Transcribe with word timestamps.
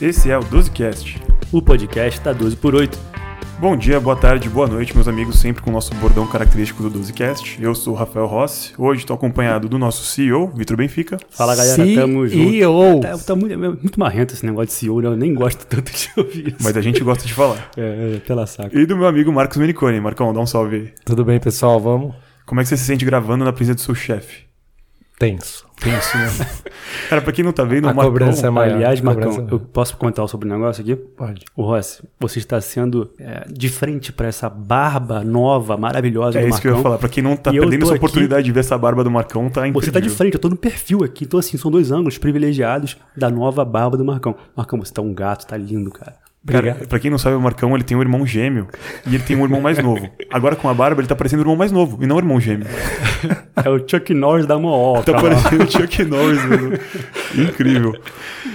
Esse 0.00 0.30
é 0.30 0.38
o 0.38 0.40
12Cast, 0.40 1.20
o 1.52 1.60
podcast 1.60 2.22
da 2.22 2.32
12 2.32 2.56
por 2.56 2.74
8. 2.74 2.98
Bom 3.58 3.76
dia, 3.76 4.00
boa 4.00 4.16
tarde, 4.16 4.48
boa 4.48 4.66
noite, 4.66 4.94
meus 4.94 5.06
amigos, 5.06 5.38
sempre 5.38 5.62
com 5.62 5.68
o 5.68 5.72
nosso 5.74 5.94
bordão 5.96 6.26
característico 6.26 6.82
do 6.82 6.98
12Cast. 6.98 7.58
Eu 7.60 7.74
sou 7.74 7.92
o 7.92 7.96
Rafael 7.96 8.24
Rossi, 8.24 8.72
hoje 8.78 9.00
estou 9.00 9.14
acompanhado 9.14 9.68
do 9.68 9.78
nosso 9.78 10.06
CEO, 10.06 10.50
Vitor 10.54 10.78
Benfica. 10.78 11.18
Fala 11.28 11.54
galera, 11.54 11.84
CEO. 11.84 12.00
tamo 12.00 12.26
junto. 12.26 13.00
Tá, 13.02 13.18
tá 13.18 13.36
muito, 13.36 13.52
é 13.52 13.56
muito 13.58 14.00
marrento 14.00 14.32
esse 14.32 14.46
negócio 14.46 14.68
de 14.68 14.72
CEO, 14.72 15.02
né? 15.02 15.08
eu 15.08 15.16
nem 15.18 15.34
gosto 15.34 15.66
tanto 15.68 15.92
de 15.92 16.10
ouvir 16.16 16.48
isso. 16.48 16.56
Mas 16.62 16.78
a 16.78 16.80
gente 16.80 17.04
gosta 17.04 17.26
de 17.26 17.34
falar. 17.34 17.70
É, 17.76 18.14
é, 18.14 18.20
pela 18.20 18.46
saca. 18.46 18.74
E 18.74 18.86
do 18.86 18.96
meu 18.96 19.06
amigo 19.06 19.30
Marcos 19.30 19.58
Meniconi. 19.58 20.00
Marcão, 20.00 20.32
dá 20.32 20.40
um 20.40 20.46
salve 20.46 20.76
aí. 20.76 20.92
Tudo 21.04 21.26
bem, 21.26 21.38
pessoal? 21.38 21.78
Vamos? 21.78 22.14
Como 22.46 22.58
é 22.58 22.64
que 22.64 22.70
você 22.70 22.78
se 22.78 22.84
sente 22.84 23.04
gravando 23.04 23.44
na 23.44 23.52
presença 23.52 23.76
do 23.76 23.82
seu 23.82 23.94
chefe? 23.94 24.49
Tenso. 25.20 25.66
Tenso, 25.78 26.16
né? 26.16 26.46
Cara, 27.10 27.20
pra 27.22 27.30
quem 27.32 27.44
não 27.44 27.52
tá 27.52 27.62
vendo, 27.62 27.86
A 27.88 27.92
o 27.92 27.94
Marcão... 27.94 28.10
cobrança 28.12 28.46
é 28.46 28.50
maior. 28.50 28.74
Aliás, 28.74 29.00
Marcão, 29.02 29.46
eu 29.50 29.60
posso 29.60 29.94
comentar 29.98 30.26
sobre 30.28 30.48
o 30.48 30.50
negócio 30.52 30.82
aqui? 30.82 30.96
Pode. 30.96 31.44
O 31.54 31.62
Rossi, 31.62 32.02
você 32.18 32.38
está 32.38 32.58
sendo 32.60 33.10
é, 33.18 33.44
de 33.50 33.68
frente 33.68 34.12
pra 34.12 34.28
essa 34.28 34.48
barba 34.48 35.22
nova, 35.22 35.76
maravilhosa 35.76 36.38
É 36.38 36.42
do 36.42 36.48
isso 36.48 36.60
que 36.60 36.66
eu 36.68 36.70
ia 36.70 36.74
Marcão. 36.76 36.82
falar. 36.92 36.98
Pra 36.98 37.08
quem 37.10 37.22
não 37.22 37.36
tá 37.36 37.50
E 37.52 37.58
perdendo 37.60 37.82
essa 37.84 37.92
aqui- 37.94 37.98
oportunidade 38.04 38.44
de 38.44 38.52
ver 38.52 38.60
essa 38.60 38.78
barba 38.78 39.04
do 39.04 39.10
Marcão, 39.10 39.48
tá 39.50 39.68
Você 39.70 39.90
tá 39.92 40.00
de 40.00 40.08
frente, 40.10 40.34
eu 40.34 40.40
tô 40.40 40.48
no 40.48 40.56
perfil 40.56 41.04
aqui. 41.04 41.24
Então, 41.24 41.38
assim, 41.38 41.56
são 41.58 41.70
dois 41.70 41.90
ângulos 41.92 42.16
privilegiados 42.16 42.96
da 43.16 43.28
nova 43.30 43.62
barba 43.64 43.96
do 43.98 44.04
Marcão. 44.04 44.34
Marcão, 44.56 44.78
você 44.78 44.92
tá 44.92 45.02
um 45.02 45.12
gato, 45.14 45.46
tá 45.46 45.56
lindo, 45.56 45.90
cara. 45.90 46.16
Cara, 46.46 46.74
pra 46.88 46.98
quem 46.98 47.10
não 47.10 47.18
sabe, 47.18 47.36
o 47.36 47.40
Marcão 47.40 47.74
ele 47.74 47.84
tem 47.84 47.94
um 47.96 48.00
irmão 48.00 48.26
gêmeo 48.26 48.66
e 49.06 49.14
ele 49.14 49.22
tem 49.22 49.36
um 49.36 49.42
irmão 49.44 49.60
mais 49.60 49.76
novo. 49.78 50.08
Agora 50.32 50.56
com 50.56 50.68
a 50.70 50.74
barba 50.74 51.00
ele 51.02 51.06
tá 51.08 51.14
parecendo 51.14 51.42
o 51.42 51.44
irmão 51.44 51.54
mais 51.54 51.70
novo 51.70 51.98
e 52.02 52.06
não 52.06 52.16
o 52.16 52.18
irmão 52.18 52.40
gêmeo. 52.40 52.66
É 53.62 53.68
o 53.68 53.78
Chuck 53.86 54.14
Norris 54.14 54.46
da 54.46 54.58
Mooca. 54.58 55.12
Tá 55.12 55.20
parecendo 55.20 55.64
o 55.64 55.70
Chuck 55.70 56.02
Norris. 56.04 56.42
mano. 56.46 56.78
Incrível. 57.36 57.94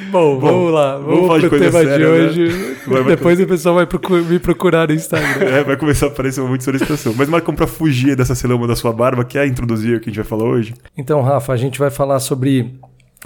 Bom, 0.10 0.40
vamos 0.40 0.72
lá. 0.74 0.94
vamos 0.98 1.06
Vamos, 1.14 1.28
falar 1.28 1.40
de 1.40 1.50
pro 1.50 1.58
coisa 1.60 1.72
tema 1.80 1.84
séria, 1.90 1.98
de 1.98 2.12
né? 2.12 2.26
hoje. 2.50 2.78
Vai, 2.88 3.02
vai. 3.04 3.16
Depois 3.16 3.40
o 3.40 3.46
pessoal 3.48 3.76
vai 3.76 3.86
procu- 3.86 4.14
me 4.16 4.40
procurar 4.40 4.88
no 4.88 4.94
Instagram. 4.96 5.46
É, 5.46 5.64
vai 5.64 5.78
começar 5.78 6.08
a 6.08 6.10
aparecer 6.10 6.42
muito 6.42 6.64
solicitação. 6.64 7.14
Mas 7.16 7.30
Marcão, 7.30 7.54
pra 7.54 7.68
fugir 7.68 8.16
dessa 8.16 8.34
celama 8.34 8.68
da 8.68 8.76
sua 8.76 8.92
barba, 8.94 9.24
quer 9.24 9.46
introduzir 9.46 9.98
o 9.98 10.00
que 10.00 10.10
a 10.10 10.12
gente 10.12 10.22
vai 10.22 10.26
falar 10.26 10.46
hoje? 10.50 10.74
Então, 10.98 11.22
Rafa, 11.22 11.54
a 11.54 11.58
gente 11.58 11.78
vai 11.78 11.92
falar 11.92 12.20
sobre 12.20 12.74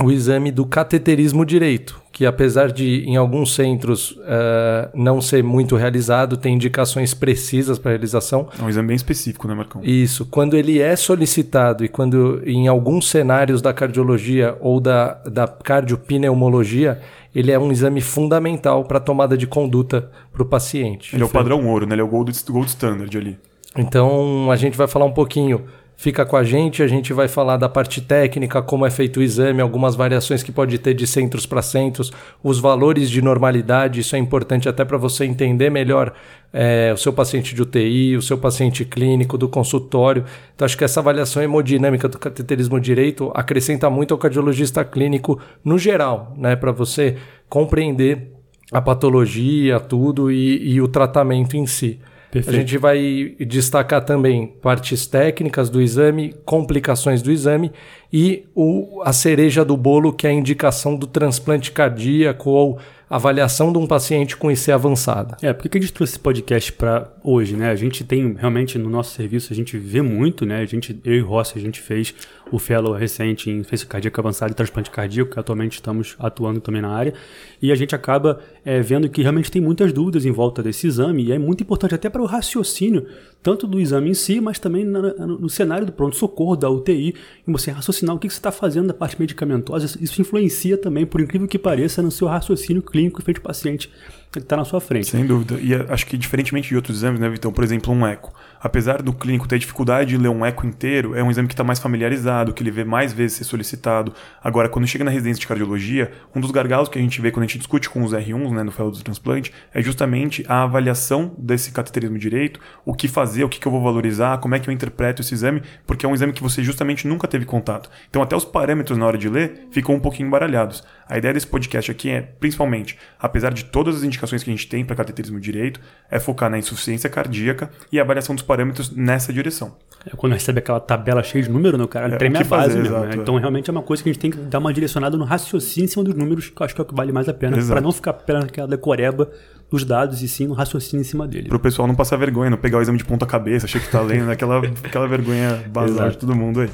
o 0.02 0.11
exame 0.11 0.52
do 0.52 0.66
cateterismo 0.66 1.45
direito, 1.45 2.02
que 2.11 2.25
apesar 2.25 2.72
de 2.72 3.03
em 3.05 3.17
alguns 3.17 3.53
centros 3.53 4.17
eh, 4.25 4.89
não 4.94 5.22
ser 5.22 5.44
muito 5.44 5.75
realizado, 5.75 6.38
tem 6.38 6.55
indicações 6.55 7.14
precisas 7.14 7.78
para 7.78 7.92
realização. 7.92 8.47
É 8.58 8.64
um 8.64 8.70
exame 8.70 8.88
bem 8.89 8.95
específico, 8.95 9.47
né, 9.47 9.53
Marcão? 9.53 9.81
Isso, 9.83 10.25
quando 10.25 10.55
ele 10.55 10.80
é 10.80 10.95
solicitado 10.95 11.83
e 11.83 11.89
quando 11.89 12.42
em 12.45 12.67
alguns 12.67 13.09
cenários 13.09 13.61
da 13.61 13.73
cardiologia 13.73 14.58
ou 14.61 14.80
da, 14.80 15.16
da 15.25 15.47
cardiopneumologia, 15.47 17.00
ele 17.36 17.52
é 17.52 17.59
um 17.59 17.72
exame 17.72 18.02
fundamental 18.02 18.83
para 18.86 18.97
a 18.97 19.02
tomada 19.02 19.38
de 19.38 19.45
conduta 19.45 20.09
para 20.31 20.42
o 20.42 20.45
paciente. 20.45 21.16
Ele 21.16 21.23
é 21.23 21.25
o 21.25 21.30
padrão 21.30 21.67
ouro, 21.67 21.86
né? 21.86 21.94
Ele 21.94 22.02
é 22.02 22.03
o 22.03 22.08
gold, 22.08 22.31
gold 22.50 22.70
standard 22.70 23.16
ali. 23.17 23.38
Então 23.77 24.50
a 24.52 24.55
gente 24.55 24.77
vai 24.77 24.88
falar 24.88 25.05
um 25.05 25.14
pouquinho. 25.14 25.66
Fica 26.02 26.25
com 26.25 26.38
a 26.38 26.45
gente, 26.45 26.81
a 26.81 26.88
gente 26.88 27.11
vai 27.11 27.28
falar 27.28 27.58
da 27.58 27.67
parte 27.67 28.00
técnica, 28.00 28.61
como 28.61 28.86
é 28.86 28.89
feito 28.89 29.19
o 29.19 29.22
exame, 29.22 29.59
algumas 29.59 29.97
variações 29.97 30.42
que 30.42 30.50
pode 30.50 30.80
ter 30.80 30.94
de 30.94 31.05
centros 31.05 31.45
para 31.45 31.61
centros, 31.61 32.09
os 32.42 32.58
valores 32.58 33.09
de 33.09 33.22
normalidade, 33.22 34.00
isso 34.00 34.16
é 34.16 34.20
importante 34.20 34.70
até 34.70 34.86
para 34.86 34.97
você 34.97 35.25
entender 35.25 35.70
melhor 35.70 36.14
é, 36.53 36.94
o 36.94 36.97
seu 36.97 37.11
paciente 37.11 37.53
de 37.53 37.61
UTI, 37.61 38.16
o 38.16 38.22
seu 38.22 38.38
paciente 38.38 38.86
clínico, 38.86 39.38
do 39.38 39.50
consultório. 39.50 40.23
Então 40.55 40.66
acho 40.66 40.77
que 40.77 40.86
essa 40.86 41.02
avaliação 41.02 41.44
hemodinâmica 41.44 42.08
do 42.08 42.17
cateterismo 42.17 42.80
direito 42.80 43.30
acrescenta 43.36 43.89
muito 43.89 44.14
ao 44.14 44.17
cardiologista 44.17 44.86
clínico 44.86 45.38
no 45.66 45.77
geral, 45.77 46.33
né, 46.38 46.55
para 46.55 46.72
você 46.72 47.17
compreender 47.50 48.31
a 48.72 48.80
patologia, 48.80 49.81
tudo 49.81 50.31
e, 50.31 50.75
e 50.75 50.81
o 50.81 50.88
tratamento 50.88 51.58
em 51.58 51.65
si. 51.65 51.99
Perfeito. 52.31 52.55
A 52.55 52.59
gente 52.59 52.77
vai 52.77 53.35
destacar 53.39 54.03
também 54.05 54.47
partes 54.61 55.07
técnicas 55.07 55.69
do 55.69 55.81
exame, 55.81 56.35
complicações 56.45 57.21
do 57.21 57.31
exame 57.31 57.71
e 58.13 58.45
o, 58.53 59.01
a 59.03 59.11
cereja 59.11 59.65
do 59.65 59.75
bolo, 59.75 60.13
que 60.13 60.27
é 60.27 60.29
a 60.29 60.33
indicação 60.33 60.95
do 60.95 61.07
transplante 61.07 61.71
cardíaco 61.71 62.49
ou 62.51 62.79
avaliação 63.09 63.73
de 63.73 63.79
um 63.79 63.87
paciente 63.87 64.37
com 64.37 64.51
IC 64.51 64.71
avançada. 64.71 65.35
É, 65.41 65.51
por 65.51 65.67
que 65.67 65.77
a 65.77 65.81
gente 65.81 65.91
trouxe 65.91 66.13
esse 66.13 66.19
podcast 66.19 66.71
para 66.73 67.11
hoje, 67.23 67.55
né? 67.55 67.71
A 67.71 67.75
gente 67.75 68.03
tem 68.03 68.35
realmente 68.37 68.77
no 68.77 68.89
nosso 68.89 69.15
serviço, 69.15 69.51
a 69.51 69.55
gente 69.55 69.77
vê 69.77 70.01
muito, 70.01 70.45
né? 70.45 70.59
A 70.59 70.65
gente, 70.65 70.99
eu 71.03 71.15
e 71.15 71.19
Rossi, 71.19 71.57
a 71.57 71.61
gente 71.61 71.81
fez 71.81 72.13
o 72.52 72.58
fellow 72.60 72.93
recente 72.93 73.49
em 73.49 73.58
insuficiência 73.60 73.87
cardíaca 73.87 74.21
avançada 74.21 74.52
e 74.52 74.55
transplante 74.55 74.89
cardíaco, 74.89 75.32
que 75.32 75.39
atualmente 75.39 75.73
estamos 75.73 76.15
atuando 76.20 76.60
também 76.60 76.82
na 76.82 76.89
área, 76.89 77.14
e 77.61 77.71
a 77.71 77.76
gente 77.76 77.93
acaba 77.95 78.39
é, 78.65 78.82
vendo 78.82 79.08
que 79.10 79.21
realmente 79.21 79.52
tem 79.52 79.61
muitas 79.61 79.92
dúvidas 79.93 80.26
em 80.26 80.32
volta 80.32 80.61
desse 80.64 80.88
exame, 80.88 81.26
e 81.26 81.32
é 81.32 81.38
muito 81.39 81.61
importante 81.64 81.93
até 81.95 82.09
para 82.09 82.21
o 82.21 82.26
raciocínio, 82.26 83.05
tanto 83.42 83.65
do 83.67 83.80
exame 83.80 84.09
em 84.09 84.14
si, 84.14 84.42
mas 84.42 84.59
também 84.59 84.83
na- 84.83 85.14
no 85.27 85.49
cenário 85.49 85.86
do 85.86 85.92
pronto-socorro, 85.92 86.55
da 86.55 86.70
UTI, 86.70 87.15
e 87.48 87.52
você 87.52 87.71
raciocinar 87.71 88.15
o 88.15 88.20
que 88.20 88.27
que 88.27 88.33
você 88.33 88.39
está 88.39 88.52
fazendo 88.52 88.88
da 88.88 88.93
parte 88.93 89.20
medicamentosa, 89.20 89.86
isso- 89.86 90.04
isso 90.04 90.21
influencia 90.21 90.77
também, 90.77 91.05
por 91.05 91.21
incrível 91.21 91.48
que 91.48 91.58
pareça, 91.59 92.02
no 92.02 92.11
seu 92.11 92.27
raciocínio 92.27 92.82
clínico 92.82 93.21
frente 93.21 93.38
ao 93.38 93.43
paciente 93.43 93.89
que 94.31 94.39
está 94.39 94.55
na 94.55 94.63
sua 94.63 94.79
frente. 94.79 95.07
Sem 95.07 95.25
dúvida. 95.25 95.59
E 95.59 95.73
eh, 95.73 95.85
acho 95.89 96.05
que 96.05 96.17
diferentemente 96.17 96.69
de 96.69 96.75
outros 96.75 96.97
exames, 96.97 97.19
né, 97.19 97.27
Vitão? 97.29 97.51
Por 97.51 97.63
exemplo, 97.63 97.91
um 97.93 98.05
eco. 98.05 98.33
Apesar 98.61 99.01
do 99.01 99.11
clínico 99.13 99.47
ter 99.47 99.57
dificuldade 99.57 100.09
de 100.09 100.17
ler 100.17 100.29
um 100.29 100.45
eco 100.45 100.67
inteiro, 100.67 101.15
é 101.15 101.23
um 101.23 101.31
exame 101.31 101.47
que 101.47 101.53
está 101.53 101.63
mais 101.63 101.79
familiarizado, 101.79 102.53
que 102.53 102.61
ele 102.61 102.69
vê 102.69 102.83
mais 102.83 103.11
vezes 103.11 103.37
ser 103.37 103.43
solicitado. 103.45 104.13
Agora, 104.43 104.69
quando 104.69 104.85
chega 104.85 105.03
na 105.03 105.09
residência 105.09 105.39
de 105.39 105.47
cardiologia, 105.47 106.11
um 106.35 106.41
dos 106.41 106.51
gargalos 106.51 106.89
que 106.89 106.99
a 106.99 107.01
gente 107.01 107.19
vê 107.21 107.31
quando 107.31 107.43
a 107.43 107.47
gente 107.47 107.57
discute 107.57 107.89
com 107.89 108.03
os 108.03 108.11
R1s, 108.11 108.51
né, 108.51 108.63
no 108.63 108.71
fellow 108.71 108.91
do 108.91 109.01
transplante, 109.01 109.51
é 109.73 109.81
justamente 109.81 110.45
a 110.47 110.63
avaliação 110.63 111.33
desse 111.37 111.71
cateterismo 111.71 112.19
direito, 112.19 112.59
o 112.85 112.93
que 112.93 113.07
fazer, 113.07 113.43
o 113.43 113.49
que, 113.49 113.59
que 113.59 113.67
eu 113.67 113.71
vou 113.71 113.81
valorizar, 113.81 114.37
como 114.39 114.53
é 114.53 114.59
que 114.59 114.69
eu 114.69 114.73
interpreto 114.73 115.21
esse 115.21 115.33
exame, 115.33 115.63
porque 115.87 116.05
é 116.05 116.09
um 116.09 116.13
exame 116.13 116.33
que 116.33 116.43
você 116.43 116.61
justamente 116.61 117.07
nunca 117.07 117.27
teve 117.27 117.45
contato. 117.45 117.89
Então, 118.09 118.21
até 118.21 118.35
os 118.35 118.45
parâmetros 118.45 118.97
na 118.97 119.05
hora 119.05 119.17
de 119.17 119.29
ler 119.29 119.67
ficam 119.71 119.95
um 119.95 119.99
pouquinho 119.99 120.27
embaralhados. 120.27 120.83
A 121.09 121.17
ideia 121.17 121.33
desse 121.33 121.47
podcast 121.47 121.89
aqui 121.89 122.11
é, 122.11 122.21
principalmente, 122.21 122.95
apesar 123.20 123.52
de 123.52 123.65
todas 123.65 123.95
as 123.95 124.03
indicações 124.03 124.43
que 124.43 124.49
a 124.52 124.53
gente 124.53 124.67
tem 124.67 124.86
para 124.86 124.95
cateterismo 124.95 125.39
direito, 125.39 125.81
é 126.09 126.20
focar 126.20 126.52
na 126.52 126.59
insuficiência 126.59 127.09
cardíaca 127.09 127.71
e 127.92 127.99
a 127.99 128.03
avaliação 128.03 128.36
dos 128.36 128.44
parâmetros 128.44 128.92
nessa 128.95 129.33
direção. 129.33 129.75
É 130.06 130.12
quando 130.15 130.33
recebe 130.33 130.59
aquela 130.59 130.80
tabela 130.80 131.24
cheia 131.24 131.44
de 131.44 131.50
número, 131.50 131.80
né, 131.80 131.88
cara? 131.88 132.13
É, 132.13 132.18
treme 132.18 132.38
a 132.38 132.44
base 132.44 132.50
fazer, 132.50 132.80
mesmo, 132.83 132.95
exato, 132.95 133.07
né? 133.07 133.15
é. 133.15 133.18
Então, 133.18 133.36
realmente 133.38 133.69
é 133.69 133.71
uma 133.71 133.81
coisa 133.81 134.03
que 134.03 134.09
a 134.09 134.13
gente 134.13 134.21
tem 134.21 134.30
que 134.30 134.38
dar 134.38 134.59
uma 134.59 134.71
direcionada 134.71 135.18
no 135.18 135.25
raciocínio 135.25 135.86
em 135.86 135.89
cima 135.89 136.03
dos 136.03 136.13
números, 136.13 136.50
que 136.50 136.62
eu 136.62 136.65
acho 136.65 136.75
que 136.75 136.80
é 136.80 136.83
o 136.83 136.86
que 136.86 136.94
vale 136.94 137.12
mais 137.12 137.27
a 137.27 137.33
pena, 137.33 137.57
para 137.65 137.81
não 137.81 137.91
ficar 137.91 138.12
apenas 138.12 138.44
naquela 138.44 138.68
decoreba 138.68 139.31
dos 139.71 139.83
dados 139.83 140.21
e 140.21 140.27
sim 140.27 140.45
no 140.45 140.53
raciocínio 140.53 141.01
em 141.01 141.06
cima 141.06 141.27
dele. 141.27 141.47
Para 141.47 141.57
o 141.57 141.59
pessoal 141.59 141.88
não 141.88 141.95
passar 141.95 142.18
vergonha, 142.18 142.51
não 142.51 142.57
pegar 142.57 142.77
o 142.77 142.81
exame 142.81 143.00
de 143.00 143.06
ponta 143.06 143.25
cabeça, 143.25 143.65
achar 143.65 143.80
que 143.80 143.89
tá 143.89 144.01
lendo, 144.01 144.25
né? 144.25 144.33
aquela, 144.33 144.59
aquela 144.83 145.07
vergonha 145.07 145.63
bazar 145.74 146.07
Exato. 146.07 146.12
de 146.12 146.18
todo 146.19 146.36
mundo 146.36 146.62
aí. 146.62 146.69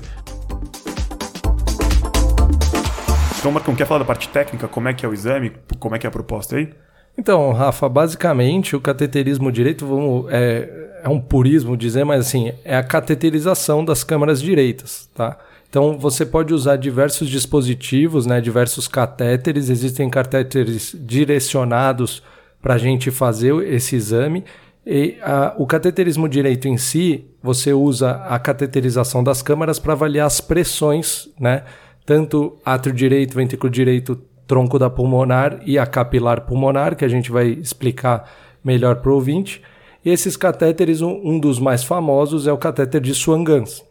Então, 3.46 3.54
Marcão, 3.54 3.76
quer 3.76 3.86
falar 3.86 4.00
da 4.00 4.06
parte 4.06 4.28
técnica? 4.30 4.68
Como 4.68 4.90
é 4.90 4.94
que 4.96 5.06
é 5.06 5.08
o 5.08 5.14
exame? 5.14 5.52
Como 5.78 5.96
é 5.96 6.00
que 6.00 6.08
é 6.08 6.10
a 6.10 6.12
proposta 6.12 6.56
aí? 6.56 6.74
Então, 7.16 7.52
Rafa, 7.52 7.88
basicamente 7.88 8.76
o 8.76 8.82
cateterismo 8.82 9.52
direito, 9.52 9.86
vamos, 9.86 10.26
é, 10.32 11.02
é 11.04 11.10
um 11.10 11.20
purismo 11.20 11.78
dizer, 11.78 12.04
mas 12.06 12.22
assim, 12.22 12.52
é 12.64 12.76
a 12.76 12.82
cateterização 12.82 13.86
das 13.86 14.04
câmaras 14.04 14.42
direitas, 14.42 15.08
tá? 15.14 15.38
Então 15.70 15.96
você 15.96 16.26
pode 16.26 16.56
usar 16.56 16.78
diversos 16.78 17.30
dispositivos, 17.30 18.26
né, 18.26 18.42
diversos 18.42 18.88
catéteres, 18.88 19.70
existem 19.70 20.10
catéteres 20.10 20.96
direcionados 21.00 22.24
para 22.64 22.74
a 22.74 22.78
gente 22.80 23.12
fazer 23.12 23.54
esse 23.72 23.96
exame. 23.96 24.44
E 24.88 25.18
a- 25.22 25.54
o 25.56 25.68
cateterismo 25.68 26.28
direito 26.28 26.68
em 26.68 26.78
si, 26.78 27.26
você 27.44 27.74
usa 27.74 28.24
a 28.28 28.40
cateterização 28.40 29.24
das 29.24 29.44
câmaras 29.44 29.78
para 29.78 29.94
avaliar 29.94 30.26
as 30.26 30.42
pressões, 30.42 31.30
né? 31.40 31.62
Tanto 32.06 32.58
átrio 32.64 32.94
direito, 32.94 33.36
ventrículo 33.36 33.72
direito, 33.72 34.16
tronco 34.46 34.78
da 34.78 34.90
pulmonar 34.90 35.60
e 35.66 35.78
a 35.78 35.86
capilar 35.86 36.42
pulmonar, 36.42 36.96
que 36.96 37.04
a 37.04 37.08
gente 37.08 37.32
vai 37.32 37.48
explicar 37.48 38.30
melhor 38.64 38.98
para 38.98 39.12
o 39.12 39.16
ouvinte. 39.16 39.62
E 40.04 40.10
esses 40.10 40.38
catéteres, 40.38 41.02
um, 41.02 41.20
um 41.24 41.40
dos 41.40 41.60
mais 41.60 41.84
famosos 41.84 42.46
é 42.46 42.54
o 42.54 42.58
catéter 42.58 43.02
de 43.02 43.14
Swan-Ganz, 43.14 43.84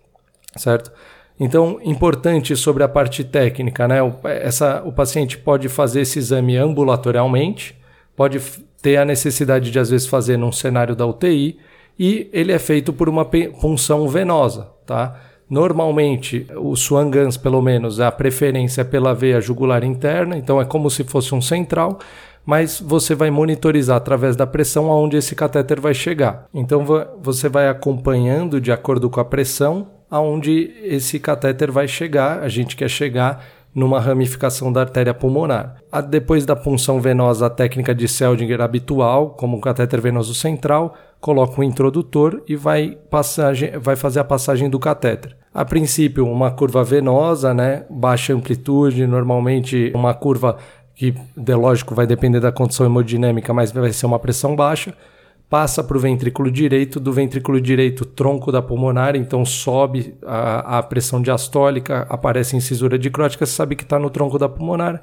certo? 0.57 0.93
Então, 1.39 1.81
importante 1.83 2.55
sobre 2.55 2.85
a 2.85 2.89
parte 2.89 3.25
técnica, 3.25 3.89
né? 3.89 4.01
O, 4.01 4.15
essa, 4.25 4.83
o 4.85 4.93
paciente 4.93 5.37
pode 5.37 5.69
fazer 5.69 6.03
esse 6.03 6.21
exame 6.21 6.57
ambulatorialmente, 6.57 7.77
pode 8.15 8.41
ter 8.81 8.97
a 8.97 9.05
necessidade 9.05 9.71
de, 9.73 9.79
às 9.79 9.91
vezes, 9.91 10.07
fazer 10.07 10.37
num 10.37 10.53
cenário 10.53 10.95
da 10.95 11.05
UTI, 11.05 11.59
e 11.99 12.29
ele 12.33 12.53
é 12.53 12.59
feito 12.59 12.93
por 12.93 13.09
uma 13.09 13.25
punção 13.25 14.09
venosa, 14.09 14.69
tá? 14.87 15.21
Normalmente, 15.49 16.47
o 16.57 16.75
Swan-Ganz, 16.75 17.37
pelo 17.37 17.61
menos, 17.61 18.01
a 18.01 18.11
preferência 18.11 18.81
é 18.81 18.85
pela 18.85 19.15
veia 19.15 19.41
jugular 19.41 19.85
interna, 19.85 20.37
então 20.37 20.61
é 20.61 20.65
como 20.65 20.91
se 20.91 21.05
fosse 21.05 21.35
um 21.35 21.41
central, 21.41 21.99
mas 22.47 22.81
você 22.81 23.15
vai 23.15 23.31
monitorizar 23.31 23.97
através 23.97 24.37
da 24.37 24.47
pressão 24.47 24.91
aonde 24.91 25.17
esse 25.17 25.35
catéter 25.35 25.81
vai 25.81 25.95
chegar. 25.95 26.47
Então 26.53 26.85
você 27.23 27.49
vai 27.49 27.69
acompanhando 27.69 28.61
de 28.61 28.71
acordo 28.71 29.09
com 29.09 29.21
a 29.21 29.25
pressão 29.25 29.89
aonde 30.11 30.73
esse 30.83 31.19
catéter 31.19 31.71
vai 31.71 31.89
chegar. 31.89 32.41
A 32.41 32.49
gente 32.49 32.77
quer 32.77 32.89
chegar 32.89 33.45
numa 33.75 33.99
ramificação 33.99 34.73
da 34.73 34.83
artéria 34.83 35.13
pulmonar. 35.13 35.77
Depois 36.09 36.47
da 36.47 36.55
punção 36.55 37.01
venosa, 37.01 37.47
a 37.47 37.51
técnica 37.51 37.95
de 37.95 38.07
Seldinger 38.07 38.61
habitual, 38.61 39.31
como 39.31 39.57
um 39.57 39.61
catéter 39.61 40.01
venoso 40.01 40.35
central, 40.35 40.95
coloca 41.25 41.59
o 41.59 41.65
introdutor 41.65 42.43
e 42.47 42.55
vai, 42.55 42.99
passagem, 43.09 43.79
vai 43.79 43.97
fazer 43.97 44.21
a 44.21 44.25
passagem 44.25 44.69
do 44.69 44.79
catéter. 44.79 45.35
A 45.55 45.65
princípio, 45.65 46.29
uma 46.31 46.51
curva 46.51 46.85
venosa, 46.85 47.55
né, 47.55 47.87
baixa 47.89 48.35
amplitude, 48.35 49.07
normalmente 49.07 49.91
uma 49.95 50.13
curva 50.13 50.59
que, 50.95 51.15
de 51.35 51.55
lógico, 51.55 51.95
vai 51.95 52.07
depender 52.07 52.41
da 52.41 52.53
condição 52.53 52.85
hemodinâmica, 52.85 53.55
mas 53.55 53.73
vai 53.73 53.91
ser 53.91 54.05
uma 54.05 54.19
pressão 54.19 54.55
baixa. 54.55 54.93
Passa 55.49 55.83
para 55.83 55.97
o 55.97 56.01
ventrículo 56.01 56.51
direito, 56.51 57.01
do 57.01 57.11
ventrículo 57.11 57.59
direito, 57.59 58.05
tronco 58.05 58.53
da 58.53 58.61
pulmonar, 58.61 59.17
então 59.17 59.47
sobe 59.47 60.15
a, 60.27 60.79
a 60.79 60.83
pressão 60.83 61.23
diastólica, 61.23 62.07
aparece 62.11 62.55
incisura 62.55 62.99
dicrótica, 62.99 63.47
você 63.47 63.53
sabe 63.53 63.77
que 63.77 63.85
está 63.85 63.99
no 63.99 64.11
tronco 64.11 64.39
da 64.39 64.47
pulmonar 64.47 65.03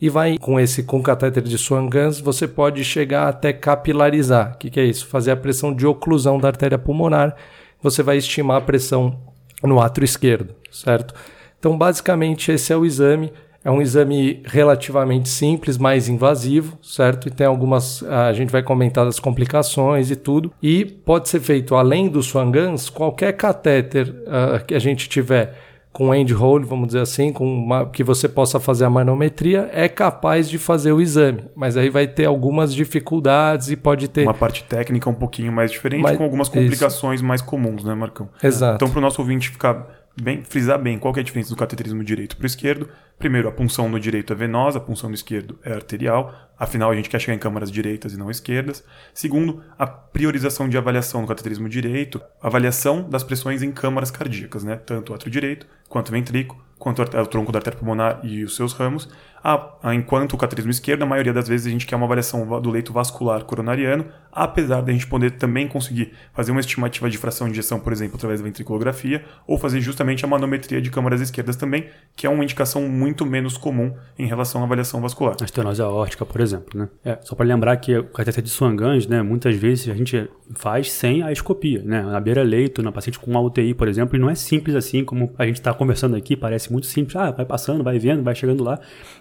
e 0.00 0.08
vai 0.08 0.38
com 0.38 0.58
esse 0.58 0.82
com 0.82 1.02
catéter 1.02 1.42
de 1.42 1.58
Swan-Ganz, 1.58 2.20
você 2.20 2.48
pode 2.48 2.82
chegar 2.82 3.28
até 3.28 3.52
capilarizar. 3.52 4.54
O 4.54 4.58
que, 4.58 4.70
que 4.70 4.80
é 4.80 4.84
isso? 4.84 5.06
Fazer 5.06 5.30
a 5.30 5.36
pressão 5.36 5.74
de 5.74 5.86
oclusão 5.86 6.38
da 6.38 6.48
artéria 6.48 6.78
pulmonar. 6.78 7.36
Você 7.82 8.02
vai 8.02 8.16
estimar 8.16 8.56
a 8.58 8.60
pressão 8.60 9.18
no 9.62 9.80
átrio 9.80 10.04
esquerdo, 10.04 10.54
certo? 10.70 11.14
Então, 11.58 11.76
basicamente, 11.76 12.50
esse 12.50 12.72
é 12.72 12.76
o 12.76 12.86
exame. 12.86 13.30
É 13.62 13.70
um 13.70 13.82
exame 13.82 14.42
relativamente 14.46 15.28
simples, 15.28 15.76
mais 15.76 16.08
invasivo, 16.08 16.78
certo? 16.82 17.28
E 17.28 17.30
tem 17.30 17.46
algumas. 17.46 18.02
A 18.02 18.32
gente 18.32 18.50
vai 18.50 18.62
comentar 18.62 19.04
das 19.04 19.20
complicações 19.20 20.10
e 20.10 20.16
tudo. 20.16 20.50
E 20.62 20.86
pode 20.86 21.28
ser 21.28 21.40
feito, 21.40 21.74
além 21.74 22.08
do 22.08 22.22
Swan-Ganz, 22.22 22.88
qualquer 22.88 23.34
catéter 23.34 24.08
uh, 24.08 24.64
que 24.64 24.74
a 24.74 24.78
gente 24.78 25.10
tiver 25.10 25.69
com 25.92 26.14
end 26.14 26.32
hole, 26.34 26.64
vamos 26.64 26.88
dizer 26.88 27.00
assim, 27.00 27.32
com 27.32 27.44
uma, 27.44 27.86
que 27.86 28.04
você 28.04 28.28
possa 28.28 28.60
fazer 28.60 28.84
a 28.84 28.90
manometria, 28.90 29.68
é 29.72 29.88
capaz 29.88 30.48
de 30.48 30.56
fazer 30.56 30.92
o 30.92 31.00
exame. 31.00 31.44
Mas 31.54 31.76
aí 31.76 31.90
vai 31.90 32.06
ter 32.06 32.26
algumas 32.26 32.74
dificuldades 32.74 33.70
e 33.70 33.76
pode 33.76 34.08
ter. 34.08 34.22
Uma 34.22 34.34
parte 34.34 34.64
técnica 34.64 35.10
um 35.10 35.14
pouquinho 35.14 35.52
mais 35.52 35.70
diferente, 35.70 36.02
mas, 36.02 36.16
com 36.16 36.24
algumas 36.24 36.48
complicações 36.48 37.20
isso. 37.20 37.26
mais 37.26 37.42
comuns, 37.42 37.82
né, 37.84 37.94
Marcão? 37.94 38.28
Exato. 38.42 38.76
Então, 38.76 38.88
para 38.88 38.98
o 38.98 39.02
nosso 39.02 39.20
ouvinte 39.20 39.50
ficar 39.50 39.99
bem, 40.20 40.42
frisar 40.44 40.78
bem 40.78 40.98
qual 40.98 41.14
é 41.16 41.20
a 41.20 41.22
diferença 41.22 41.50
do 41.50 41.56
cateterismo 41.56 42.04
direito 42.04 42.36
para 42.36 42.44
o 42.44 42.46
esquerdo. 42.46 42.88
Primeiro, 43.18 43.48
a 43.48 43.52
punção 43.52 43.88
no 43.88 44.00
direito 44.00 44.32
é 44.32 44.36
venosa, 44.36 44.78
a 44.78 44.80
punção 44.80 45.10
no 45.10 45.14
esquerdo 45.14 45.58
é 45.62 45.72
arterial. 45.72 46.34
Afinal, 46.58 46.90
a 46.90 46.94
gente 46.94 47.10
quer 47.10 47.20
chegar 47.20 47.34
em 47.34 47.38
câmaras 47.38 47.70
direitas 47.70 48.12
e 48.12 48.16
não 48.16 48.30
esquerdas. 48.30 48.84
Segundo, 49.12 49.62
a 49.78 49.86
priorização 49.86 50.68
de 50.68 50.78
avaliação 50.78 51.20
no 51.20 51.26
cateterismo 51.26 51.68
direito, 51.68 52.20
avaliação 52.40 53.08
das 53.08 53.22
pressões 53.22 53.62
em 53.62 53.70
câmaras 53.70 54.10
cardíacas, 54.10 54.64
né? 54.64 54.76
Tanto 54.76 55.12
o 55.12 55.14
átrio 55.14 55.30
direito 55.30 55.66
quanto 55.88 56.08
o 56.08 56.12
ventrículo, 56.12 56.62
quanto 56.78 57.02
o 57.02 57.26
tronco 57.26 57.52
da 57.52 57.58
artéria 57.58 57.78
pulmonar 57.78 58.20
e 58.22 58.42
os 58.42 58.56
seus 58.56 58.72
ramos. 58.72 59.08
A, 59.42 59.94
enquanto 59.94 60.34
o 60.34 60.36
cateterismo 60.36 60.70
esquerdo, 60.70 61.02
a 61.02 61.06
maioria 61.06 61.32
das 61.32 61.48
vezes 61.48 61.66
a 61.66 61.70
gente 61.70 61.86
quer 61.86 61.96
uma 61.96 62.04
avaliação 62.04 62.60
do 62.60 62.70
leito 62.70 62.92
vascular 62.92 63.44
coronariano, 63.44 64.04
apesar 64.30 64.82
de 64.82 64.90
a 64.90 64.92
gente 64.92 65.06
poder 65.06 65.32
também 65.32 65.66
conseguir 65.66 66.12
fazer 66.34 66.52
uma 66.52 66.60
estimativa 66.60 67.08
de 67.08 67.16
fração 67.16 67.46
de 67.46 67.52
injeção, 67.52 67.80
por 67.80 67.92
exemplo, 67.92 68.16
através 68.16 68.40
da 68.40 68.46
ventriculografia, 68.46 69.24
ou 69.46 69.58
fazer 69.58 69.80
justamente 69.80 70.24
a 70.24 70.28
manometria 70.28 70.80
de 70.80 70.90
câmaras 70.90 71.20
esquerdas 71.20 71.56
também, 71.56 71.88
que 72.14 72.26
é 72.26 72.30
uma 72.30 72.44
indicação 72.44 72.88
muito 72.88 73.24
menos 73.24 73.56
comum 73.56 73.94
em 74.18 74.26
relação 74.26 74.60
à 74.60 74.64
avaliação 74.64 75.00
vascular. 75.00 75.36
A 75.40 75.44
estenose 75.44 75.80
aórtica, 75.80 76.26
por 76.26 76.40
exemplo, 76.40 76.78
né? 76.78 76.88
É, 77.04 77.18
só 77.22 77.34
para 77.34 77.46
lembrar 77.46 77.76
que 77.78 77.96
o 77.96 78.04
cateter 78.04 78.42
de 78.42 78.50
Swan-Ganz, 78.50 79.06
né, 79.06 79.22
muitas 79.22 79.56
vezes 79.56 79.88
a 79.88 79.94
gente 79.94 80.28
faz 80.54 80.92
sem 80.92 81.22
a 81.22 81.32
escopia, 81.32 81.82
né? 81.82 82.02
Na 82.02 82.20
beira-leito, 82.20 82.82
na 82.82 82.92
paciente 82.92 83.18
com 83.18 83.30
uma 83.30 83.40
UTI, 83.40 83.72
por 83.72 83.88
exemplo, 83.88 84.16
e 84.16 84.18
não 84.18 84.28
é 84.28 84.34
simples 84.34 84.76
assim 84.76 85.04
como 85.04 85.32
a 85.38 85.46
gente 85.46 85.56
está 85.56 85.72
conversando 85.72 86.14
aqui, 86.16 86.36
parece 86.36 86.70
muito 86.70 86.86
simples. 86.86 87.16
Ah, 87.16 87.30
vai 87.30 87.46
passando, 87.46 87.82
vai 87.82 87.98
vendo, 87.98 88.22
vai 88.22 88.34
chegando 88.34 88.62
lá. 88.62 88.78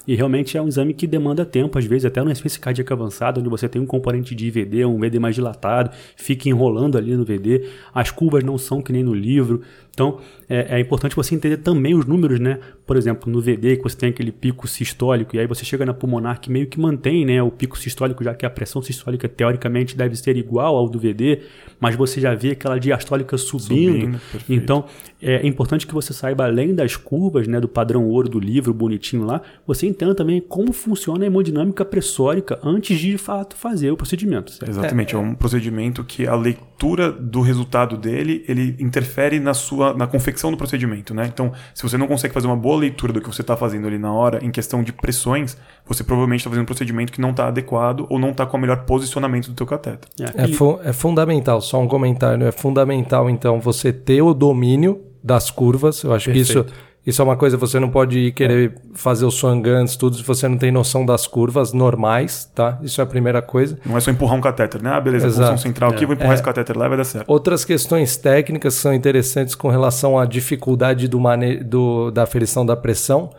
E 0.09 0.15
realmente 0.15 0.57
é 0.57 0.61
um 0.61 0.67
exame 0.67 0.91
que 0.91 1.05
demanda 1.05 1.45
tempo, 1.45 1.77
às 1.77 1.85
vezes, 1.85 2.03
até 2.03 2.19
numa 2.19 2.31
insuficiência 2.31 2.59
cardíaca 2.59 2.95
avançada, 2.95 3.39
onde 3.39 3.47
você 3.47 3.69
tem 3.69 3.79
um 3.79 3.85
componente 3.85 4.33
de 4.33 4.47
IVD, 4.47 4.83
um 4.83 4.97
VD 4.97 5.19
mais 5.19 5.35
dilatado, 5.35 5.91
fica 6.15 6.49
enrolando 6.49 6.97
ali 6.97 7.15
no 7.15 7.23
VD, 7.23 7.67
as 7.93 8.09
curvas 8.09 8.43
não 8.43 8.57
são 8.57 8.81
que 8.81 8.91
nem 8.91 9.03
no 9.03 9.13
livro. 9.13 9.61
Então, 9.91 10.19
é, 10.49 10.77
é, 10.77 10.79
importante 10.79 11.15
você 11.15 11.35
entender 11.35 11.57
também 11.57 11.93
os 11.93 12.07
números, 12.07 12.39
né? 12.39 12.57
Por 12.89 12.97
exemplo, 12.97 13.31
no 13.31 13.39
VD, 13.39 13.77
que 13.77 13.83
você 13.83 13.95
tem 13.95 14.09
aquele 14.09 14.31
pico 14.31 14.67
sistólico, 14.67 15.35
e 15.35 15.39
aí 15.39 15.45
você 15.45 15.63
chega 15.63 15.85
na 15.85 15.93
pulmonar 15.93 16.41
que 16.41 16.49
meio 16.49 16.65
que 16.65 16.79
mantém 16.79 17.23
né, 17.23 17.39
o 17.39 17.51
pico 17.51 17.77
sistólico, 17.77 18.23
já 18.23 18.33
que 18.33 18.47
a 18.47 18.49
pressão 18.49 18.81
sistólica 18.81 19.29
teoricamente 19.29 19.95
deve 19.95 20.15
ser 20.15 20.35
igual 20.35 20.75
ao 20.75 20.89
do 20.89 20.97
VD, 20.97 21.41
mas 21.79 21.95
você 21.95 22.19
já 22.19 22.33
vê 22.33 22.53
aquela 22.53 22.79
diastólica 22.79 23.37
subindo. 23.37 24.17
subindo 24.31 24.49
então, 24.49 24.85
é 25.21 25.45
importante 25.45 25.85
que 25.85 25.93
você 25.93 26.13
saiba, 26.13 26.45
além 26.45 26.73
das 26.73 26.95
curvas, 26.95 27.47
né, 27.47 27.59
do 27.59 27.67
padrão 27.67 28.07
ouro 28.07 28.27
do 28.27 28.39
livro, 28.39 28.73
bonitinho 28.73 29.23
lá, 29.23 29.39
você 29.67 29.85
entenda 29.85 30.15
também 30.15 30.41
como 30.41 30.73
funciona 30.73 31.25
a 31.25 31.27
hemodinâmica 31.27 31.85
pressórica 31.85 32.57
antes 32.63 32.97
de, 32.97 33.11
de 33.11 33.19
fato, 33.19 33.55
fazer 33.55 33.91
o 33.91 33.97
procedimento. 33.97 34.49
Certo? 34.49 34.71
Exatamente, 34.71 35.15
é, 35.15 35.19
é 35.19 35.21
um 35.21 35.35
procedimento 35.35 36.03
que 36.03 36.25
a 36.25 36.35
leitura 36.35 37.11
do 37.11 37.41
resultado 37.41 37.97
dele, 37.97 38.43
ele 38.47 38.75
interfere 38.79 39.39
na 39.39 39.53
sua 39.53 39.93
na 39.93 40.07
confecção 40.07 40.49
do 40.49 40.57
procedimento, 40.57 41.13
né? 41.13 41.29
Então, 41.31 41.51
se 41.73 41.83
você 41.83 41.97
não 41.97 42.07
consegue 42.07 42.33
fazer 42.33 42.47
uma 42.47 42.55
boa 42.55 42.78
leitura 42.79 43.13
do 43.13 43.21
que 43.21 43.27
você 43.27 43.41
está 43.41 43.55
fazendo 43.55 43.87
ali 43.87 43.97
na 43.97 44.11
hora, 44.11 44.43
em 44.43 44.49
questão 44.49 44.81
de 44.81 44.91
pressões, 44.91 45.57
você 45.85 46.03
provavelmente 46.03 46.41
está 46.41 46.49
fazendo 46.49 46.63
um 46.63 46.65
procedimento 46.65 47.11
que 47.11 47.21
não 47.21 47.31
está 47.31 47.47
adequado 47.47 48.05
ou 48.09 48.17
não 48.17 48.31
está 48.31 48.45
com 48.45 48.57
o 48.57 48.59
melhor 48.59 48.85
posicionamento 48.85 49.49
do 49.49 49.53
teu 49.53 49.67
cateter. 49.67 49.99
É, 50.19 50.43
é, 50.43 50.47
fu 50.47 50.79
é 50.83 50.93
fundamental, 50.93 51.61
só 51.61 51.79
um 51.79 51.87
comentário, 51.87 52.47
é 52.47 52.51
fundamental 52.51 53.29
então 53.29 53.59
você 53.59 53.93
ter 53.93 54.21
o 54.21 54.33
domínio 54.33 55.01
das 55.23 55.51
curvas, 55.51 56.03
eu 56.03 56.13
acho 56.13 56.31
Perfeito. 56.31 56.65
que 56.65 56.71
isso 56.71 56.88
isso 57.05 57.21
é 57.21 57.25
uma 57.25 57.37
coisa, 57.37 57.55
você 57.57 57.79
não 57.79 57.89
pode 57.89 58.31
querer 58.33 58.75
fazer 58.93 59.25
o 59.25 59.31
swangans, 59.31 59.95
tudo, 59.95 60.17
se 60.17 60.23
você 60.23 60.47
não 60.47 60.57
tem 60.57 60.71
noção 60.71 61.05
das 61.05 61.25
curvas 61.25 61.71
normais, 61.71 62.45
tá? 62.53 62.77
Isso 62.83 62.99
é 62.99 63.03
a 63.03 63.07
primeira 63.07 63.41
coisa. 63.41 63.79
Não 63.85 63.97
é 63.97 63.99
só 63.99 64.11
empurrar 64.11 64.37
um 64.37 64.41
catéter, 64.41 64.83
né? 64.83 64.91
Ah, 64.91 64.99
beleza, 64.99 65.27
Exato. 65.27 65.51
função 65.51 65.57
central 65.57 65.91
é. 65.91 65.93
aqui, 65.95 66.05
vou 66.05 66.13
empurrar 66.13 66.31
é. 66.31 66.35
esse 66.35 66.43
catéter 66.43 66.77
lá 66.77 66.85
e 66.85 66.89
vai 66.89 66.97
dar 66.97 67.03
certo. 67.05 67.29
Outras 67.29 67.63
questões 67.63 68.17
técnicas 68.17 68.73
são 68.73 68.93
interessantes 68.93 69.55
com 69.55 69.69
relação 69.69 70.19
à 70.19 70.25
dificuldade 70.25 71.07
do 71.07 71.19
mane 71.19 71.63
do, 71.63 72.11
da 72.11 72.23
aferição 72.23 72.65
da 72.65 72.75
pressão, 72.75 73.29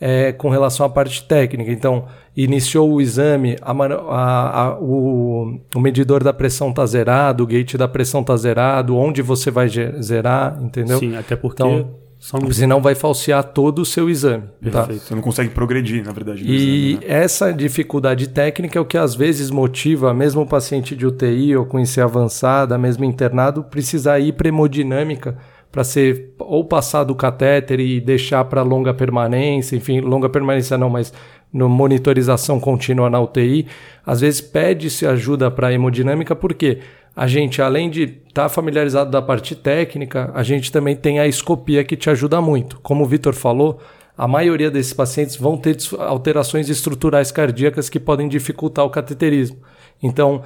é, 0.00 0.32
com 0.32 0.48
relação 0.48 0.86
à 0.86 0.88
parte 0.88 1.22
técnica. 1.22 1.70
Então, 1.70 2.06
iniciou 2.34 2.90
o 2.90 3.00
exame, 3.02 3.56
a, 3.60 3.72
a, 3.72 4.62
a, 4.62 4.78
o, 4.80 5.60
o, 5.74 5.80
medidor 5.80 6.24
da 6.24 6.32
pressão 6.32 6.70
está 6.70 6.86
zerado, 6.86 7.44
o 7.44 7.46
gate 7.46 7.76
da 7.76 7.86
pressão 7.86 8.22
está 8.22 8.34
zerado, 8.36 8.96
onde 8.96 9.20
você 9.20 9.50
vai 9.50 9.68
zerar, 9.68 10.58
entendeu? 10.62 10.98
Sim, 10.98 11.16
até 11.16 11.36
porque... 11.36 11.62
Então, 11.62 12.09
só 12.20 12.38
Senão 12.52 12.82
vai 12.82 12.94
falsear 12.94 13.42
todo 13.42 13.80
o 13.80 13.84
seu 13.84 14.10
exame. 14.10 14.44
Tá? 14.70 14.82
Você 14.84 15.14
não 15.14 15.22
consegue 15.22 15.48
progredir, 15.48 16.04
na 16.04 16.12
verdade. 16.12 16.44
E 16.44 16.92
exame, 16.92 17.06
né? 17.06 17.14
essa 17.14 17.50
dificuldade 17.50 18.28
técnica 18.28 18.78
é 18.78 18.82
o 18.82 18.84
que 18.84 18.98
às 18.98 19.14
vezes 19.14 19.50
motiva 19.50 20.12
mesmo 20.12 20.42
o 20.42 20.46
paciente 20.46 20.94
de 20.94 21.06
UTI 21.06 21.56
ou 21.56 21.64
com 21.64 21.80
IC 21.80 21.98
avançada, 21.98 22.76
mesmo 22.76 23.04
internado, 23.04 23.64
precisar 23.64 24.20
ir 24.20 24.34
para 24.34 24.48
hemodinâmica 24.48 25.38
para 25.72 25.82
ser 25.82 26.34
ou 26.38 26.64
passar 26.64 27.04
do 27.04 27.14
catéter 27.14 27.80
e 27.80 28.00
deixar 28.00 28.44
para 28.44 28.60
longa 28.62 28.92
permanência, 28.92 29.76
enfim, 29.76 30.00
longa 30.00 30.28
permanência 30.28 30.76
não, 30.76 30.90
mas 30.90 31.12
no 31.52 31.68
monitorização 31.68 32.60
contínua 32.60 33.08
na 33.08 33.20
UTI. 33.20 33.66
Às 34.04 34.20
vezes 34.20 34.40
pede-se 34.40 35.06
ajuda 35.06 35.50
para 35.50 35.72
hemodinâmica, 35.72 36.34
por 36.34 36.54
quê? 36.54 36.74
Porque 36.74 36.99
a 37.14 37.26
gente, 37.26 37.60
além 37.60 37.90
de 37.90 38.02
estar 38.02 38.44
tá 38.44 38.48
familiarizado 38.48 39.10
da 39.10 39.20
parte 39.20 39.54
técnica, 39.54 40.30
a 40.34 40.42
gente 40.42 40.70
também 40.70 40.96
tem 40.96 41.18
a 41.18 41.26
escopia 41.26 41.84
que 41.84 41.96
te 41.96 42.08
ajuda 42.08 42.40
muito. 42.40 42.78
Como 42.82 43.04
o 43.04 43.06
Vitor 43.06 43.34
falou, 43.34 43.80
a 44.16 44.28
maioria 44.28 44.70
desses 44.70 44.92
pacientes 44.92 45.36
vão 45.36 45.56
ter 45.56 45.76
alterações 45.98 46.68
estruturais 46.68 47.32
cardíacas 47.32 47.88
que 47.88 47.98
podem 47.98 48.28
dificultar 48.28 48.84
o 48.84 48.90
cateterismo. 48.90 49.58
Então, 50.02 50.42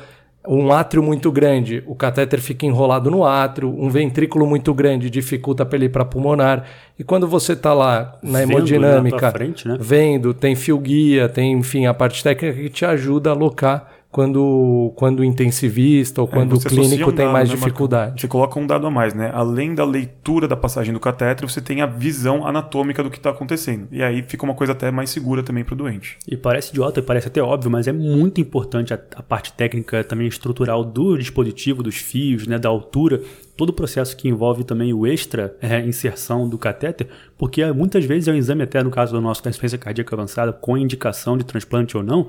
um 0.47 0.73
átrio 0.73 1.03
muito 1.03 1.33
grande, 1.33 1.83
o 1.87 1.95
catéter 1.95 2.41
fica 2.41 2.67
enrolado 2.67 3.11
no 3.11 3.25
átrio, 3.25 3.69
um 3.69 3.89
ventrículo 3.89 4.47
muito 4.47 4.75
grande 4.75 5.09
dificulta 5.09 5.65
para 5.65 5.77
ele 5.77 5.87
ir 5.87 5.89
para 5.89 6.05
pulmonar. 6.05 6.65
E 6.99 7.05
quando 7.05 7.27
você 7.27 7.55
está 7.55 7.73
lá 7.73 8.19
na 8.23 8.41
vendo 8.41 8.53
hemodinâmica, 8.53 9.31
frente, 9.33 9.67
né? 9.67 9.77
vendo, 9.81 10.35
tem 10.35 10.55
fio 10.55 10.79
guia, 10.79 11.29
tem 11.29 11.53
enfim 11.53 11.87
a 11.87 11.95
parte 11.95 12.23
técnica 12.23 12.61
que 12.61 12.69
te 12.69 12.85
ajuda 12.85 13.31
a 13.31 13.33
alocar 13.33 13.94
quando, 14.15 14.93
quando 14.95 15.19
o 15.19 15.25
intensivista 15.25 16.23
ou 16.23 16.29
é, 16.29 16.31
quando 16.31 16.55
é, 16.55 16.57
o 16.57 16.61
clínico 16.61 17.11
um 17.11 17.13
tem 17.13 17.27
mais 17.27 17.51
né, 17.51 17.57
dificuldade. 17.57 18.21
Você 18.21 18.29
coloca 18.29 18.61
um 18.61 18.65
dado 18.65 18.87
a 18.87 18.91
mais, 18.91 19.13
né? 19.13 19.33
Além 19.35 19.75
da 19.75 19.85
leitura 19.85 20.47
da 20.47 20.57
passagem 20.57 20.95
do 20.95 21.01
catéter, 21.01 21.51
você 21.51 21.61
tem 21.61 21.81
a 21.81 21.87
visão 21.87 22.47
anatômica 22.47 23.03
do 23.03 23.11
que 23.11 23.17
está 23.17 23.31
acontecendo. 23.31 23.89
E 23.91 24.05
aí 24.05 24.23
fica 24.23 24.45
uma 24.45 24.55
coisa 24.55 24.73
até 24.73 24.89
mais 24.89 25.11
segura 25.11 25.43
também 25.43 25.65
para 25.65 25.75
o 25.75 25.77
doente. 25.77 26.17
E 26.29 26.37
parece 26.37 26.71
idiota, 26.71 27.03
parece 27.03 27.27
até 27.27 27.43
óbvio, 27.43 27.73
mas 27.73 27.89
é 27.89 27.93
muito 27.93 28.41
importante 28.41 28.95
a, 28.95 29.01
a 29.17 29.23
parte 29.23 29.53
técnica 29.53 30.05
também 30.05 30.29
estrutural 30.29 30.85
do 30.85 31.19
dispositivo, 31.19 31.83
dos 31.83 31.97
fios, 31.97 32.47
né, 32.47 32.57
da 32.57 32.69
altura 32.69 33.21
todo 33.57 33.71
o 33.71 33.73
processo 33.73 34.17
que 34.17 34.29
envolve 34.29 34.65
também 34.65 34.93
o 34.93 35.07
extra 35.07 35.57
é, 35.61 35.79
inserção 35.81 36.49
do 36.49 36.59
catéter, 36.59 37.09
porque 37.39 37.65
muitas 37.73 38.05
vezes 38.05 38.27
é 38.27 38.33
um 38.33 38.37
exame, 38.37 38.65
até 38.65 38.83
no 38.83 38.91
caso 38.91 39.13
do 39.13 39.21
nosso 39.21 39.45
da 39.45 39.51
insuficiência 39.51 39.79
cardíaca 39.79 40.15
avançada, 40.15 40.53
com 40.53 40.77
indicação 40.77 41.37
de 41.37 41.45
transplante 41.45 41.97
ou 41.97 42.03
não, 42.03 42.29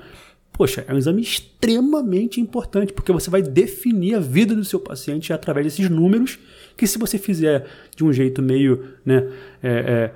Poxa, 0.57 0.85
é 0.87 0.93
um 0.93 0.97
exame 0.97 1.21
extremamente 1.21 2.39
importante, 2.39 2.93
porque 2.93 3.11
você 3.11 3.29
vai 3.29 3.41
definir 3.41 4.15
a 4.15 4.19
vida 4.19 4.55
do 4.55 4.63
seu 4.63 4.79
paciente 4.79 5.33
através 5.33 5.65
desses 5.65 5.89
números, 5.89 6.39
que 6.77 6.87
se 6.87 6.97
você 6.97 7.17
fizer 7.17 7.65
de 7.95 8.05
um 8.05 8.13
jeito 8.13 8.41
meio, 8.41 8.85
né, 9.05 9.27
é, 9.61 9.69
é, 9.69 10.11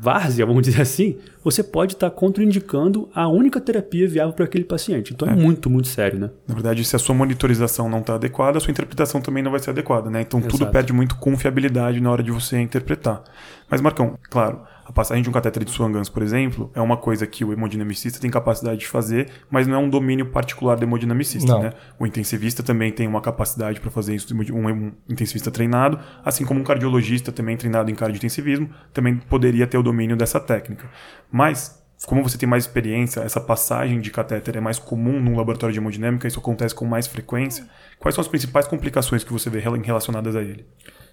várzea, 0.00 0.44
vamos 0.44 0.62
dizer 0.68 0.82
assim, 0.82 1.16
você 1.42 1.62
pode 1.62 1.94
estar 1.94 2.10
contraindicando 2.10 3.08
a 3.14 3.28
única 3.28 3.60
terapia 3.60 4.06
viável 4.06 4.34
para 4.34 4.44
aquele 4.44 4.64
paciente. 4.64 5.14
Então 5.14 5.26
é. 5.26 5.32
é. 5.32 5.34
muito, 5.34 5.70
muito 5.70 5.88
sério, 5.88 6.18
né? 6.18 6.30
Na 6.46 6.54
verdade, 6.54 6.84
se 6.84 6.94
a 6.94 6.98
sua 6.98 7.14
monitorização 7.14 7.88
não 7.88 8.00
está 8.00 8.16
adequada, 8.16 8.58
a 8.58 8.60
sua 8.60 8.70
interpretação 8.70 9.22
também 9.22 9.42
não 9.42 9.50
vai 9.50 9.60
ser 9.60 9.70
adequada, 9.70 10.10
né? 10.10 10.20
Então 10.20 10.38
Exato. 10.40 10.58
tudo 10.58 10.70
perde 10.70 10.92
muito 10.92 11.16
confiabilidade 11.16 11.98
na 11.98 12.10
hora 12.10 12.22
de 12.22 12.30
você 12.30 12.58
interpretar. 12.60 13.22
Mas, 13.70 13.80
Marcão, 13.80 14.18
claro, 14.28 14.60
a 14.88 14.92
passagem 14.92 15.22
de 15.22 15.28
um 15.28 15.32
catéter 15.32 15.64
de 15.64 15.70
Swan-Ganz, 15.70 16.08
por 16.08 16.22
exemplo, 16.22 16.70
é 16.74 16.80
uma 16.80 16.96
coisa 16.96 17.26
que 17.26 17.44
o 17.44 17.52
hemodinamicista 17.52 18.18
tem 18.18 18.30
capacidade 18.30 18.80
de 18.80 18.88
fazer, 18.88 19.28
mas 19.50 19.66
não 19.66 19.74
é 19.74 19.78
um 19.78 19.90
domínio 19.90 20.30
particular 20.30 20.78
do 20.78 20.84
hemodinamicista. 20.84 21.58
Né? 21.58 21.72
O 21.98 22.06
intensivista 22.06 22.62
também 22.62 22.90
tem 22.90 23.06
uma 23.06 23.20
capacidade 23.20 23.80
para 23.80 23.90
fazer 23.90 24.14
isso, 24.14 24.34
um 24.34 24.92
intensivista 25.06 25.50
treinado, 25.50 26.00
assim 26.24 26.42
como 26.42 26.60
um 26.60 26.64
cardiologista 26.64 27.30
também 27.30 27.54
treinado 27.54 27.90
em 27.90 27.94
cardiointensivismo 27.94 28.70
também 28.94 29.16
poderia 29.16 29.66
ter 29.66 29.76
o 29.76 29.82
domínio 29.82 30.16
dessa 30.16 30.40
técnica. 30.40 30.88
Mas 31.30 31.84
como 32.06 32.22
você 32.22 32.38
tem 32.38 32.48
mais 32.48 32.64
experiência, 32.64 33.20
essa 33.20 33.42
passagem 33.42 34.00
de 34.00 34.10
catéter 34.10 34.56
é 34.56 34.60
mais 34.60 34.78
comum 34.78 35.20
num 35.20 35.36
laboratório 35.36 35.72
de 35.74 35.80
hemodinâmica, 35.80 36.26
isso 36.26 36.38
acontece 36.38 36.74
com 36.74 36.86
mais 36.86 37.06
frequência. 37.06 37.68
Quais 37.98 38.14
são 38.14 38.22
as 38.22 38.28
principais 38.28 38.66
complicações 38.66 39.22
que 39.22 39.32
você 39.32 39.50
vê 39.50 39.58
relacionadas 39.58 40.34
a 40.34 40.40
ele? 40.40 40.64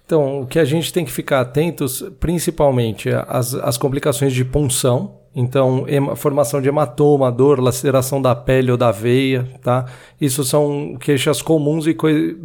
Então, 0.06 0.42
o 0.42 0.46
que 0.46 0.60
a 0.60 0.64
gente 0.64 0.92
tem 0.92 1.04
que 1.04 1.10
ficar 1.10 1.40
atentos, 1.40 2.08
principalmente, 2.20 3.10
as, 3.26 3.54
as 3.54 3.76
complicações 3.76 4.32
de 4.32 4.44
punção. 4.44 5.16
Então, 5.34 5.84
formação 6.14 6.62
de 6.62 6.68
hematoma, 6.68 7.30
dor, 7.30 7.60
laceração 7.60 8.22
da 8.22 8.34
pele 8.34 8.70
ou 8.70 8.76
da 8.78 8.90
veia, 8.90 9.46
tá? 9.60 9.84
Isso 10.18 10.44
são 10.44 10.96
queixas 10.98 11.42
comuns 11.42 11.86
e 11.86 11.94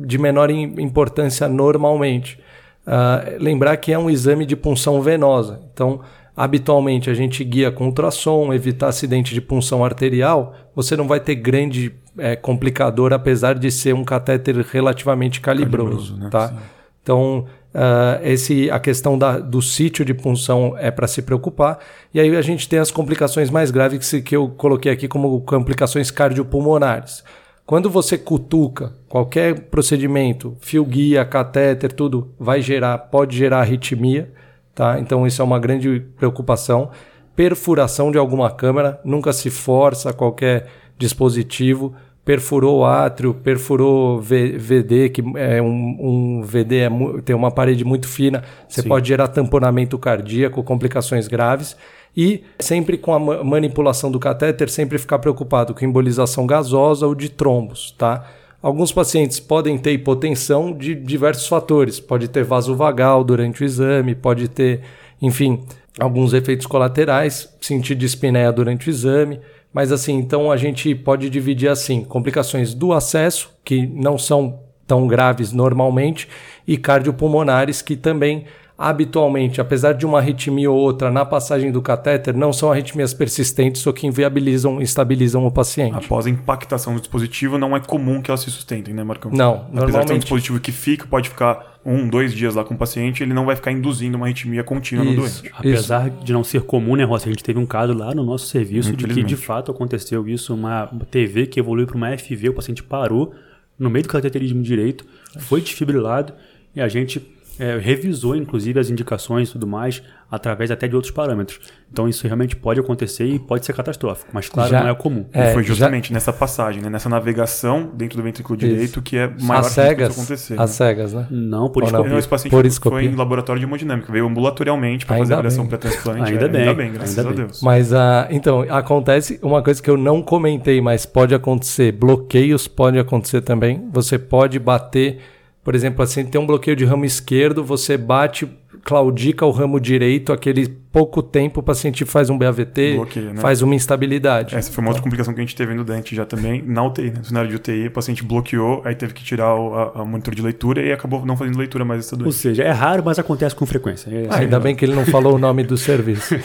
de 0.06 0.18
menor 0.18 0.50
importância 0.50 1.48
normalmente. 1.48 2.38
Uh, 2.86 3.38
lembrar 3.42 3.78
que 3.78 3.94
é 3.94 3.98
um 3.98 4.10
exame 4.10 4.46
de 4.46 4.58
punção 4.58 5.00
venosa. 5.02 5.62
Então, 5.72 6.02
habitualmente 6.36 7.10
a 7.10 7.14
gente 7.14 7.44
guia 7.44 7.72
com 7.72 7.86
ultrassom, 7.86 8.52
evitar 8.52 8.88
acidente 8.88 9.34
de 9.34 9.40
punção 9.40 9.86
arterial. 9.86 10.54
Você 10.76 10.98
não 10.98 11.08
vai 11.08 11.20
ter 11.20 11.36
grande 11.36 11.94
é, 12.18 12.36
complicador, 12.36 13.14
apesar 13.14 13.54
de 13.54 13.72
ser 13.72 13.94
um 13.94 14.04
catéter 14.04 14.58
relativamente 14.58 15.40
calibroso, 15.40 16.18
calibroso 16.18 16.18
né? 16.18 16.30
tá? 16.30 16.48
Sim. 16.50 16.81
Então, 17.04 17.46
uh, 17.74 18.24
esse, 18.24 18.70
a 18.70 18.80
questão 18.80 19.18
da, 19.18 19.40
do 19.40 19.62
sítio 19.62 20.06
de 20.06 20.14
punção 20.14 20.76
é 20.78 20.92
para 20.92 21.08
se 21.08 21.22
preocupar. 21.22 21.80
E 22.14 22.20
aí 22.20 22.36
a 22.36 22.42
gente 22.42 22.68
tem 22.68 22.80
as 22.80 22.92
complicações 22.92 23.50
mais 23.50 23.72
graves 23.72 24.12
que, 24.24 24.36
eu 24.36 24.50
coloquei 24.50 24.92
aqui 24.92 25.08
como 25.08 25.42
complicações 25.42 26.12
cardiopulmonares. 26.12 27.24
Quando 27.66 27.90
você 27.90 28.18
cutuca 28.18 28.94
qualquer 29.08 29.68
procedimento, 29.70 30.58
fio 30.60 30.84
guia, 30.84 31.24
catéter, 31.24 31.94
tudo, 31.94 32.34
vai 32.40 32.62
gerar, 32.62 32.98
pode 32.98 33.38
gerar 33.38 33.60
arritmia, 33.62 34.32
tá? 34.76 35.00
Então 35.00 35.26
isso 35.26 35.42
é 35.42 35.46
uma 35.46 35.60
grande 35.60 36.02
preocupação. 36.18 36.92
Perfuração 37.34 38.12
de 38.12 38.18
alguma 38.18 38.52
câmara, 38.52 39.00
nunca 39.06 39.32
se 39.32 39.50
força 39.50 40.12
qualquer 40.12 40.68
dispositivo 40.98 41.96
perfurou 42.24 42.80
o 42.80 42.86
átrio, 42.86 43.34
perfurou 43.34 44.22
VD, 44.22 45.10
que 45.10 45.24
é 45.36 45.62
um, 45.62 45.98
um 46.00 46.44
VD 46.44 46.78
é, 46.78 46.90
tem 47.26 47.36
uma 47.36 47.52
parede 47.52 47.84
muito 47.84 48.08
fina, 48.08 48.44
você 48.68 48.82
Sim. 48.82 48.88
pode 48.88 49.08
gerar 49.08 49.28
tamponamento 49.28 49.98
cardíaco, 49.98 50.64
complicações 50.64 51.28
graves. 51.28 51.76
E 52.16 52.44
sempre 52.60 52.98
com 52.98 53.14
a 53.14 53.44
manipulação 53.44 54.12
do 54.12 54.20
catéter, 54.20 54.70
sempre 54.70 54.98
ficar 54.98 55.20
preocupado 55.20 55.74
com 55.74 55.86
embolização 55.86 56.46
gasosa 56.46 57.08
ou 57.08 57.16
de 57.16 57.30
trombos, 57.30 57.96
tá? 57.98 58.28
Alguns 58.62 58.92
pacientes 58.92 59.40
podem 59.40 59.78
ter 59.78 59.94
hipotensão 59.94 60.72
de 60.72 60.94
diversos 60.94 61.48
fatores. 61.48 62.00
Pode 62.00 62.28
ter 62.28 62.44
vaso 62.44 62.76
vagal 62.76 63.24
durante 63.24 63.64
o 63.64 63.66
exame, 63.66 64.14
pode 64.14 64.48
ter, 64.50 64.82
enfim, 65.22 65.64
alguns 66.00 66.34
efeitos 66.34 66.68
colaterais, 66.68 67.50
sentir 67.60 67.96
dispneia 67.96 68.52
durante 68.52 68.88
o 68.88 68.92
exame. 68.92 69.40
Mas 69.74 69.92
assim, 69.92 70.16
então 70.16 70.52
a 70.52 70.58
gente 70.58 70.94
pode 70.94 71.30
dividir 71.30 71.70
assim: 71.70 72.04
complicações 72.04 72.74
do 72.74 72.94
acesso, 72.94 73.52
que 73.64 73.88
não 73.88 74.18
são 74.18 74.60
tão 74.86 75.08
graves 75.08 75.54
normalmente, 75.54 76.28
e 76.68 76.78
cardiopulmonares, 76.78 77.82
que 77.82 77.96
também 77.96 78.46
habitualmente, 78.82 79.62
apesar 79.62 79.94
de 79.94 80.08
uma 80.08 80.18
arritmia 80.18 80.70
ou 80.72 80.76
outra 80.76 81.12
na 81.12 81.24
passagem 81.24 81.72
do 81.72 81.84
catéter, 81.84 82.36
não 82.36 82.52
são 82.52 82.72
arritmias 82.72 83.14
persistentes 83.14 83.86
ou 83.86 83.94
que 83.94 84.08
inviabilizam, 84.08 84.82
estabilizam 84.82 85.46
o 85.46 85.52
paciente. 85.52 85.96
Após 85.96 86.26
a 86.26 86.32
impactação 86.32 86.96
do 86.96 87.00
dispositivo, 87.00 87.60
não 87.60 87.78
é 87.78 87.80
comum 87.80 88.24
que 88.24 88.32
elas 88.32 88.42
se 88.42 88.50
sustentem, 88.50 88.92
né, 88.92 89.04
Marcão? 89.04 89.30
Não, 89.32 89.54
apesar 89.54 89.72
normalmente... 89.72 90.02
de 90.02 90.08
ter 90.08 90.14
um 90.16 90.18
dispositivo 90.18 90.60
que 90.60 90.72
fica, 90.72 91.06
pode 91.06 91.30
ficar 91.30 91.80
um, 91.86 92.10
dois 92.10 92.34
dias 92.34 92.56
lá 92.56 92.64
com 92.64 92.74
o 92.74 92.78
paciente, 92.78 93.22
ele 93.22 93.36
não 93.36 93.46
vai 93.46 93.56
ficar 93.56 93.72
induzindo 93.72 94.18
uma 94.18 94.26
arritmia 94.26 94.64
contínua 94.64 95.06
isso, 95.06 95.14
no 95.14 95.22
doente. 95.22 95.52
Apesar 95.54 96.08
isso. 96.08 96.26
de 96.26 96.34
não 96.34 96.44
ser 96.44 96.62
comum, 96.64 96.96
né, 96.96 97.04
Rossi? 97.04 97.30
A 97.30 97.32
gente 97.32 97.44
teve 97.44 97.60
um 97.60 97.68
caso 97.68 97.94
lá 97.94 98.16
no 98.16 98.24
nosso 98.24 98.48
serviço 98.48 98.96
de 98.96 99.06
que 99.06 99.22
de 99.22 99.36
fato 99.36 99.70
aconteceu 99.70 100.28
isso, 100.28 100.56
uma 100.56 100.90
TV 101.12 101.46
que 101.46 101.60
evoluiu 101.60 101.86
para 101.86 101.98
uma 101.98 102.18
FV, 102.18 102.50
o 102.50 102.54
paciente 102.54 102.82
parou 102.82 103.32
no 103.78 103.92
meio 103.92 104.04
do 104.04 104.10
cateterismo 104.10 104.64
direito, 104.64 105.06
foi 105.38 105.62
desfibrilado 105.62 106.34
e 106.76 106.82
a 106.82 106.88
gente 106.88 107.20
é, 107.62 107.78
revisou, 107.78 108.36
inclusive, 108.36 108.80
as 108.80 108.90
indicações 108.90 109.50
e 109.50 109.52
tudo 109.52 109.68
mais, 109.68 110.02
através 110.32 110.72
até 110.72 110.88
de 110.88 110.96
outros 110.96 111.14
parâmetros. 111.14 111.60
Então, 111.92 112.10
isso 112.10 112.26
realmente 112.26 112.56
pode 112.56 112.80
acontecer 112.80 113.26
e 113.26 113.38
pode 113.38 113.64
ser 113.64 113.74
catastrófico, 113.74 114.32
mas, 114.34 114.50
claro, 114.50 114.72
já, 114.72 114.82
não 114.82 114.90
é 114.90 114.96
comum. 114.96 115.28
É, 115.32 115.52
e 115.52 115.54
foi 115.54 115.62
justamente 115.62 116.10
já... 116.10 116.16
nessa 116.16 116.34
passagem, 116.34 116.82
né, 116.82 116.90
nessa 116.90 117.08
navegação 117.08 117.92
dentro 117.94 118.18
do 118.18 118.24
ventrículo 118.24 118.58
isso. 118.58 118.68
direito 118.68 119.02
que 119.04 119.16
é 119.16 119.32
maior 119.42 119.60
as 119.60 119.68
cegas, 119.68 120.10
isso 120.10 120.22
acontecer. 120.22 120.54
As 120.54 120.72
né? 120.72 120.76
cegas, 120.76 121.14
né? 121.14 121.28
Não, 121.30 121.70
por 121.70 121.84
escopia. 121.84 122.10
Não, 122.10 122.18
esse 122.18 122.28
paciente 122.28 122.52
por 122.52 122.92
foi 122.92 123.06
em 123.06 123.16
laboratório 123.16 123.60
de 123.60 123.66
hemodinâmica, 123.68 124.12
veio 124.12 124.26
ambulatorialmente 124.26 125.06
para 125.06 125.18
fazer 125.20 125.34
a 125.34 125.36
avaliação 125.36 125.68
pré-transplante. 125.68 126.32
Ainda, 126.32 126.46
é, 126.46 126.48
bem, 126.48 126.62
ainda 126.62 126.74
bem, 126.74 126.94
graças 126.94 127.20
ainda 127.20 127.30
a 127.30 127.34
Deus. 127.34 127.62
Bem. 127.62 127.66
Mas, 127.66 127.92
uh, 127.92 128.26
então, 128.32 128.66
acontece 128.70 129.40
uma 129.44 129.62
coisa 129.62 129.84
que 129.84 129.90
eu 129.90 129.98
não 129.98 130.24
comentei, 130.24 130.82
mas 130.82 131.06
pode 131.06 131.36
acontecer, 131.36 131.92
bloqueios 131.92 132.68
pode 132.68 132.98
acontecer 132.98 133.42
também. 133.42 133.88
Você 133.94 134.18
pode 134.18 134.58
bater 134.58 135.20
por 135.64 135.76
exemplo, 135.76 136.02
assim, 136.02 136.26
tem 136.26 136.42
um 136.42 136.46
bloqueio 136.46 136.76
de 136.76 136.84
ramo 136.86 137.06
esquerdo, 137.06 137.64
você 137.64 137.96
bate, 137.96 138.50
claudica 138.84 139.46
o 139.46 139.52
ramo 139.52 139.80
direito, 139.80 140.34
aquele 140.34 140.68
pouco 140.68 141.22
tempo 141.22 141.60
o 141.60 141.64
paciente 141.64 142.04
faz 142.04 142.32
um 142.32 142.38
BAVT, 142.38 142.96
bloqueio, 142.96 143.34
né? 143.34 143.42
faz 143.42 143.62
uma 143.62 143.76
instabilidade. 143.76 144.56
Essa 144.56 144.72
foi 144.72 144.82
uma 144.82 144.90
outra 144.90 145.04
complicação 145.04 145.34
que 145.36 145.40
a 145.40 145.44
gente 145.44 145.56
teve 145.56 145.76
no 145.76 145.84
dente 145.84 146.16
já 146.16 146.26
também, 146.26 146.64
na 146.64 146.84
UTI, 146.84 147.12
né? 147.12 147.20
no 147.20 147.26
cenário 147.26 147.50
de 147.50 147.56
UTI, 147.58 147.88
o 147.88 147.92
paciente 147.92 148.24
bloqueou, 148.24 148.82
aí 148.84 148.96
teve 148.96 149.14
que 149.14 149.24
tirar 149.24 149.54
o 149.54 149.76
a, 149.76 150.02
a 150.02 150.06
monitor 150.06 150.34
de 150.34 150.42
leitura 150.42 150.82
e 150.82 150.92
acabou 150.92 151.24
não 151.26 151.38
fazendo 151.38 151.60
leitura 151.60 151.86
mais 151.86 152.06
essa 152.06 152.16
doença. 152.16 152.28
Ou 152.28 152.42
seja, 152.42 152.64
é 152.64 152.72
raro, 152.72 153.04
mas 153.06 153.20
acontece 153.20 153.54
com 153.54 153.66
frequência. 153.68 154.10
É, 154.10 154.28
ah, 154.32 154.38
ainda 154.38 154.60
bem 154.60 154.76
que 154.76 154.84
ele 154.84 154.96
não 154.96 155.06
falou 155.06 155.36
o 155.36 155.38
nome 155.38 155.64
do 155.64 155.78
serviço. 155.78 156.36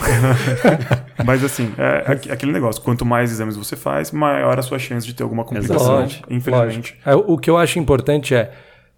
mas 1.25 1.43
assim, 1.43 1.71
é 1.75 2.31
aquele 2.31 2.51
negócio, 2.51 2.83
quanto 2.83 3.03
mais 3.03 3.31
exames 3.31 3.57
você 3.57 3.75
faz, 3.75 4.11
maior 4.11 4.59
a 4.59 4.61
sua 4.61 4.77
chance 4.77 5.07
de 5.07 5.15
ter 5.15 5.23
alguma 5.23 5.43
complicação, 5.43 6.01
lógico, 6.01 6.31
infelizmente. 6.31 6.95
Lógico. 7.03 7.29
É, 7.29 7.33
o 7.33 7.37
que 7.37 7.49
eu 7.49 7.57
acho 7.57 7.79
importante 7.79 8.35
é 8.35 8.51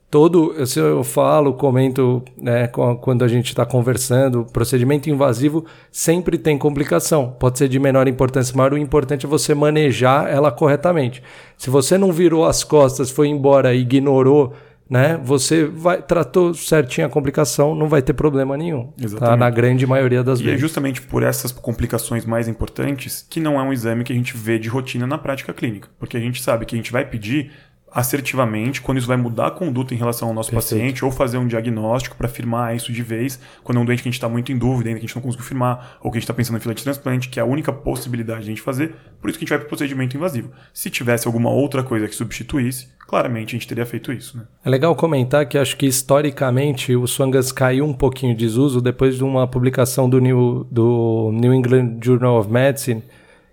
todo, 0.10 0.56
eu, 0.58 0.86
eu 0.88 1.04
falo, 1.04 1.54
comento, 1.54 2.24
né, 2.38 2.68
quando 3.02 3.24
a 3.24 3.28
gente 3.28 3.48
está 3.48 3.66
conversando, 3.66 4.46
procedimento 4.52 5.10
invasivo 5.10 5.66
sempre 5.92 6.38
tem 6.38 6.58
complicação. 6.58 7.36
Pode 7.40 7.58
ser 7.58 7.68
de 7.68 7.80
menor 7.80 8.08
importância, 8.08 8.54
mas 8.56 8.72
o 8.72 8.78
importante 8.78 9.26
é 9.26 9.30
você 9.30 9.54
manejar 9.54 10.30
ela 10.30 10.52
corretamente. 10.52 11.22
Se 11.58 11.70
você 11.70 11.98
não 11.98 12.12
virou 12.12 12.46
as 12.46 12.64
costas, 12.64 13.12
foi 13.12 13.28
embora 13.28 13.74
e 13.74 13.82
ignorou, 13.82 14.54
né, 14.90 15.20
você 15.24 15.66
vai 15.66 16.02
tratou 16.02 16.52
certinho 16.56 17.06
a 17.06 17.10
complicação, 17.10 17.76
não 17.76 17.88
vai 17.88 18.02
ter 18.02 18.14
problema 18.14 18.58
nenhum. 18.58 18.92
Tá? 19.20 19.38
Na 19.38 19.50
grande 19.52 19.86
maioria 19.86 20.24
das 20.24 20.40
e 20.40 20.44
vezes. 20.44 20.56
E 20.56 20.58
é 20.58 20.60
justamente 20.60 21.02
por 21.04 21.22
essas 21.22 21.52
complicações 21.52 22.26
mais 22.26 22.48
importantes 22.48 23.24
que 23.30 23.40
não 23.40 23.60
é 23.60 23.64
um 23.64 23.72
exame 23.72 24.04
que 24.04 24.12
a 24.12 24.16
gente 24.16 24.36
vê 24.36 24.58
de 24.58 24.68
rotina 24.68 25.06
na 25.06 25.20
prática 25.20 25.54
clínica. 25.54 25.88
Porque 26.00 26.18
a 26.18 26.20
gente 26.20 26.42
sabe 26.42 26.66
que 26.66 26.74
a 26.74 26.78
gente 26.78 26.92
vai 26.92 27.06
pedir 27.06 27.52
assertivamente 27.92 28.82
quando 28.82 28.98
isso 28.98 29.08
vai 29.08 29.18
mudar 29.18 29.48
a 29.48 29.52
conduta 29.52 29.94
em 29.94 29.98
relação 29.98 30.28
ao 30.28 30.34
nosso 30.34 30.52
Perfeito. 30.52 30.80
paciente 30.80 31.06
ou 31.06 31.12
fazer 31.12 31.38
um 31.38 31.48
diagnóstico 31.48 32.16
para 32.16 32.28
afirmar 32.28 32.76
isso 32.76 32.92
de 32.92 33.02
vez 33.02 33.40
quando 33.64 33.78
é 33.78 33.82
um 33.82 33.86
doente 33.86 34.04
que 34.04 34.10
a 34.10 34.12
gente 34.12 34.18
está 34.18 34.30
muito 34.30 34.52
em 34.52 34.58
dúvida, 34.58 34.90
ainda 34.90 35.00
que 35.00 35.06
a 35.06 35.08
gente 35.08 35.16
não 35.16 35.24
conseguiu 35.24 35.46
firmar 35.46 35.98
ou 36.02 36.12
que 36.12 36.18
a 36.18 36.20
gente 36.20 36.24
está 36.24 36.34
pensando 36.34 36.58
em 36.58 36.60
fila 36.60 36.74
de 36.74 36.84
transplante, 36.84 37.30
que 37.30 37.40
é 37.40 37.44
a 37.44 37.46
única 37.46 37.72
possibilidade 37.72 38.42
de 38.42 38.46
a 38.46 38.50
gente 38.50 38.62
fazer, 38.62 38.96
por 39.22 39.30
isso 39.30 39.38
que 39.38 39.44
a 39.44 39.46
gente 39.46 39.50
vai 39.50 39.60
para 39.60 39.66
o 39.66 39.70
procedimento 39.70 40.16
invasivo. 40.16 40.52
Se 40.74 40.90
tivesse 40.90 41.28
alguma 41.28 41.50
outra 41.50 41.84
coisa 41.84 42.08
que 42.08 42.16
substituísse, 42.16 42.90
claramente 43.08 43.56
a 43.56 43.60
gente 43.60 43.68
teria 43.68 43.86
feito 43.86 44.14
isso. 44.14 44.38
Né? 44.38 44.44
É 44.64 44.70
legal 44.70 44.96
comentar 44.96 45.48
que 45.48 45.58
acho 45.58 45.76
que 45.76 45.86
historicamente 45.86 46.96
o 46.96 47.08
Swangas 47.08 47.52
caiu 47.52 47.86
um 47.86 47.94
pouquinho 47.94 48.36
de 48.36 48.46
desuso 48.46 48.82
depois 48.82 49.18
de 49.18 49.24
uma 49.24 49.48
publicação 49.48 50.10
do 50.10 50.20
New, 50.20 50.68
do 50.70 51.32
New 51.34 51.54
England 51.54 51.98
Journal 52.02 52.40
of 52.40 52.52
Medicine 52.52 53.04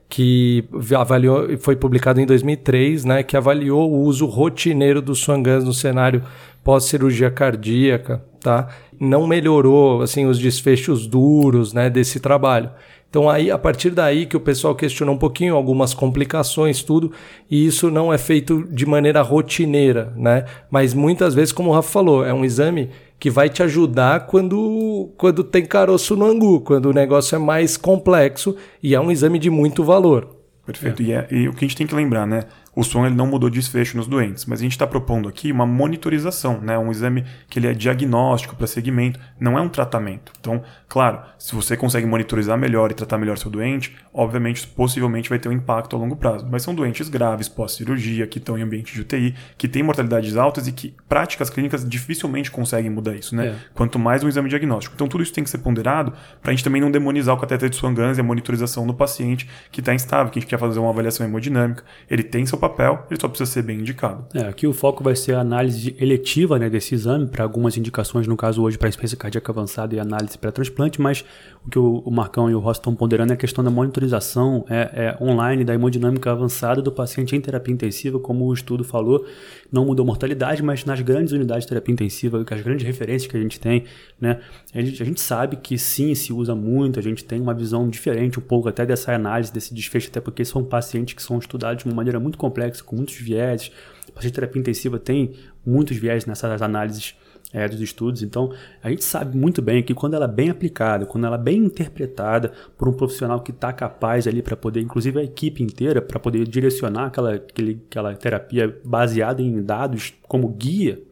que 0.09 0.65
avaliou, 0.97 1.59
foi 1.59 1.77
publicado 1.77 2.21
em 2.21 2.27
2003, 2.27 3.05
né, 3.05 3.23
que 3.23 3.37
avaliou 3.37 3.91
o 3.91 4.03
uso 4.03 4.27
rotineiro 4.27 5.03
do 5.03 5.15
Swangans 5.15 5.65
no 5.65 5.73
cenário 5.73 6.23
pós-cirurgia 6.63 7.31
cardíaca, 7.31 8.23
tá? 8.41 8.69
Não 8.99 9.27
melhorou 9.27 10.03
assim 10.03 10.27
os 10.27 10.39
desfechos 10.39 11.07
duros, 11.07 11.73
né, 11.73 11.91
desse 11.91 12.21
trabalho. 12.21 12.71
Então 13.09 13.31
aí 13.31 13.51
a 13.51 13.59
partir 13.59 13.91
daí 13.91 14.27
que 14.27 14.37
o 14.37 14.41
pessoal 14.41 14.75
questionou 14.75 15.15
um 15.15 15.19
pouquinho 15.19 15.55
algumas 15.55 15.95
complicações, 15.95 16.83
tudo, 16.83 17.13
e 17.51 17.67
isso 17.67 17.91
não 17.91 18.13
é 18.13 18.19
feito 18.19 18.65
de 18.65 18.85
maneira 18.85 19.23
rotineira, 19.23 20.13
né? 20.17 20.45
Mas 20.71 20.93
muitas 20.93 21.35
vezes, 21.35 21.53
como 21.53 21.71
o 21.71 21.73
Rafa 21.73 21.91
falou, 21.91 22.25
é 22.25 22.35
um 22.35 22.45
exame 22.45 22.91
que 23.19 23.31
vai 23.31 23.49
te 23.49 23.63
ajudar 23.63 24.27
quando, 24.27 25.11
quando 25.17 25.43
tem 25.43 25.65
caroço 25.65 26.17
no 26.17 26.27
angu, 26.27 26.61
quando 26.61 26.87
o 26.87 26.93
negócio 26.93 27.35
é 27.37 27.39
mais 27.39 27.77
complexo 27.77 28.57
e 28.83 28.95
é 28.95 29.01
um 29.01 29.11
exame 29.11 29.39
de 29.39 29.51
muito 29.51 29.83
valor. 29.83 30.37
Perfeito. 30.67 31.03
É. 31.03 31.05
E, 31.05 31.13
é, 31.13 31.27
e, 31.31 31.49
o 31.49 31.53
que 31.53 31.65
a 31.65 31.69
gente 31.69 31.77
tem 31.77 31.87
que 31.87 31.95
lembrar, 31.95 32.27
né? 32.27 32.45
O 32.77 32.85
som 32.85 33.07
ele 33.07 33.15
não 33.15 33.27
mudou 33.27 33.49
desfecho 33.49 33.97
nos 33.97 34.07
doentes, 34.07 34.45
mas 34.45 34.61
a 34.61 34.63
gente 34.63 34.73
está 34.73 34.87
propondo 34.87 35.31
aqui 35.31 35.51
uma 35.51 35.65
monitorização, 35.65 36.61
né? 36.61 36.79
Um 36.79 36.91
exame 36.91 37.25
que 37.49 37.59
ele 37.59 37.69
é 37.69 37.73
diagnóstico 37.73 38.55
para 38.55 38.67
segmento, 38.67 39.19
não 39.41 39.57
é 39.57 39.63
um 39.63 39.69
tratamento. 39.69 40.31
Então, 40.39 40.63
claro, 40.87 41.21
se 41.39 41.55
você 41.55 41.75
consegue 41.75 42.07
monitorizar 42.07 42.59
melhor 42.59 42.91
e 42.91 42.95
tratar 42.95 43.17
melhor 43.17 43.39
seu 43.39 43.51
doente, 43.51 43.97
obviamente, 44.13 44.67
possivelmente 44.67 45.31
vai 45.31 45.39
ter 45.39 45.49
um 45.49 45.53
impacto 45.53 45.97
a 45.97 45.99
longo 45.99 46.17
prazo. 46.17 46.47
Mas 46.51 46.65
são 46.65 46.75
doentes 46.75 47.09
graves, 47.09 47.49
pós-cirurgia, 47.49 48.27
que 48.27 48.37
estão 48.37 48.59
em 48.59 48.63
ambiente 48.63 48.93
de 48.93 49.01
UTI, 49.01 49.35
que 49.57 49.69
têm 49.69 49.83
mortalidades 49.83 50.37
altas 50.37 50.69
e 50.69 50.73
que 50.73 50.95
práticas 51.09 51.49
clínicas 51.49 51.89
dificilmente 51.89 52.51
conseguem 52.51 52.91
mudar 52.91 53.15
isso, 53.15 53.35
né? 53.35 53.47
É. 53.47 53.57
Quanto 53.73 53.99
mais 53.99 54.23
um 54.23 54.29
exame 54.29 54.51
diagnóstico. 54.51 54.95
Então, 54.95 55.09
tudo 55.09 55.23
isso 55.23 55.33
tem 55.33 55.43
que 55.43 55.49
ser 55.49 55.59
ponderado 55.59 56.13
para 56.43 56.51
a 56.51 56.55
gente 56.55 56.63
também 56.63 56.83
não 56.83 56.91
demonizar 56.91 57.35
o 57.35 57.39
cateter 57.39 57.71
de 57.71 57.77
Swan-Ganz 57.77 58.19
e 58.19 58.21
a 58.21 58.25
monitorização 58.25 58.87
do 58.87 58.93
paciente 58.93 59.49
que 59.73 59.81
está 59.81 59.95
instável, 59.95 60.31
que 60.31 60.39
a 60.39 60.43
gente 60.43 60.51
quer 60.51 60.59
fazer 60.59 60.79
uma 60.79 60.91
avaliação 60.91 61.25
hemodinâmica. 61.25 61.83
Ele 62.11 62.23
tem 62.23 62.45
seu 62.45 62.59
papel, 62.69 63.07
ele 63.11 63.21
só 63.21 63.29
precisa 63.29 63.51
ser 63.51 63.63
bem 63.63 63.81
indicado. 63.81 64.25
É, 64.35 64.41
aqui 64.41 64.67
o 64.67 64.73
foco 64.73 65.03
vai 65.03 65.15
ser 65.15 65.35
a 65.35 65.41
análise 65.41 65.97
eletiva 65.99 66.59
né, 66.59 66.69
desse 66.69 66.95
exame, 66.95 67.27
para 67.27 67.45
algumas 67.45 67.77
indicações, 67.77 68.27
no 68.27 68.37
caso 68.37 68.63
hoje 68.63 68.79
para 68.79 68.89
insuficiência 68.89 69.17
cardíaca 69.17 69.53
avançada 69.53 69.95
e 69.95 70.01
análise 70.01 70.37
pré-transplante, 70.37 71.01
mas 71.01 71.25
o 71.65 71.71
que 71.71 71.79
o, 71.79 72.11
Marcão 72.11 72.51
e 72.51 72.55
o 72.55 72.59
Ross 72.59 72.77
estão 72.77 72.95
ponderando 72.95 73.33
é 73.33 73.35
a 73.35 73.37
questão 73.37 73.63
da 73.63 73.71
monitorização 73.71 74.65
é, 74.69 75.17
é, 75.21 75.25
online 75.25 75.65
da 75.65 75.75
hemodinâmica 75.75 76.31
avançada 76.31 76.81
do 76.81 76.93
paciente 76.93 77.35
em 77.35 77.41
terapia 77.41 77.75
intensiva, 77.75 78.19
como 78.19 78.47
o 78.47 78.53
estudo 78.55 78.85
falou, 78.85 79.27
não 79.71 79.85
mudou 79.85 80.05
a 80.05 80.07
mortalidade, 80.07 80.63
mas 80.63 80.85
nas 80.85 81.01
grandes 81.01 81.33
unidades 81.33 81.65
de 81.65 81.69
terapia 81.69 81.93
intensiva, 81.93 82.45
as 82.49 82.61
grandes 82.61 82.87
referências 82.87 83.31
que 83.31 83.37
a 83.37 83.41
gente 83.41 83.59
tem, 83.59 83.85
né, 84.21 84.41
a 84.75 84.81
gente, 84.81 85.03
a 85.03 85.07
gente 85.07 85.21
sabe 85.21 85.57
que 85.57 85.77
sim, 85.77 86.15
se 86.15 86.33
usa 86.33 86.55
muito, 86.55 86.99
a 86.99 87.03
gente 87.03 87.25
tem 87.25 87.41
uma 87.41 87.55
visão 87.55 87.89
diferente 87.89 88.39
um 88.39 88.43
pouco 88.43 88.69
até 88.69 88.87
dessa 88.87 89.13
análise, 89.13 89.53
desse 89.53 89.75
desfecho, 89.75 90.09
até 90.09 90.21
porque 90.21 90.45
são 90.45 90.65
pacientes 90.65 91.15
que 91.15 91.23
são 91.23 91.39
estudados 91.39 91.83
de 91.83 91.89
uma 91.89 91.95
maneira 91.95 92.21
muito 92.21 92.39
complexa, 92.39 92.56
com 92.85 92.97
muitos 92.97 93.17
viéses. 93.17 93.71
O 94.09 94.13
paciente 94.13 94.33
de 94.33 94.35
terapia 94.35 94.61
intensiva 94.61 94.99
tem 94.99 95.33
muitos 95.65 95.97
viés 95.97 96.27
nessas 96.27 96.63
análises 96.63 97.15
é, 97.53 97.69
dos 97.69 97.81
estudos. 97.81 98.23
Então, 98.23 98.53
a 98.83 98.91
gente 98.91 99.05
sabe 99.05 99.37
muito 99.37 99.63
bem 99.63 99.83
que 99.83 99.95
quando 99.95 100.15
ela 100.15 100.27
é 100.27 100.29
bem 100.29 100.51
aplicada, 100.51 101.07
quando 101.07 101.27
ela 101.27 101.37
é 101.37 101.41
bem 101.41 101.59
interpretada 101.59 102.53
por 102.77 102.89
um 102.89 102.93
profissional 102.93 103.41
que 103.41 103.51
está 103.51 103.73
capaz 103.73 104.27
ali 104.27 104.43
para 104.43 104.57
poder, 104.57 104.81
inclusive 104.81 105.21
a 105.21 105.25
equipe 105.25 105.63
inteira, 105.63 106.03
para 106.03 106.19
poder 106.19 106.47
direcionar 106.47 107.07
aquela, 107.07 107.35
aquele, 107.35 107.83
aquela 107.89 108.15
terapia 108.15 108.79
baseada 108.85 109.43
em 109.43 109.63
dados 109.63 110.15
como 110.29 110.49
guia, 110.49 111.03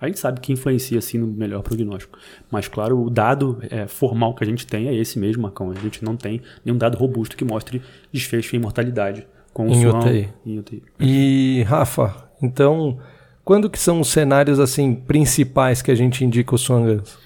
a 0.00 0.08
gente 0.08 0.18
sabe 0.18 0.40
que 0.40 0.52
influencia 0.52 1.00
sim 1.00 1.18
no 1.18 1.28
melhor 1.28 1.62
prognóstico. 1.62 2.18
Mas, 2.50 2.66
claro, 2.66 3.04
o 3.04 3.08
dado 3.08 3.58
é, 3.70 3.86
formal 3.86 4.34
que 4.34 4.42
a 4.42 4.46
gente 4.46 4.66
tem 4.66 4.88
é 4.88 4.94
esse 4.94 5.16
mesmo, 5.16 5.44
Macão. 5.44 5.70
A 5.70 5.74
gente 5.76 6.04
não 6.04 6.16
tem 6.16 6.42
nenhum 6.64 6.76
dado 6.76 6.98
robusto 6.98 7.36
que 7.36 7.44
mostre 7.44 7.80
desfecho 8.10 8.56
em 8.56 8.58
mortalidade 8.58 9.24
com 9.52 9.68
em 9.68 9.86
o 9.86 9.96
UTI. 9.96 10.28
Em 10.44 10.58
UTI. 10.58 10.82
E, 10.98 11.62
Rafa, 11.66 12.28
então, 12.42 12.98
quando 13.44 13.68
que 13.70 13.78
são 13.78 14.00
os 14.00 14.08
cenários 14.08 14.58
assim 14.58 14.94
principais 14.94 15.82
que 15.82 15.90
a 15.90 15.94
gente 15.94 16.24
indica 16.24 16.54
o 16.54 16.58
Swangans? 16.58 17.18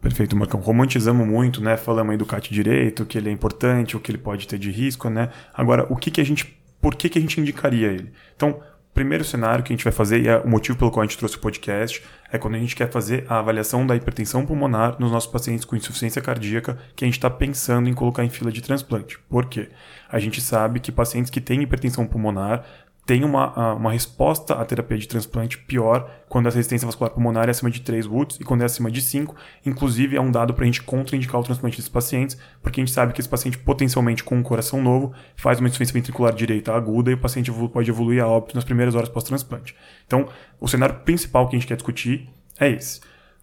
Perfeito, 0.00 0.36
Marcão. 0.36 0.58
Romantizamos 0.60 1.26
muito, 1.26 1.62
né? 1.62 1.76
Falamos 1.76 2.10
aí 2.10 2.18
do 2.18 2.26
CAT 2.26 2.52
direito, 2.52 3.06
que 3.06 3.16
ele 3.16 3.28
é 3.28 3.32
importante, 3.32 3.96
o 3.96 4.00
que 4.00 4.10
ele 4.10 4.18
pode 4.18 4.48
ter 4.48 4.58
de 4.58 4.70
risco, 4.70 5.08
né? 5.08 5.30
Agora, 5.54 5.86
o 5.88 5.96
que 5.96 6.10
que 6.10 6.20
a 6.20 6.24
gente, 6.24 6.44
por 6.80 6.96
que 6.96 7.08
que 7.08 7.18
a 7.18 7.22
gente 7.22 7.40
indicaria 7.40 7.86
ele? 7.86 8.10
Então, 8.34 8.60
primeiro 8.94 9.24
cenário 9.24 9.64
que 9.64 9.72
a 9.72 9.76
gente 9.76 9.84
vai 9.84 9.92
fazer, 9.92 10.22
e 10.22 10.28
é 10.28 10.38
o 10.38 10.48
motivo 10.48 10.78
pelo 10.78 10.90
qual 10.90 11.02
a 11.02 11.06
gente 11.06 11.16
trouxe 11.16 11.36
o 11.36 11.40
podcast, 11.40 12.02
é 12.30 12.38
quando 12.38 12.54
a 12.54 12.58
gente 12.58 12.76
quer 12.76 12.90
fazer 12.90 13.24
a 13.28 13.38
avaliação 13.38 13.86
da 13.86 13.96
hipertensão 13.96 14.44
pulmonar 14.44 14.96
nos 14.98 15.10
nossos 15.10 15.30
pacientes 15.30 15.64
com 15.64 15.76
insuficiência 15.76 16.20
cardíaca 16.20 16.78
que 16.94 17.04
a 17.04 17.06
gente 17.06 17.16
está 17.16 17.30
pensando 17.30 17.88
em 17.88 17.94
colocar 17.94 18.24
em 18.24 18.30
fila 18.30 18.52
de 18.52 18.62
transplante. 18.62 19.18
Por 19.28 19.46
quê? 19.46 19.70
A 20.10 20.18
gente 20.18 20.40
sabe 20.40 20.80
que 20.80 20.92
pacientes 20.92 21.30
que 21.30 21.40
têm 21.40 21.62
hipertensão 21.62 22.06
pulmonar 22.06 22.64
tem 23.04 23.24
uma, 23.24 23.74
uma 23.74 23.92
resposta 23.92 24.54
à 24.54 24.64
terapia 24.64 24.96
de 24.96 25.08
transplante 25.08 25.58
pior 25.58 26.08
quando 26.28 26.46
a 26.46 26.50
resistência 26.50 26.86
vascular 26.86 27.10
pulmonar 27.10 27.48
é 27.48 27.50
acima 27.50 27.68
de 27.68 27.80
3 27.80 28.06
Woods 28.06 28.38
e 28.40 28.44
quando 28.44 28.62
é 28.62 28.64
acima 28.64 28.90
de 28.92 29.02
5. 29.02 29.34
Inclusive, 29.66 30.16
é 30.16 30.20
um 30.20 30.30
dado 30.30 30.54
para 30.54 30.62
a 30.62 30.66
gente 30.66 30.82
contraindicar 30.82 31.40
o 31.40 31.44
transplante 31.44 31.76
desses 31.76 31.90
pacientes, 31.90 32.38
porque 32.62 32.80
a 32.80 32.84
gente 32.84 32.94
sabe 32.94 33.12
que 33.12 33.20
esse 33.20 33.28
paciente, 33.28 33.58
potencialmente 33.58 34.22
com 34.22 34.36
um 34.36 34.42
coração 34.42 34.80
novo, 34.80 35.12
faz 35.34 35.58
uma 35.58 35.68
insuficiência 35.68 35.94
ventricular 35.94 36.32
direita 36.32 36.72
aguda 36.72 37.10
e 37.10 37.14
o 37.14 37.18
paciente 37.18 37.50
pode 37.72 37.90
evoluir 37.90 38.22
a 38.22 38.28
óbito 38.28 38.54
nas 38.54 38.64
primeiras 38.64 38.94
horas 38.94 39.08
pós-transplante. 39.08 39.74
Então, 40.06 40.28
o 40.60 40.68
cenário 40.68 41.00
principal 41.00 41.48
que 41.48 41.56
a 41.56 41.58
gente 41.58 41.66
quer 41.66 41.76
discutir 41.76 42.28
é 42.58 42.70
esse. 42.70 43.00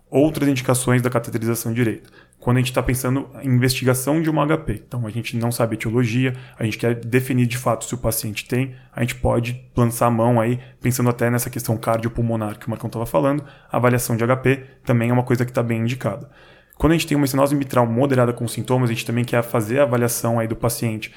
Outras 0.10 0.48
indicações 0.48 1.02
da 1.02 1.10
cateterização 1.10 1.74
direita 1.74 2.10
quando 2.39 2.58
a 2.58 2.60
gente 2.60 2.71
está 2.71 2.82
pensando 2.82 3.30
em 3.41 3.49
investigação 3.49 4.21
de 4.21 4.30
uma 4.30 4.45
HP. 4.45 4.84
Então 4.88 5.06
a 5.06 5.10
gente 5.10 5.36
não 5.36 5.52
sabe 5.52 5.73
a 5.73 5.75
etiologia, 5.75 6.34
a 6.58 6.63
gente 6.63 6.78
quer 6.78 6.95
definir 6.95 7.45
de 7.45 7.58
fato 7.58 7.86
se 7.86 7.93
o 7.93 7.97
paciente 7.97 8.47
tem, 8.47 8.75
a 8.95 9.02
gente 9.02 9.15
pode 9.15 9.62
lançar 9.75 10.08
a 10.08 10.12
mão 10.12 10.39
aí, 10.39 10.60
pensando 10.82 11.10
até 11.10 11.30
nessa 11.30 11.49
questão 11.49 11.75
cardiopulmonar 11.78 12.58
que 12.58 12.67
o 12.67 12.69
Marcão 12.69 12.88
estava 12.88 13.06
falando, 13.06 13.43
a 13.71 13.78
avaliação 13.78 14.15
de 14.15 14.25
HP 14.25 14.63
também 14.86 15.10
é 15.10 15.13
uma 15.13 15.23
coisa 15.23 15.43
que 15.43 15.52
está 15.52 15.62
bem 15.62 15.82
indicada. 15.82 16.30
Quando 16.80 16.93
a 16.93 16.95
gente 16.95 17.08
tem 17.08 17.17
uma 17.17 17.25
estenose 17.25 17.54
mitral 17.54 17.86
moderada 17.86 18.32
com 18.32 18.47
sintomas, 18.47 18.89
a 18.89 18.93
gente 18.93 19.06
também 19.06 19.25
quer 19.25 19.43
fazer 19.43 19.82
a 19.82 19.84
avaliação 19.84 20.39
aí 20.39 20.47
do 20.47 20.56
paciente 20.56 21.13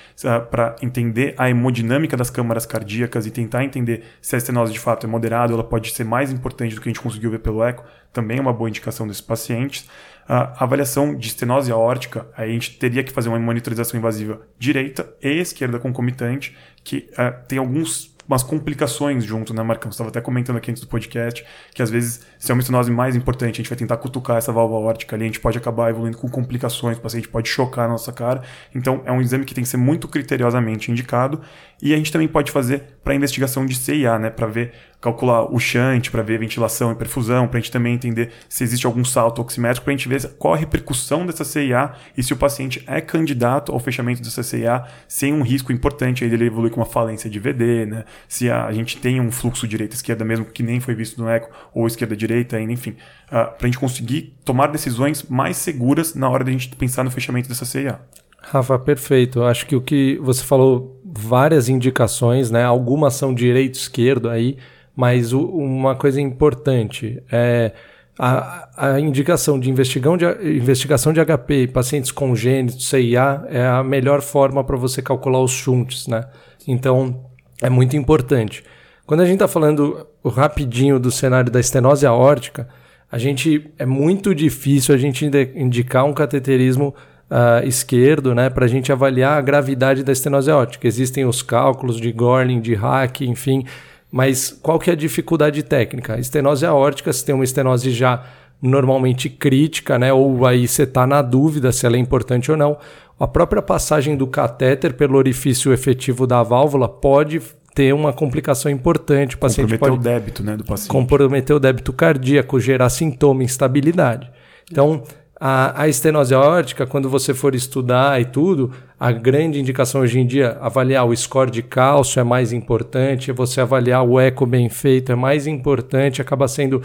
para 0.51 0.75
entender 0.83 1.37
a 1.39 1.49
hemodinâmica 1.49 2.17
das 2.17 2.31
câmaras 2.31 2.67
cardíacas 2.67 3.27
e 3.27 3.31
tentar 3.31 3.63
entender 3.63 4.03
se 4.21 4.35
a 4.35 4.39
estenose 4.39 4.73
de 4.73 4.81
fato 4.81 5.07
é 5.07 5.09
moderada, 5.09 5.53
ela 5.53 5.63
pode 5.63 5.93
ser 5.93 6.03
mais 6.03 6.33
importante 6.33 6.75
do 6.75 6.81
que 6.81 6.89
a 6.89 6.93
gente 6.93 7.01
conseguiu 7.01 7.31
ver 7.31 7.39
pelo 7.39 7.63
eco, 7.63 7.85
também 8.13 8.39
é 8.39 8.41
uma 8.41 8.53
boa 8.53 8.69
indicação 8.69 9.07
desses 9.07 9.23
pacientes. 9.23 9.89
A 10.29 10.65
avaliação 10.65 11.15
de 11.15 11.29
estenose 11.29 11.71
aórtica, 11.73 12.27
a 12.37 12.47
gente 12.47 12.79
teria 12.79 13.03
que 13.03 13.13
fazer 13.13 13.29
uma 13.29 13.39
monitorização 13.39 13.99
invasiva 13.99 14.41
direita 14.59 15.13
e 15.23 15.41
esquerda 15.41 15.79
concomitante, 15.79 16.57
que 16.85 17.11
uh, 17.13 17.47
tem 17.47 17.59
alguns 17.59 18.13
umas 18.27 18.43
complicações 18.43 19.25
junto, 19.25 19.53
né, 19.53 19.63
Marcão? 19.63 19.91
Você 19.91 19.97
estava 19.97 20.11
até 20.11 20.21
comentando 20.21 20.57
aqui 20.57 20.71
antes 20.71 20.81
do 20.81 20.89
podcast 20.89 21.45
que 21.75 21.83
às 21.83 21.91
vezes, 21.91 22.25
se 22.39 22.51
é 22.51 22.55
uma 22.55 22.61
estenose 22.61 22.91
mais 22.91 23.17
importante, 23.17 23.55
a 23.55 23.57
gente 23.57 23.69
vai 23.69 23.77
tentar 23.77 23.97
cutucar 23.97 24.37
essa 24.37 24.53
válvula 24.53 24.81
órtica 24.81 25.17
ali, 25.17 25.25
a 25.25 25.27
gente 25.27 25.41
pode 25.41 25.59
acabar 25.59 25.91
evoluindo 25.91 26.17
com 26.17 26.29
complicações, 26.29 26.99
o 26.99 27.01
paciente 27.01 27.29
pode 27.29 27.49
chocar 27.49 27.87
a 27.87 27.89
nossa 27.89 28.13
cara. 28.13 28.43
Então, 28.75 29.03
é 29.05 29.13
um 29.13 29.21
exame 29.21 29.45
que 29.45 29.55
tem 29.55 29.65
que 29.65 29.69
ser 29.69 29.77
muito 29.77 30.09
criteriosamente 30.09 30.91
indicado 30.91 31.41
e 31.83 31.93
a 31.93 31.97
gente 31.97 32.13
também 32.13 32.29
pode 32.29 32.53
fazer 32.53 32.85
para 33.03 33.13
investigação 33.13 33.67
de 33.67 33.75
CIA, 33.75 34.17
né, 34.17 34.31
para 34.31 34.47
ver 34.47 34.73
calcular 35.01 35.53
o 35.53 35.59
shunt, 35.59 36.11
para 36.11 36.23
ver 36.23 36.39
ventilação 36.39 36.93
e 36.93 36.95
perfusão, 36.95 37.49
para 37.49 37.59
a 37.59 37.61
gente 37.61 37.73
também 37.73 37.93
entender 37.93 38.31
se 38.49 38.63
existe 38.63 38.87
algum 38.87 39.05
salto 39.05 39.43
oximétrico, 39.43 39.85
para 39.85 39.93
a 39.93 39.97
gente 39.97 40.09
ver 40.09 40.29
qual 40.39 40.55
a 40.55 40.57
repercussão 40.57 41.27
dessa 41.27 41.45
CIA 41.45 41.93
e 42.17 42.23
se 42.23 42.33
o 42.33 42.37
paciente 42.37 42.85
é 42.87 43.01
candidato 43.01 43.73
ao 43.73 43.81
fechamento 43.81 44.23
dessa 44.23 44.45
CIA 44.45 44.85
sem 45.09 45.35
um 45.35 45.43
risco 45.43 45.73
importante 45.73 46.23
aí 46.23 46.31
dele 46.31 46.47
evoluir 46.47 46.73
com 46.73 46.79
uma 46.79 46.87
falência 46.87 47.29
de 47.29 47.41
VD, 47.41 47.87
né? 47.87 48.05
Se 48.29 48.49
a, 48.49 48.71
gente 48.73 48.97
tem 48.99 49.21
um 49.21 49.33
fluxo 49.33 49.67
direita-esquerda 49.67 50.25
mesmo 50.25 50.45
que 50.45 50.63
nem 50.63 50.79
foi 50.79 50.95
visto 50.95 51.21
no 51.21 51.29
eco, 51.29 51.51
ou 51.75 51.85
esquerda-direita 51.89 52.57
ainda, 52.57 52.73
enfim, 52.73 52.91
uh, 52.91 52.97
ah, 53.33 53.45
para 53.47 53.67
a 53.67 53.69
gente 53.69 53.79
conseguir 53.79 54.37
tomar 54.45 54.69
decisões 54.69 55.25
mais 55.25 55.57
seguras 55.57 56.15
na 56.15 56.31
hora 56.31 56.45
da 56.45 56.53
gente 56.53 56.69
pensar 56.77 57.03
no 57.03 57.11
fechamento 57.11 57.49
dessa 57.49 57.65
CIA. 57.65 57.99
Rafa, 58.43 58.79
perfeito. 58.79 59.43
Acho 59.43 59.67
que 59.67 59.77
o 59.77 59.81
que 59.81 60.19
você 60.21 60.43
falou, 60.43 60.92
várias 61.15 61.69
indicações, 61.69 62.51
né? 62.51 62.65
Algumas 62.65 63.15
são 63.15 63.35
direito-esquerdo 63.35 64.29
aí, 64.29 64.57
mas 64.97 65.33
o, 65.33 65.45
uma 65.47 65.95
coisa 65.95 66.21
importante 66.21 67.23
é 67.31 67.73
a, 68.19 68.69
a 68.95 69.01
indicação 69.01 69.59
de, 69.59 69.71
investigação 69.71 70.17
de 70.17 70.27
investigação 70.57 71.13
de 71.13 71.25
HP 71.25 71.69
pacientes 71.69 72.11
congênitos, 72.11 72.89
CIA, 72.89 73.45
é 73.49 73.67
a 73.67 73.83
melhor 73.83 74.21
forma 74.21 74.65
para 74.65 74.77
você 74.77 75.03
calcular 75.03 75.41
os 75.41 75.51
shunts, 75.51 76.07
né? 76.07 76.25
Então, 76.67 77.27
é 77.61 77.69
muito 77.69 77.97
importante. 77.97 78.63
Quando 79.07 79.21
a 79.21 79.25
gente 79.25 79.35
está 79.35 79.49
falando 79.49 80.07
rapidinho 80.25 80.99
do 80.99 81.11
cenário 81.11 81.51
da 81.51 81.61
estenose 81.61 82.07
aórtica, 82.07 82.69
a 83.11 83.19
gente 83.19 83.71
é 83.79 83.85
muito 83.85 84.35
difícil 84.35 84.95
a 84.95 84.99
gente 84.99 85.27
indicar 85.55 86.05
um 86.05 86.15
cateterismo 86.15 86.95
uh, 87.33 87.67
esquerdo, 87.67 88.35
né, 88.35 88.51
para 88.51 88.67
a 88.67 88.69
gente 88.69 88.93
avaliar 88.93 89.39
a 89.39 89.41
gravidade 89.41 90.05
da 90.05 90.13
estenose 90.13 90.51
aórtica. 90.51 90.87
Existem 90.87 91.25
os 91.25 91.41
cálculos 91.43 91.99
de 91.99 92.13
Gorlin, 92.13 92.61
de 92.61 92.75
Hack, 92.75 93.23
enfim, 93.23 93.65
mas 94.11 94.51
qual 94.63 94.79
que 94.79 94.91
é 94.91 94.93
a 94.93 94.97
dificuldade 94.97 95.63
técnica? 95.63 96.15
A 96.15 96.19
estenose 96.19 96.67
aórtica, 96.67 97.11
se 97.13 97.25
tem 97.25 97.35
uma 97.35 97.45
estenose 97.45 97.91
já 97.91 98.23
normalmente 98.61 99.31
crítica, 99.31 99.99
né, 99.99 100.13
ou 100.13 100.47
aí 100.47 100.69
você 100.69 100.83
está 100.83 101.07
na 101.07 101.23
dúvida 101.23 101.73
se 101.73 101.87
ela 101.87 101.97
é 101.97 101.99
importante 101.99 102.51
ou 102.51 102.57
não, 102.57 102.77
a 103.19 103.27
própria 103.27 103.63
passagem 103.63 104.17
do 104.17 104.27
catéter 104.27 104.93
pelo 104.93 105.17
orifício 105.17 105.73
efetivo 105.73 106.27
da 106.27 106.43
válvula 106.43 106.89
pode 106.89 107.41
ter 107.75 107.95
uma 107.95 108.13
complicação 108.13 108.71
importante. 108.71 109.37
O 109.37 109.39
paciente 109.39 109.73
comprometer 109.73 109.89
pode 109.89 110.01
o 110.01 110.03
débito 110.03 110.45
né, 110.45 110.57
do 110.57 110.65
paciente. 110.65 110.91
Comprometer 110.91 111.57
o 111.57 111.61
débito 111.61 111.93
cardíaco, 111.93 112.61
gerar 112.61 112.91
sintoma, 112.91 113.43
instabilidade. 113.43 114.31
Então, 114.71 115.03
a, 115.45 115.83
a 115.83 115.89
estenose 115.89 116.33
aórtica, 116.33 116.87
quando 116.87 117.11
você 117.11 117.35
for 117.35 117.53
estudar 117.53 118.21
e 118.21 118.25
tudo, 118.25 118.71
a 118.99 119.11
grande 119.11 119.59
indicação 119.59 120.03
hoje 120.03 120.21
em 120.21 120.25
dia, 120.25 120.57
avaliar 120.61 121.05
o 121.05 121.17
score 121.17 121.51
de 121.51 121.65
cálcio 121.65 122.21
é 122.21 122.23
mais 122.23 122.53
importante, 122.53 123.33
você 123.33 123.61
avaliar 123.61 124.05
o 124.05 124.21
eco 124.21 124.47
bem 124.47 124.69
feito 124.69 125.11
é 125.11 125.17
mais 125.17 125.49
importante, 125.49 126.23
acaba 126.23 126.47
sendo 126.47 126.81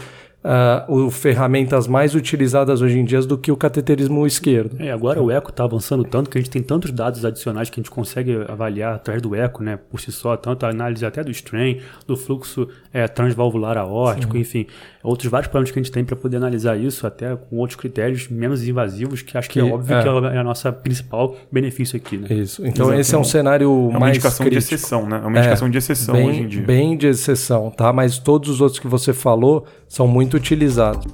uh, 0.48 1.10
ferramentas 1.10 1.86
mais 1.86 2.14
utilizadas 2.14 2.80
hoje 2.80 2.98
em 2.98 3.04
dia 3.04 3.20
do 3.20 3.36
que 3.36 3.52
o 3.52 3.56
cateterismo 3.56 4.26
esquerdo. 4.26 4.80
É, 4.80 4.90
agora 4.90 5.20
o 5.22 5.30
eco 5.30 5.50
está 5.50 5.64
avançando 5.64 6.04
tanto 6.04 6.30
que 6.30 6.38
a 6.38 6.40
gente 6.40 6.50
tem 6.50 6.62
tantos 6.62 6.90
dados 6.92 7.24
adicionais 7.24 7.68
que 7.68 7.80
a 7.80 7.82
gente 7.82 7.90
consegue 7.90 8.44
avaliar 8.48 8.94
através 8.94 9.20
do 9.20 9.34
eco, 9.34 9.62
né, 9.62 9.78
por 9.90 10.00
si 10.00 10.12
só, 10.12 10.36
tanto 10.36 10.64
a 10.64 10.70
análise 10.70 11.04
até 11.04 11.22
do 11.24 11.30
strain, 11.30 11.80
do 12.06 12.16
fluxo 12.16 12.68
é, 12.92 13.06
transvalvular 13.08 13.76
aórtico, 13.76 14.34
Sim. 14.34 14.40
enfim, 14.40 14.66
outros 15.02 15.30
vários 15.30 15.48
parâmetros 15.48 15.72
que 15.72 15.78
a 15.78 15.82
gente 15.82 15.92
tem 15.92 16.04
para 16.04 16.16
poder 16.16 16.36
analisar 16.36 16.76
isso, 16.76 17.06
até 17.06 17.34
com 17.34 17.56
outros 17.56 17.76
critérios 17.76 18.28
menos 18.28 18.66
invasivos, 18.66 19.22
que 19.22 19.36
acho 19.36 19.50
que, 19.50 19.58
é 19.58 19.62
que 19.62 19.68
é 19.68 19.72
óbvio 19.72 19.96
é. 19.96 20.02
que 20.02 20.08
é 20.08 20.38
a 20.38 20.44
nossa 20.44 20.72
principal 20.72 21.36
benefício 21.50 21.96
aqui. 21.96 22.16
Né? 22.16 22.28
Isso. 22.30 22.64
Então 22.64 22.86
Exato. 22.86 23.00
esse 23.00 23.14
é 23.14 23.18
um 23.18 23.24
cenário 23.24 23.66
é 23.66 23.68
uma 23.68 24.00
mais 24.00 24.16
indicação 24.16 24.46
crítico. 24.46 24.68
de 24.68 24.74
exceção, 24.74 25.08
né? 25.08 25.20
É 25.22 25.26
uma 25.26 25.38
indicação 25.38 25.70
de 25.70 25.78
exceção 25.78 26.14
bem, 26.14 26.28
hoje 26.28 26.40
em 26.40 26.46
dia. 26.46 26.62
Bem 26.62 26.96
de 26.96 27.06
exceção, 27.06 27.70
tá? 27.70 27.92
Mas 27.92 28.18
todos 28.18 28.48
os 28.48 28.60
outros 28.60 28.78
que 28.78 28.86
você 28.86 29.12
falou 29.12 29.66
são 29.88 30.06
muito 30.06 30.36
utilizados. 30.36 31.06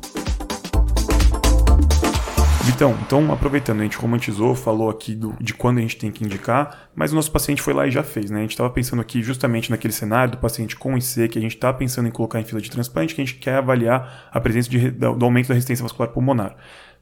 Vitão, 2.64 2.96
então 3.06 3.30
aproveitando, 3.30 3.80
a 3.80 3.82
gente 3.84 3.96
romantizou, 3.98 4.54
falou 4.54 4.88
aqui 4.88 5.14
do, 5.14 5.36
de 5.38 5.52
quando 5.52 5.78
a 5.78 5.80
gente 5.82 5.96
tem 5.96 6.10
que 6.10 6.24
indicar, 6.24 6.88
mas 6.94 7.12
o 7.12 7.14
nosso 7.14 7.30
paciente 7.30 7.60
foi 7.60 7.74
lá 7.74 7.86
e 7.86 7.90
já 7.90 8.02
fez, 8.02 8.30
né? 8.30 8.38
A 8.38 8.42
gente 8.42 8.52
estava 8.52 8.70
pensando 8.70 9.00
aqui 9.00 9.22
justamente 9.22 9.70
naquele 9.70 9.92
cenário 9.92 10.32
do 10.32 10.38
paciente 10.38 10.74
com 10.74 10.96
IC 10.96 11.28
que 11.28 11.38
a 11.38 11.42
gente 11.42 11.54
está 11.54 11.72
pensando 11.72 12.08
em 12.08 12.10
colocar 12.10 12.40
em 12.40 12.44
fila 12.44 12.60
de 12.60 12.70
transplante, 12.70 13.14
que 13.14 13.20
a 13.20 13.24
gente 13.24 13.38
quer 13.38 13.56
avaliar 13.56 14.28
a 14.32 14.40
presença 14.40 14.68
de, 14.70 14.90
do 14.90 15.24
aumento 15.24 15.48
da 15.48 15.54
resistência 15.54 15.82
vascular 15.82 16.10
pulmonar. 16.10 16.56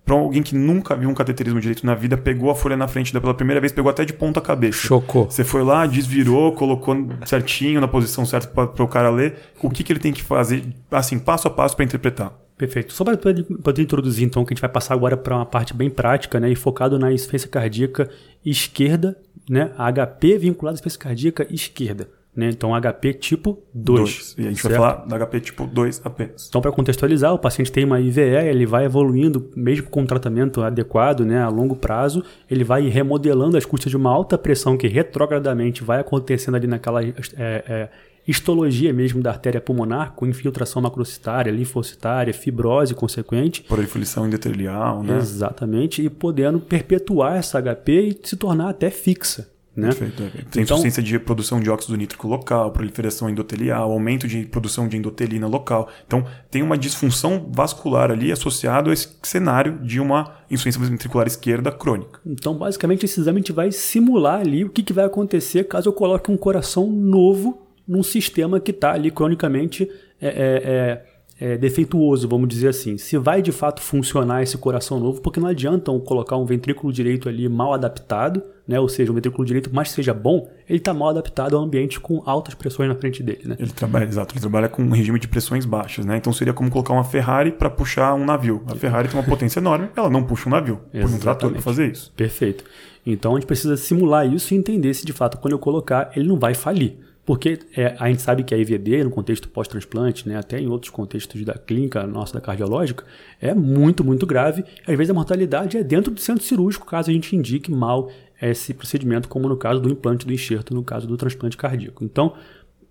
Para 0.04 0.16
alguém 0.16 0.42
que 0.42 0.54
nunca 0.54 0.96
viu 0.96 1.08
um 1.08 1.14
cateterismo 1.14 1.60
direito 1.60 1.86
na 1.86 1.94
vida, 1.94 2.16
pegou 2.16 2.50
a 2.50 2.54
folha 2.54 2.76
na 2.76 2.88
frente 2.88 3.12
pela 3.12 3.34
primeira 3.34 3.60
vez, 3.60 3.72
pegou 3.72 3.90
até 3.90 4.04
de 4.04 4.12
ponta 4.12 4.40
cabeça. 4.40 4.78
Chocou. 4.78 5.30
Você 5.30 5.44
foi 5.44 5.62
lá, 5.62 5.86
desvirou, 5.86 6.52
colocou 6.52 6.96
certinho 7.24 7.80
na 7.80 7.86
posição 7.86 8.26
certa 8.26 8.48
para 8.48 8.82
o 8.82 8.88
cara 8.88 9.10
ler. 9.10 9.36
O 9.62 9.70
que, 9.70 9.84
que 9.84 9.92
ele 9.92 10.00
tem 10.00 10.12
que 10.12 10.22
fazer, 10.22 10.64
assim, 10.90 11.18
passo 11.18 11.46
a 11.46 11.50
passo 11.50 11.76
para 11.76 11.84
interpretar? 11.84 12.32
Perfeito. 12.58 12.92
Só 12.92 13.04
para 13.04 13.16
poder 13.16 13.82
introduzir, 13.82 14.24
então, 14.24 14.44
que 14.44 14.52
a 14.52 14.54
gente 14.54 14.60
vai 14.60 14.70
passar 14.70 14.94
agora 14.94 15.16
para 15.16 15.36
uma 15.36 15.46
parte 15.46 15.72
bem 15.74 15.88
prática, 15.88 16.38
né, 16.38 16.50
e 16.50 16.54
focado 16.54 16.98
na 16.98 17.12
insuficiência 17.12 17.48
cardíaca 17.48 18.10
esquerda, 18.44 19.16
né, 19.48 19.70
HP 19.76 20.38
vinculada 20.38 20.74
à 20.74 20.76
insuficiência 20.76 21.00
cardíaca 21.00 21.46
esquerda. 21.50 22.08
Né? 22.34 22.48
Então, 22.48 22.72
HP 22.74 23.12
tipo 23.14 23.62
2. 23.74 24.36
E 24.38 24.46
a 24.46 24.48
gente 24.48 24.62
certo? 24.62 24.78
vai 24.80 24.94
falar 24.94 25.06
da 25.06 25.26
HP 25.26 25.40
tipo 25.40 25.66
2 25.66 26.00
apenas. 26.02 26.46
Então, 26.48 26.62
para 26.62 26.72
contextualizar, 26.72 27.34
o 27.34 27.38
paciente 27.38 27.70
tem 27.70 27.84
uma 27.84 28.00
IVE, 28.00 28.20
ele 28.20 28.64
vai 28.64 28.86
evoluindo, 28.86 29.50
mesmo 29.54 29.88
com 29.90 30.00
um 30.00 30.06
tratamento 30.06 30.62
adequado, 30.62 31.26
né, 31.26 31.42
a 31.42 31.48
longo 31.48 31.76
prazo, 31.76 32.24
ele 32.50 32.64
vai 32.64 32.88
remodelando 32.88 33.58
as 33.58 33.66
custas 33.66 33.90
de 33.90 33.96
uma 33.98 34.10
alta 34.10 34.38
pressão 34.38 34.78
que 34.78 34.88
retrogradamente 34.88 35.84
vai 35.84 36.00
acontecendo 36.00 36.54
ali 36.54 36.66
naquela 36.66 37.04
é, 37.04 37.14
é, 37.36 37.88
histologia 38.26 38.94
mesmo 38.94 39.22
da 39.22 39.30
artéria 39.30 39.60
pulmonar, 39.60 40.12
com 40.12 40.26
infiltração 40.26 40.80
macrocitária, 40.80 41.50
linfocitária, 41.50 42.32
fibrose 42.32 42.94
consequente. 42.94 43.62
Proliferação 43.62 44.26
endotelial, 44.26 45.02
né? 45.02 45.18
Exatamente, 45.18 46.02
e 46.02 46.08
podendo 46.08 46.60
perpetuar 46.60 47.36
essa 47.36 47.60
HP 47.60 47.92
e 47.92 48.20
se 48.26 48.36
tornar 48.36 48.70
até 48.70 48.90
fixa. 48.90 49.52
Né? 49.74 49.88
Perfeito. 49.88 50.22
É. 50.22 50.28
Tem 50.28 50.62
então, 50.62 50.76
insuficiência 50.76 51.02
de 51.02 51.18
produção 51.18 51.58
de 51.58 51.70
óxido 51.70 51.96
nítrico 51.96 52.28
local, 52.28 52.70
proliferação 52.70 53.28
endotelial, 53.30 53.90
aumento 53.90 54.28
de 54.28 54.44
produção 54.44 54.86
de 54.86 54.96
endotelina 54.96 55.46
local. 55.46 55.88
Então, 56.06 56.26
tem 56.50 56.62
uma 56.62 56.76
disfunção 56.76 57.50
vascular 57.50 58.10
ali 58.10 58.30
associado 58.30 58.90
a 58.90 58.92
esse 58.92 59.08
cenário 59.22 59.78
de 59.78 59.98
uma 59.98 60.34
insuficiência 60.50 60.90
ventricular 60.90 61.26
esquerda 61.26 61.72
crônica. 61.72 62.20
Então, 62.26 62.54
basicamente, 62.54 63.06
esse 63.06 63.18
exame 63.18 63.38
a 63.38 63.40
gente 63.40 63.52
vai 63.52 63.72
simular 63.72 64.40
ali 64.40 64.64
o 64.64 64.68
que, 64.68 64.82
que 64.82 64.92
vai 64.92 65.06
acontecer 65.06 65.64
caso 65.64 65.88
eu 65.88 65.92
coloque 65.92 66.30
um 66.30 66.36
coração 66.36 66.86
novo 66.86 67.66
num 67.88 68.02
sistema 68.02 68.60
que 68.60 68.70
está 68.70 68.92
ali 68.92 69.10
cronicamente 69.10 69.90
é, 70.20 70.28
é, 70.28 71.11
é 71.44 71.58
defeituoso, 71.58 72.28
vamos 72.28 72.48
dizer 72.48 72.68
assim. 72.68 72.96
Se 72.96 73.18
vai 73.18 73.42
de 73.42 73.50
fato 73.50 73.82
funcionar 73.82 74.44
esse 74.44 74.56
coração 74.56 75.00
novo, 75.00 75.20
porque 75.20 75.40
não 75.40 75.48
adianta 75.48 75.90
colocar 75.98 76.36
um 76.36 76.44
ventrículo 76.44 76.92
direito 76.92 77.28
ali 77.28 77.48
mal 77.48 77.74
adaptado, 77.74 78.40
né? 78.66 78.78
ou 78.78 78.88
seja, 78.88 79.10
um 79.10 79.14
ventrículo 79.16 79.44
direito, 79.44 79.74
mais 79.74 79.90
seja 79.90 80.14
bom, 80.14 80.48
ele 80.68 80.78
está 80.78 80.94
mal 80.94 81.08
adaptado 81.08 81.56
ao 81.56 81.64
ambiente 81.64 81.98
com 81.98 82.22
altas 82.24 82.54
pressões 82.54 82.88
na 82.88 82.94
frente 82.94 83.24
dele. 83.24 83.40
Né? 83.44 83.56
Ele 83.58 83.72
trabalha, 83.72 84.04
exato, 84.04 84.34
ele 84.34 84.40
trabalha 84.40 84.68
com 84.68 84.84
um 84.84 84.90
regime 84.90 85.18
de 85.18 85.26
pressões 85.26 85.64
baixas, 85.64 86.06
né? 86.06 86.16
Então 86.16 86.32
seria 86.32 86.52
como 86.54 86.70
colocar 86.70 86.92
uma 86.92 87.02
Ferrari 87.02 87.50
para 87.50 87.68
puxar 87.68 88.14
um 88.14 88.24
navio. 88.24 88.62
A 88.68 88.76
Ferrari 88.76 89.08
tem 89.08 89.18
uma 89.18 89.26
potência 89.26 89.58
enorme, 89.58 89.88
ela 89.96 90.08
não 90.08 90.22
puxa 90.22 90.48
um 90.48 90.52
navio, 90.52 90.78
põe 90.92 91.04
um 91.04 91.18
trator 91.18 91.50
para 91.50 91.60
fazer 91.60 91.90
isso. 91.90 92.12
Perfeito. 92.16 92.62
Então 93.04 93.32
a 93.32 93.34
gente 93.34 93.48
precisa 93.48 93.76
simular 93.76 94.32
isso 94.32 94.54
e 94.54 94.56
entender 94.56 94.94
se 94.94 95.04
de 95.04 95.12
fato 95.12 95.38
quando 95.38 95.54
eu 95.54 95.58
colocar 95.58 96.12
ele 96.14 96.28
não 96.28 96.38
vai 96.38 96.54
falir. 96.54 96.98
Porque 97.24 97.60
é, 97.76 97.94
a 98.00 98.08
gente 98.08 98.20
sabe 98.20 98.42
que 98.42 98.52
a 98.52 98.58
IVD, 98.58 99.04
no 99.04 99.10
contexto 99.10 99.48
pós-transplante, 99.48 100.28
né, 100.28 100.36
até 100.36 100.58
em 100.58 100.66
outros 100.66 100.90
contextos 100.90 101.44
da 101.44 101.54
clínica 101.54 102.04
nossa, 102.04 102.34
da 102.34 102.40
cardiológica, 102.40 103.04
é 103.40 103.54
muito, 103.54 104.02
muito 104.02 104.26
grave. 104.26 104.64
Às 104.86 104.96
vezes 104.96 105.10
a 105.10 105.14
mortalidade 105.14 105.76
é 105.76 105.84
dentro 105.84 106.12
do 106.12 106.20
centro 106.20 106.42
cirúrgico, 106.42 106.84
caso 106.84 107.10
a 107.10 107.12
gente 107.12 107.36
indique 107.36 107.70
mal 107.70 108.10
esse 108.40 108.74
procedimento, 108.74 109.28
como 109.28 109.48
no 109.48 109.56
caso 109.56 109.80
do 109.80 109.88
implante 109.88 110.26
do 110.26 110.32
enxerto, 110.32 110.74
no 110.74 110.82
caso 110.82 111.06
do 111.06 111.16
transplante 111.16 111.56
cardíaco. 111.56 112.02
Então, 112.04 112.34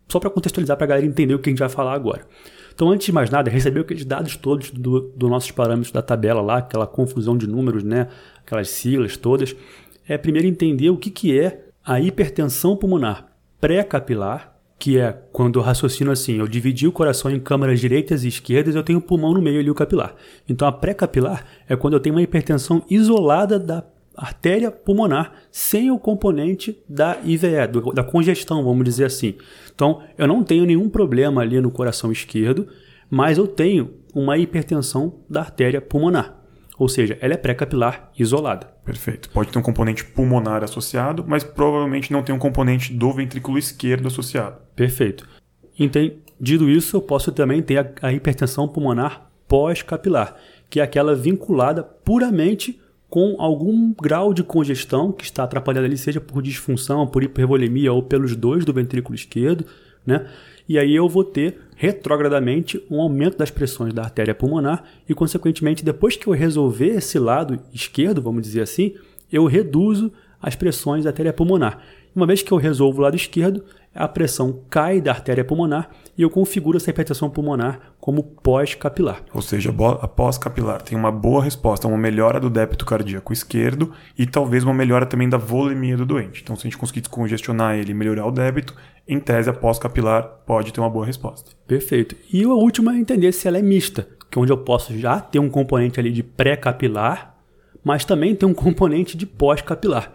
só 0.08 0.18
para 0.18 0.30
contextualizar 0.30 0.78
para 0.78 0.86
a 0.86 0.88
galera 0.88 1.06
entender 1.06 1.36
o 1.36 1.40
que 1.40 1.50
a 1.50 1.52
gente 1.52 1.60
vai 1.60 1.70
falar 1.70 1.94
agora. 1.94 2.26
Então, 2.74 2.90
antes 2.90 3.06
de 3.06 3.12
mais 3.12 3.30
nada, 3.30 3.52
recebeu 3.52 3.82
aqueles 3.82 4.06
dados 4.06 4.38
todos 4.38 4.72
dos 4.72 5.12
do 5.14 5.28
nossos 5.28 5.52
parâmetros 5.52 5.92
da 5.92 6.02
tabela 6.02 6.42
lá, 6.42 6.60
aquela 6.60 6.88
confusão 6.88 7.38
de 7.38 7.48
números, 7.48 7.84
né, 7.84 8.08
aquelas 8.46 8.70
siglas 8.70 9.18
todas. 9.18 9.54
É 10.08 10.18
primeiro 10.18 10.48
entender 10.48 10.90
o 10.90 10.96
que, 10.96 11.10
que 11.10 11.38
é 11.38 11.66
a 11.84 12.00
hipertensão 12.00 12.78
pulmonar 12.78 13.31
pré-capilar, 13.62 14.58
que 14.80 14.98
é 14.98 15.12
quando 15.32 15.60
eu 15.60 15.64
raciocino 15.64 16.12
assim, 16.12 16.40
eu 16.40 16.48
dividi 16.48 16.88
o 16.88 16.92
coração 16.92 17.30
em 17.30 17.40
câmaras 17.40 17.80
direitas 17.80 18.24
e 18.24 18.28
esquerdas, 18.28 18.74
eu 18.74 18.82
tenho 18.82 18.98
o 18.98 19.02
pulmão 19.02 19.34
no 19.34 19.42
meio 19.42 19.60
ali, 19.60 19.70
o 19.70 19.76
capilar. 19.76 20.16
Então 20.50 20.68
a 20.68 20.72
pré-capilar 20.72 21.46
é 21.70 21.76
quando 21.76 21.94
eu 21.94 22.00
tenho 22.00 22.16
uma 22.16 22.22
hipertensão 22.22 22.84
isolada 22.90 23.60
da 23.60 23.84
artéria 24.16 24.72
pulmonar, 24.72 25.34
sem 25.52 25.92
o 25.92 26.00
componente 26.00 26.78
da 26.90 27.18
IVE, 27.24 27.68
do, 27.72 27.94
da 27.94 28.04
congestão, 28.04 28.64
vamos 28.64 28.84
dizer 28.84 29.06
assim. 29.06 29.36
Então 29.74 30.02
eu 30.18 30.28
não 30.28 30.44
tenho 30.44 30.66
nenhum 30.66 30.90
problema 30.90 31.42
ali 31.42 31.62
no 31.62 31.72
coração 31.72 32.12
esquerdo, 32.12 32.68
mas 33.10 33.38
eu 33.38 33.48
tenho 33.48 33.92
uma 34.16 34.38
hipertensão 34.38 35.20
da 35.30 35.42
artéria 35.42 35.80
pulmonar. 35.80 36.41
Ou 36.82 36.90
seja, 36.90 37.16
ela 37.22 37.36
é 37.36 37.38
pré-capilar 37.38 38.10
isolada. 38.18 38.66
Perfeito. 38.84 39.30
Pode 39.30 39.52
ter 39.52 39.60
um 39.60 39.62
componente 39.62 40.04
pulmonar 40.04 40.64
associado, 40.64 41.24
mas 41.28 41.44
provavelmente 41.44 42.12
não 42.12 42.24
tem 42.24 42.34
um 42.34 42.40
componente 42.40 42.92
do 42.92 43.14
ventrículo 43.14 43.56
esquerdo 43.60 44.08
associado. 44.08 44.58
Perfeito. 44.76 45.30
Entendido 45.78 46.68
isso, 46.68 46.98
eu 46.98 47.02
posso 47.04 47.32
também 47.32 47.62
ter 47.62 47.78
a, 47.78 48.08
a 48.08 48.12
hipertensão 48.12 48.68
pulmonar 48.68 49.30
pós-capilar, 49.48 50.36
que 50.72 50.80
é 50.80 50.84
aquela 50.84 51.14
vinculada 51.14 51.84
puramente 51.84 52.82
com 53.08 53.36
algum 53.38 53.94
grau 53.94 54.34
de 54.34 54.42
congestão 54.42 55.12
que 55.12 55.24
está 55.24 55.44
atrapalhada 55.44 55.86
ali, 55.86 56.00
seja 56.00 56.20
por 56.20 56.42
disfunção, 56.42 57.06
por 57.06 57.22
hipervolemia 57.22 57.94
ou 57.94 58.02
pelos 58.02 58.36
dois 58.36 58.66
do 58.66 58.74
ventrículo 58.74 59.14
esquerdo, 59.14 59.68
né? 60.06 60.28
E 60.68 60.78
aí 60.78 60.96
eu 60.96 61.10
vou 61.10 61.24
ter 61.24 61.60
retrogradamente 61.76 62.82
um 62.90 63.02
aumento 63.02 63.38
das 63.38 63.52
pressões 63.52 63.94
da 63.94 64.04
artéria 64.04 64.36
pulmonar 64.36 64.84
e, 65.10 65.14
consequentemente, 65.14 65.84
depois 65.84 66.16
que 66.16 66.28
eu 66.28 66.34
resolver 66.34 66.90
esse 66.90 67.20
lado 67.20 67.60
esquerdo, 67.74 68.22
vamos 68.22 68.44
dizer 68.44 68.62
assim, 68.62 68.94
eu 69.32 69.46
reduzo 69.46 70.12
as 70.42 70.56
pressões 70.56 71.04
da 71.04 71.10
artéria 71.10 71.34
pulmonar. 71.34 71.84
Uma 72.16 72.28
vez 72.28 72.42
que 72.42 72.52
eu 72.52 72.58
resolvo 72.58 73.00
o 73.00 73.02
lado 73.02 73.16
esquerdo, 73.16 73.64
a 73.94 74.08
pressão 74.08 74.64
cai 74.70 75.02
da 75.02 75.12
artéria 75.12 75.44
pulmonar 75.44 75.90
e 76.18 76.22
eu 76.22 76.30
configuro 76.30 76.78
essa 76.78 76.90
hipertensão 76.90 77.30
pulmonar 77.30 77.94
como 78.00 78.24
pós-capilar. 78.24 79.24
Ou 79.34 79.42
seja, 79.42 79.74
após 80.02 80.38
capilar 80.38 80.82
tem 80.82 80.98
uma 80.98 81.12
boa 81.12 81.44
resposta, 81.44 81.88
uma 81.88 81.98
melhora 81.98 82.40
do 82.40 82.50
débito 82.50 82.86
cardíaco 82.86 83.34
esquerdo 83.34 83.92
e 84.18 84.26
talvez 84.26 84.64
uma 84.64 84.74
melhora 84.74 85.06
também 85.06 85.28
da 85.28 85.38
volemia 85.38 85.98
do 85.98 86.06
doente. 86.06 86.42
Então, 86.42 86.56
se 86.56 86.62
a 86.62 86.70
gente 86.70 86.78
conseguir 86.78 87.02
descongestionar 87.02 87.76
ele 87.76 87.92
e 87.92 87.94
melhorar 87.94 88.26
o 88.26 88.32
débito, 88.32 88.76
em 89.08 89.20
tese, 89.20 89.50
após 89.50 89.78
capilar 89.78 90.24
pode 90.46 90.72
ter 90.72 90.80
uma 90.80 90.90
boa 90.90 91.06
resposta. 91.06 91.52
Perfeito. 91.68 92.16
E 92.32 92.44
a 92.44 92.54
última 92.54 92.94
é 92.94 92.98
entender 92.98 93.32
se 93.32 93.48
ela 93.48 93.58
é 93.58 93.62
mista, 93.62 94.08
que 94.30 94.40
é 94.40 94.42
onde 94.42 94.52
eu 94.52 94.58
posso 94.58 94.98
já 94.98 95.20
ter 95.20 95.40
um 95.40 95.50
componente 95.50 96.00
ali 96.00 96.12
de 96.12 96.24
pré-capilar, 96.24 97.36
mas 97.84 98.06
também 98.06 98.36
ter 98.36 98.46
um 98.46 98.54
componente 98.54 99.18
de 99.18 99.26
pós-capilar. 99.26 100.14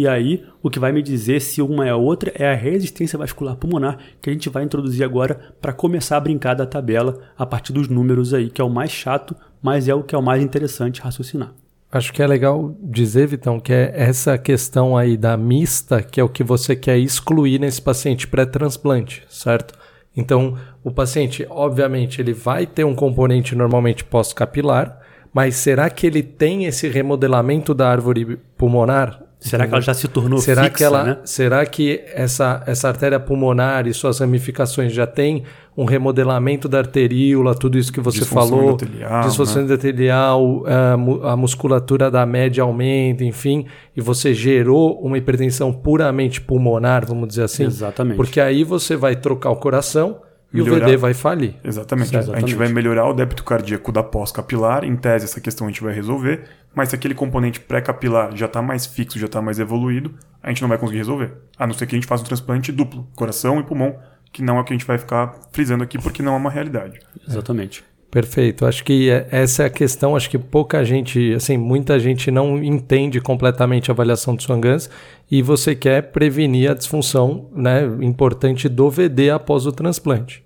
E 0.00 0.08
aí, 0.08 0.42
o 0.62 0.70
que 0.70 0.78
vai 0.78 0.92
me 0.92 1.02
dizer 1.02 1.42
se 1.42 1.60
uma 1.60 1.86
é 1.86 1.90
a 1.90 1.96
outra 1.96 2.32
é 2.34 2.50
a 2.50 2.54
resistência 2.54 3.18
vascular 3.18 3.54
pulmonar, 3.54 3.98
que 4.18 4.30
a 4.30 4.32
gente 4.32 4.48
vai 4.48 4.64
introduzir 4.64 5.04
agora 5.04 5.38
para 5.60 5.74
começar 5.74 6.16
a 6.16 6.20
brincar 6.20 6.54
da 6.54 6.64
tabela 6.64 7.18
a 7.36 7.44
partir 7.44 7.74
dos 7.74 7.86
números 7.86 8.32
aí, 8.32 8.48
que 8.48 8.62
é 8.62 8.64
o 8.64 8.70
mais 8.70 8.90
chato, 8.90 9.36
mas 9.62 9.88
é 9.88 9.94
o 9.94 10.02
que 10.02 10.14
é 10.14 10.18
o 10.18 10.22
mais 10.22 10.42
interessante 10.42 11.02
raciocinar. 11.02 11.52
Acho 11.92 12.14
que 12.14 12.22
é 12.22 12.26
legal 12.26 12.74
dizer, 12.82 13.26
Vitão, 13.26 13.60
que 13.60 13.74
é 13.74 13.92
essa 13.94 14.38
questão 14.38 14.96
aí 14.96 15.18
da 15.18 15.36
mista, 15.36 16.00
que 16.00 16.18
é 16.18 16.24
o 16.24 16.30
que 16.30 16.42
você 16.42 16.74
quer 16.74 16.96
excluir 16.96 17.58
nesse 17.58 17.82
paciente 17.82 18.26
pré-transplante, 18.26 19.22
certo? 19.28 19.74
Então, 20.16 20.56
o 20.82 20.90
paciente, 20.90 21.46
obviamente, 21.50 22.22
ele 22.22 22.32
vai 22.32 22.66
ter 22.66 22.84
um 22.84 22.94
componente 22.94 23.54
normalmente 23.54 24.02
pós-capilar, 24.02 24.98
mas 25.30 25.56
será 25.56 25.90
que 25.90 26.06
ele 26.06 26.22
tem 26.22 26.64
esse 26.64 26.88
remodelamento 26.88 27.74
da 27.74 27.90
árvore 27.90 28.38
pulmonar 28.56 29.28
Será 29.40 29.66
que 29.66 29.72
ela 29.72 29.80
já 29.80 29.94
se 29.94 30.06
tornou 30.06 30.38
será 30.38 30.64
fixa, 30.64 30.76
que 30.76 30.84
ela, 30.84 31.02
né? 31.02 31.18
Será 31.24 31.64
que 31.64 32.02
essa, 32.14 32.62
essa 32.66 32.88
artéria 32.88 33.18
pulmonar 33.18 33.86
e 33.86 33.94
suas 33.94 34.18
ramificações 34.20 34.92
já 34.92 35.06
tem 35.06 35.44
um 35.74 35.86
remodelamento 35.86 36.68
da 36.68 36.76
arteríola, 36.78 37.54
tudo 37.54 37.78
isso 37.78 37.90
que 37.90 38.00
você 38.00 38.18
Disfunção 38.18 38.48
falou, 38.48 38.64
endotelial, 38.64 39.20
disfunção 39.22 39.62
endotelial, 39.62 40.64
a, 40.66 40.96
mu- 40.96 41.26
a 41.26 41.34
musculatura 41.36 42.10
da 42.10 42.26
média 42.26 42.62
aumenta, 42.62 43.24
enfim, 43.24 43.64
e 43.96 44.00
você 44.02 44.34
gerou 44.34 45.00
uma 45.00 45.16
hipertensão 45.16 45.72
puramente 45.72 46.38
pulmonar, 46.40 47.06
vamos 47.06 47.28
dizer 47.28 47.44
assim? 47.44 47.64
Exatamente. 47.64 48.16
Porque 48.16 48.40
aí 48.40 48.62
você 48.62 48.94
vai 48.94 49.16
trocar 49.16 49.50
o 49.50 49.56
coração 49.56 50.20
e 50.52 50.60
o 50.60 50.64
Melhorar. 50.64 50.86
VD 50.86 50.96
vai 50.96 51.14
falir. 51.14 51.54
Exatamente. 51.64 52.08
Certo, 52.10 52.22
A 52.32 52.40
gente 52.40 52.50
exatamente. 52.50 52.54
vai 52.56 52.68
melhorar 52.68 53.08
o 53.08 53.14
débito 53.14 53.44
cardíaco 53.44 53.92
da 53.92 54.02
pós-capilar. 54.02 54.84
Em 54.84 54.96
tese, 54.96 55.24
essa 55.24 55.40
questão 55.40 55.66
a 55.68 55.70
gente 55.70 55.80
vai 55.80 55.94
resolver. 55.94 56.42
Mas 56.74 56.90
se 56.90 56.94
aquele 56.94 57.14
componente 57.14 57.60
pré-capilar 57.60 58.36
já 58.36 58.46
está 58.46 58.62
mais 58.62 58.86
fixo, 58.86 59.18
já 59.18 59.26
está 59.26 59.42
mais 59.42 59.58
evoluído, 59.58 60.14
a 60.42 60.48
gente 60.48 60.62
não 60.62 60.68
vai 60.68 60.78
conseguir 60.78 60.98
resolver. 60.98 61.32
A 61.58 61.66
não 61.66 61.74
ser 61.74 61.86
que 61.86 61.94
a 61.94 61.98
gente 61.98 62.06
faça 62.06 62.22
um 62.22 62.26
transplante 62.26 62.70
duplo, 62.70 63.08
coração 63.16 63.58
e 63.58 63.64
pulmão, 63.64 63.96
que 64.32 64.42
não 64.42 64.56
é 64.56 64.60
o 64.60 64.64
que 64.64 64.72
a 64.72 64.76
gente 64.76 64.86
vai 64.86 64.96
ficar 64.96 65.34
frisando 65.52 65.82
aqui, 65.82 65.98
porque 65.98 66.22
não 66.22 66.34
é 66.34 66.36
uma 66.36 66.50
realidade. 66.50 67.00
Exatamente. 67.28 67.82
Perfeito. 68.10 68.66
Acho 68.66 68.82
que 68.82 69.08
é- 69.08 69.28
essa 69.30 69.62
é 69.62 69.66
a 69.66 69.70
questão. 69.70 70.16
Acho 70.16 70.28
que 70.28 70.38
pouca 70.38 70.84
gente, 70.84 71.32
assim, 71.34 71.56
muita 71.56 71.98
gente 71.98 72.30
não 72.30 72.62
entende 72.62 73.20
completamente 73.20 73.90
a 73.90 73.94
avaliação 73.94 74.34
do 74.34 74.42
Swan-Ganz 74.42 74.90
e 75.30 75.42
você 75.42 75.76
quer 75.76 76.10
prevenir 76.10 76.70
a 76.70 76.74
disfunção, 76.74 77.48
né, 77.54 77.84
importante 78.00 78.68
do 78.68 78.90
VD 78.90 79.30
após 79.30 79.64
o 79.64 79.72
transplante. 79.72 80.44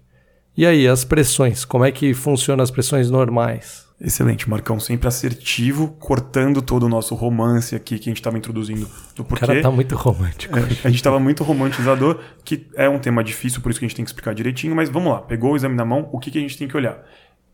E 0.56 0.66
aí, 0.66 0.86
as 0.86 1.04
pressões? 1.04 1.64
Como 1.64 1.84
é 1.84 1.90
que 1.90 2.12
funcionam 2.12 2.62
as 2.62 2.70
pressões 2.70 3.10
normais? 3.10 3.83
Excelente, 4.00 4.48
Marcão. 4.50 4.80
Sempre 4.80 5.06
assertivo, 5.08 5.88
cortando 5.98 6.60
todo 6.60 6.84
o 6.84 6.88
nosso 6.88 7.14
romance 7.14 7.74
aqui 7.76 7.98
que 7.98 8.08
a 8.08 8.10
gente 8.10 8.20
estava 8.20 8.36
introduzindo 8.36 8.88
do 9.14 9.22
O 9.22 9.24
porquê. 9.24 9.46
cara 9.46 9.62
tá 9.62 9.70
muito 9.70 9.94
romântico. 9.94 10.58
É, 10.58 10.62
a 10.62 10.88
gente 10.88 10.96
estava 10.96 11.20
muito 11.20 11.44
romantizador, 11.44 12.20
que 12.44 12.66
é 12.74 12.88
um 12.88 12.98
tema 12.98 13.22
difícil, 13.22 13.60
por 13.60 13.70
isso 13.70 13.78
que 13.78 13.86
a 13.86 13.88
gente 13.88 13.96
tem 13.96 14.04
que 14.04 14.10
explicar 14.10 14.34
direitinho, 14.34 14.74
mas 14.74 14.88
vamos 14.88 15.12
lá, 15.12 15.20
pegou 15.22 15.52
o 15.52 15.56
exame 15.56 15.76
na 15.76 15.84
mão, 15.84 16.08
o 16.12 16.18
que, 16.18 16.30
que 16.30 16.38
a 16.38 16.40
gente 16.40 16.58
tem 16.58 16.66
que 16.66 16.76
olhar? 16.76 17.02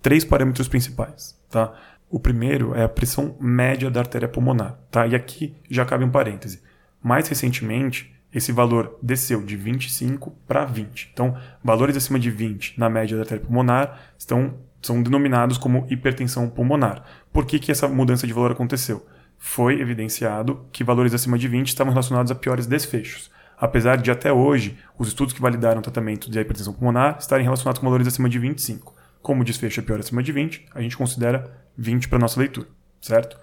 Três 0.00 0.24
parâmetros 0.24 0.66
principais, 0.66 1.38
tá? 1.50 1.72
O 2.08 2.18
primeiro 2.18 2.74
é 2.74 2.82
a 2.84 2.88
pressão 2.88 3.36
média 3.38 3.90
da 3.90 4.00
artéria 4.00 4.26
pulmonar, 4.26 4.78
tá? 4.90 5.06
E 5.06 5.14
aqui 5.14 5.54
já 5.70 5.84
cabe 5.84 6.04
um 6.04 6.10
parêntese. 6.10 6.60
Mais 7.02 7.28
recentemente, 7.28 8.12
esse 8.34 8.50
valor 8.50 8.98
desceu 9.02 9.42
de 9.42 9.56
25 9.56 10.30
para 10.46 10.64
20. 10.64 11.10
Então, 11.12 11.36
valores 11.62 11.96
acima 11.96 12.18
de 12.18 12.30
20 12.30 12.78
na 12.78 12.88
média 12.88 13.16
da 13.16 13.22
artéria 13.22 13.44
pulmonar 13.44 14.00
estão, 14.18 14.54
são 14.82 15.02
denominados 15.02 15.58
como 15.58 15.86
hipertensão 15.90 16.48
pulmonar. 16.48 17.04
Por 17.32 17.46
que, 17.46 17.58
que 17.58 17.70
essa 17.70 17.88
mudança 17.88 18.26
de 18.26 18.32
valor 18.32 18.52
aconteceu? 18.52 19.06
Foi 19.38 19.80
evidenciado 19.80 20.66
que 20.72 20.84
valores 20.84 21.14
acima 21.14 21.38
de 21.38 21.48
20 21.48 21.68
estavam 21.68 21.92
relacionados 21.92 22.30
a 22.30 22.34
piores 22.34 22.66
desfechos. 22.66 23.30
Apesar 23.58 23.96
de 23.96 24.10
até 24.10 24.32
hoje 24.32 24.78
os 24.98 25.08
estudos 25.08 25.34
que 25.34 25.40
validaram 25.40 25.80
o 25.80 25.82
tratamento 25.82 26.30
de 26.30 26.38
hipertensão 26.38 26.72
pulmonar 26.72 27.18
estarem 27.18 27.44
relacionados 27.44 27.78
com 27.78 27.86
valores 27.86 28.06
acima 28.06 28.28
de 28.28 28.38
25. 28.38 28.94
Como 29.22 29.42
o 29.42 29.44
desfecho 29.44 29.80
é 29.80 29.82
pior 29.82 30.00
acima 30.00 30.22
de 30.22 30.32
20, 30.32 30.66
a 30.74 30.80
gente 30.80 30.96
considera 30.96 31.50
20 31.76 32.08
para 32.08 32.18
nossa 32.18 32.40
leitura, 32.40 32.66
certo? 33.00 33.38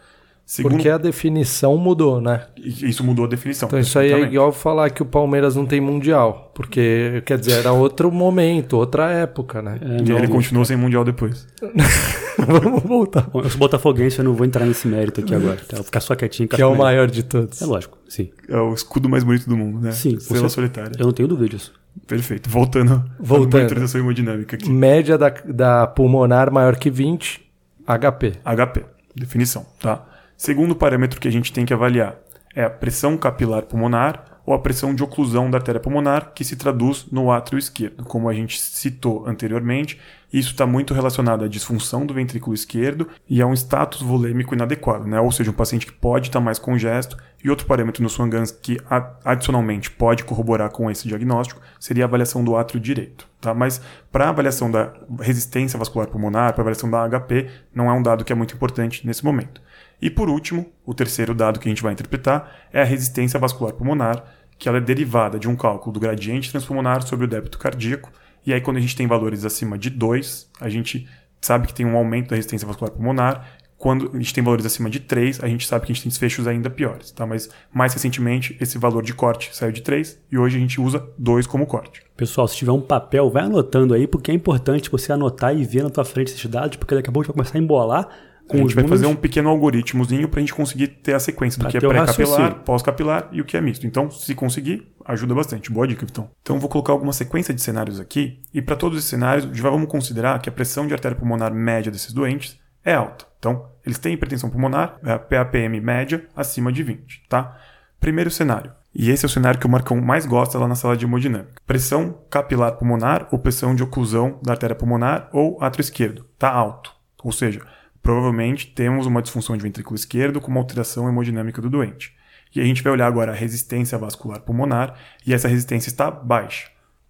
Segundo, 0.50 0.76
Porque 0.76 0.88
a 0.88 0.98
definição 0.98 1.76
mudou, 1.76 2.22
né? 2.22 2.46
isso 2.56 3.04
mudou 3.04 3.26
a 3.26 3.28
definição. 3.28 3.68
Então 3.68 3.78
isso 3.78 4.00
aí 4.00 4.14
é 4.14 4.22
igual 4.22 4.54
falar 4.54 4.90
que 4.92 5.02
o 5.04 5.06
Palmeiras 5.06 5.58
não 5.58 5.66
tem 5.66 5.82
mundial. 5.82 6.54
Porque, 6.56 7.22
quer 7.26 7.38
dizer, 7.38 7.60
era 7.60 7.74
outro 7.74 8.10
momento, 8.10 8.78
outra 8.78 9.12
época, 9.12 9.62
né? 9.62 9.78
É, 9.82 10.10
E 10.10 10.12
ele 10.16 10.30
continuou 10.30 10.64
sem 10.64 10.78
mundial 10.78 11.04
depois. 11.04 11.46
Vamos 12.40 12.82
voltar. 12.84 13.24
Bom, 13.24 13.42
Eu 13.42 13.50
sou 13.50 13.60
botafoguense, 13.60 14.20
eu 14.20 14.24
não 14.24 14.34
vou 14.36 14.46
entrar 14.46 14.66
nesse 14.66 14.88
mérito 14.88 15.20
aqui 15.20 15.36
agora. 15.36 15.58
Tá? 15.58 15.74
Eu 15.74 15.78
vou 15.80 15.84
ficar 15.84 16.00
só 16.00 16.16
quietinho. 16.16 16.48
Que 16.48 16.62
é 16.62 16.66
o 16.66 16.70
maior. 16.70 16.84
maior 16.84 17.08
de 17.12 17.24
todos. 17.24 17.62
É 17.62 17.66
lógico, 17.66 17.98
sim. 18.08 18.30
É 18.48 18.58
o 18.58 18.74
escudo 18.74 19.10
mais 19.10 19.26
bonito 19.26 19.50
do 19.50 19.58
mundo, 19.58 19.82
né? 19.82 19.92
Sim, 19.92 20.14
Estrela 20.16 20.48
solitária. 20.48 20.94
Eu 20.98 21.08
não 21.08 21.12
tenho 21.14 21.28
dúvida 21.28 21.50
disso. 21.50 21.74
Perfeito. 22.08 22.50
Voltando, 22.50 23.04
Voltando. 23.20 23.58
monitorização 23.58 24.00
hemodinâmica 24.00 24.56
aqui. 24.56 24.70
Média 24.70 25.18
da, 25.18 25.30
da 25.46 25.88
pulmonar 25.88 26.50
maior 26.54 26.78
que 26.78 26.90
20, 26.90 27.42
HP. 27.86 28.34
HP, 28.46 28.86
definição, 29.14 29.66
tá? 29.82 30.06
Segundo 30.38 30.76
parâmetro 30.76 31.20
que 31.20 31.28
a 31.28 31.32
gente 31.32 31.52
tem 31.52 31.66
que 31.66 31.74
avaliar 31.74 32.16
é 32.56 32.64
a 32.64 32.70
pressão 32.70 33.18
capilar 33.18 33.64
pulmonar 33.64 34.38
ou 34.46 34.54
a 34.54 34.60
pressão 34.60 34.96
de 34.96 35.04
oclusão 35.04 35.52
da 35.52 35.58
artéria 35.58 35.82
pulmonar, 35.82 36.32
que 36.34 36.44
se 36.46 36.56
traduz 36.56 37.06
no 37.12 37.30
átrio 37.30 37.60
esquerdo. 37.60 38.06
Como 38.06 38.30
a 38.30 38.34
gente 38.34 38.58
citou 38.62 39.28
anteriormente, 39.28 40.00
isso 40.32 40.52
está 40.52 40.66
muito 40.66 40.94
relacionado 40.94 41.44
à 41.44 41.50
disfunção 41.50 42.06
do 42.06 42.14
ventrículo 42.14 42.54
esquerdo 42.54 43.10
e 43.30 43.42
a 43.42 43.46
um 43.46 43.54
status 43.54 44.02
volêmico 44.02 44.56
inadequado, 44.56 45.06
né? 45.06 45.20
ou 45.20 45.32
seja, 45.34 45.52
um 45.52 45.54
paciente 45.54 45.86
que 45.86 45.92
pode 45.92 46.30
estar 46.30 46.40
mais 46.40 46.60
congesto. 46.60 47.18
E 47.44 47.50
outro 47.50 47.66
parâmetro 47.68 48.02
no 48.02 48.10
Swan-Ganz 48.10 48.52
que 48.52 48.80
a- 48.90 49.12
adicionalmente 49.26 49.92
pode 49.92 50.24
corroborar 50.24 50.70
com 50.70 50.90
esse 50.90 51.08
diagnóstico 51.10 51.62
seria 51.80 52.06
a 52.06 52.08
avaliação 52.08 52.42
do 52.42 52.56
átrio 52.56 52.80
direito. 52.80 53.28
Tá? 53.42 53.54
Mas 53.54 53.82
para 54.12 54.30
avaliação 54.30 54.72
da 54.72 54.94
resistência 55.20 55.78
vascular 55.78 56.08
pulmonar, 56.08 56.54
para 56.54 56.62
avaliação 56.62 56.90
da 56.90 57.06
HP, 57.08 57.48
não 57.76 57.90
é 57.90 57.94
um 57.94 58.02
dado 58.02 58.24
que 58.24 58.32
é 58.32 58.36
muito 58.36 58.56
importante 58.56 59.06
nesse 59.06 59.26
momento. 59.26 59.62
E 60.02 60.10
por 60.10 60.30
último, 60.30 60.72
o 60.86 60.94
terceiro 60.94 61.34
dado 61.34 61.60
que 61.60 61.68
a 61.68 61.72
gente 61.72 61.82
vai 61.82 61.94
interpretar 61.94 62.68
é 62.72 62.82
a 62.82 62.86
resistência 62.86 63.40
vascular 63.40 63.74
pulmonar, 63.74 64.24
que 64.58 64.68
ela 64.68 64.78
é 64.78 64.82
derivada 64.82 65.40
de 65.40 65.48
um 65.48 65.56
cálculo 65.56 65.94
do 65.94 66.00
gradiente 66.00 66.52
transpulmonar 66.52 67.06
sobre 67.06 67.26
o 67.26 67.28
débito 67.28 67.58
cardíaco. 67.58 68.12
E 68.46 68.54
aí, 68.54 68.62
quando 68.62 68.78
a 68.78 68.80
gente 68.80 68.96
tem 68.96 69.08
valores 69.08 69.46
acima 69.46 69.78
de 69.78 69.90
2, 69.90 70.52
a 70.62 70.70
gente 70.70 71.08
sabe 71.42 71.68
que 71.68 71.74
tem 71.74 71.86
um 71.86 71.96
aumento 71.96 72.30
da 72.30 72.36
resistência 72.36 72.68
vascular 72.68 72.92
pulmonar. 72.92 73.58
Quando 73.78 74.10
a 74.12 74.18
gente 74.18 74.34
tem 74.34 74.44
valores 74.44 74.66
acima 74.66 74.90
de 74.90 75.00
3, 75.00 75.44
a 75.44 75.48
gente 75.48 75.68
sabe 75.68 75.86
que 75.86 75.92
a 75.92 75.94
gente 75.94 76.04
tem 76.04 76.10
desfechos 76.10 76.48
ainda 76.48 76.70
piores. 76.70 77.12
Tá? 77.12 77.28
Mas 77.28 77.50
mais 77.72 77.94
recentemente, 77.94 78.58
esse 78.60 78.78
valor 78.80 79.04
de 79.04 79.14
corte 79.14 79.56
saiu 79.56 79.72
de 79.72 79.82
3 79.82 80.20
e 80.32 80.38
hoje 80.38 80.58
a 80.58 80.60
gente 80.60 80.82
usa 80.82 81.08
2 81.18 81.46
como 81.46 81.68
corte. 81.68 82.02
Pessoal, 82.16 82.48
se 82.48 82.56
tiver 82.56 82.72
um 82.72 82.82
papel, 82.82 83.30
vai 83.30 83.44
anotando 83.44 83.94
aí, 83.94 84.08
porque 84.08 84.32
é 84.32 84.34
importante 84.34 84.90
você 84.90 85.12
anotar 85.12 85.56
e 85.56 85.64
ver 85.64 85.84
na 85.84 85.92
tua 85.92 86.06
frente 86.06 86.32
esses 86.32 86.46
dados, 86.48 86.78
porque 86.78 86.96
daqui 86.96 87.10
a 87.10 87.12
pouco 87.12 87.26
a 87.26 87.28
gente 87.28 87.36
vai 87.36 87.44
começar 87.44 87.58
a 87.60 87.62
embolar 87.62 88.10
A 88.48 88.52
com 88.52 88.58
gente 88.60 88.68
os 88.68 88.74
vai 88.74 88.88
fazer 88.88 89.06
um 89.06 89.10
números. 89.10 89.22
pequeno 89.22 89.50
algoritmozinho 89.50 90.30
para 90.30 90.40
a 90.40 90.42
gente 90.42 90.54
conseguir 90.54 90.88
ter 90.88 91.14
a 91.14 91.20
sequência 91.20 91.60
do 91.60 91.64
Pra 91.64 91.72
que 91.72 91.78
é 91.78 91.80
pré-capilar, 91.80 92.56
pós-capilar 92.64 93.30
e 93.32 93.42
o 93.42 93.46
que 93.46 93.58
é 93.58 93.62
misto. 93.62 93.86
Então, 93.86 94.10
se 94.10 94.34
conseguir, 94.34 94.92
ajuda 95.06 95.36
bastante. 95.36 95.72
Boa 95.72 95.88
dica, 95.88 96.06
Vitão. 96.06 96.30
Então, 96.42 96.60
vou 96.60 96.70
colocar 96.70 96.94
alguma 96.94 97.14
sequência 97.14 97.54
de 97.54 97.62
cenários 97.62 98.00
aqui 98.00 98.42
e 98.54 98.62
para 98.62 98.76
todos 98.76 98.98
esses 98.98 99.10
cenários, 99.10 99.46
já 99.56 99.70
vamos 99.70 99.90
considerar 99.90 100.40
que 100.40 100.50
a 100.50 100.52
pressão 100.52 100.88
de 100.88 100.94
artéria 100.94 101.18
pulmonar 101.18 101.54
média 101.54 101.92
desses 101.92 102.14
doentes 102.14 102.58
é 102.84 102.94
alta. 102.94 103.26
Então, 103.38 103.70
eles 103.86 104.00
têm 104.00 104.14
hipertensão 104.14 104.50
pulmonar, 104.50 104.98
é 105.04 105.12
a 105.12 105.20
PAPM 105.20 105.80
média 105.82 106.26
acima 106.36 106.72
de 106.72 106.84
20, 106.84 107.26
tá? 107.28 107.58
Primeiro 108.00 108.32
cenário. 108.32 108.72
E 108.94 109.12
esse 109.12 109.26
é 109.26 109.28
o 109.28 109.30
cenário 109.30 109.60
que 109.60 109.66
o 109.66 109.70
Marcão 109.70 110.02
mais 110.02 110.26
gosta 110.26 110.58
lá 110.58 110.68
na 110.68 110.74
sala 110.74 110.98
de 110.98 111.06
hemodinâmica. 111.06 111.62
Pressão 111.68 112.18
capilar 112.30 112.72
pulmonar 112.74 113.28
ou 113.32 113.38
pressão 113.38 113.76
de 113.76 113.84
oclusão 113.84 114.40
da 114.42 114.54
artéria 114.54 114.76
pulmonar 114.76 115.30
ou 115.32 115.62
átrio 115.62 115.82
esquerdo. 115.82 116.26
Tá 116.40 116.50
alto. 116.50 116.92
Ou 117.24 117.32
seja, 117.32 117.62
provavelmente 118.08 118.68
temos 118.68 119.06
uma 119.06 119.22
disfunção 119.22 119.58
de 119.58 119.64
ventrículo 119.64 119.94
esquerdo 119.94 120.40
com 120.40 120.50
uma 120.50 120.62
alteração 120.62 121.10
hemodinâmica 121.10 121.62
do 121.62 121.70
doente. 121.70 122.14
E 122.56 122.62
a 122.62 122.64
gente 122.64 122.82
vai 122.82 122.94
olhar 122.94 123.06
agora 123.06 123.34
a 123.34 123.36
resistência 123.36 123.98
vascular 123.98 124.40
pulmonar 124.40 124.94
e 125.26 125.34
essa 125.34 125.50
resistência 125.50 125.90
está 125.90 126.10
baixa. 126.10 126.70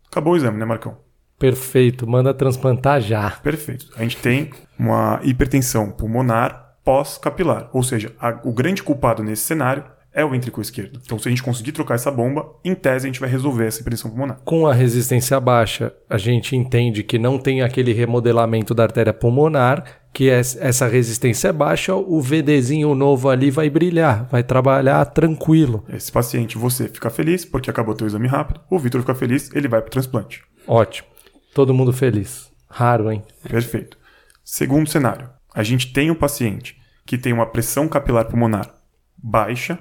Acabou 0.10 0.34
o 0.34 0.36
exame, 0.36 0.58
né, 0.58 0.66
Marcão? 0.66 0.98
Perfeito, 1.38 2.08
manda 2.10 2.34
transplantar 2.34 3.00
já. 3.00 3.30
Perfeito. 3.30 3.86
A 3.96 4.02
gente 4.02 4.18
tem 4.18 4.50
uma 4.80 5.20
hipertensão 5.22 5.92
pulmonar 5.92 6.78
pós-capilar. 6.84 7.70
Ou 7.74 7.84
seja, 7.84 8.12
a- 8.20 8.42
o 8.44 8.52
grande 8.52 8.82
culpado 8.82 9.22
nesse 9.22 9.44
cenário 9.44 9.84
é 10.12 10.26
o 10.26 10.30
ventrículo 10.32 10.64
esquerdo. 10.64 11.00
Então, 11.06 11.20
se 11.20 11.28
a 11.28 11.30
gente 11.30 11.44
conseguir 11.44 11.74
trocar 11.74 11.94
essa 11.94 12.10
bomba, 12.10 12.56
em 12.66 12.74
tese 12.74 13.06
a 13.06 13.10
gente 13.10 13.20
vai 13.20 13.30
resolver 13.30 13.68
essa 13.68 13.82
hipertensão 13.82 14.10
pulmonar. 14.10 14.40
Com 14.44 14.66
a 14.66 14.74
resistência 14.74 15.40
baixa, 15.40 15.94
a 16.10 16.18
gente 16.18 16.56
entende 16.56 17.04
que 17.04 17.20
não 17.20 17.38
tem 17.38 17.62
aquele 17.62 17.94
remodelamento 17.94 18.74
da 18.74 18.82
artéria 18.82 19.14
pulmonar, 19.14 19.84
que 20.18 20.32
es- 20.32 20.58
essa 20.60 20.88
resistência 20.88 21.50
é 21.50 21.54
baixa, 21.54 21.94
o 21.94 22.20
VDzinho 22.20 22.96
novo 22.96 23.30
ali 23.30 23.52
vai 23.52 23.70
brilhar, 23.70 24.26
vai 24.32 24.42
trabalhar 24.42 25.06
tranquilo. 25.06 25.86
Esse 25.88 26.12
paciente, 26.12 26.58
você 26.58 26.88
fica 26.88 27.08
feliz 27.12 27.46
porque 27.46 27.70
acabou 27.70 27.94
teu 27.94 28.08
exame 28.08 28.28
rápido. 28.28 28.60
O 28.68 28.80
Vitor 28.80 29.02
fica 29.02 29.14
feliz, 29.14 29.52
ele 29.54 29.68
vai 29.68 29.80
para 29.80 29.90
o 29.90 29.92
transplante. 29.92 30.42
Ótimo. 30.68 31.08
Todo 31.54 31.72
mundo 31.72 31.94
feliz. 31.94 32.52
Raro, 32.68 33.12
hein? 33.12 33.22
Perfeito. 33.48 33.96
Segundo 34.44 34.90
cenário, 34.90 35.30
a 35.54 35.62
gente 35.62 35.94
tem 35.94 36.10
um 36.10 36.16
paciente 36.16 36.76
que 37.06 37.16
tem 37.16 37.32
uma 37.32 37.46
pressão 37.46 37.88
capilar 37.88 38.26
pulmonar 38.26 38.74
baixa 39.16 39.78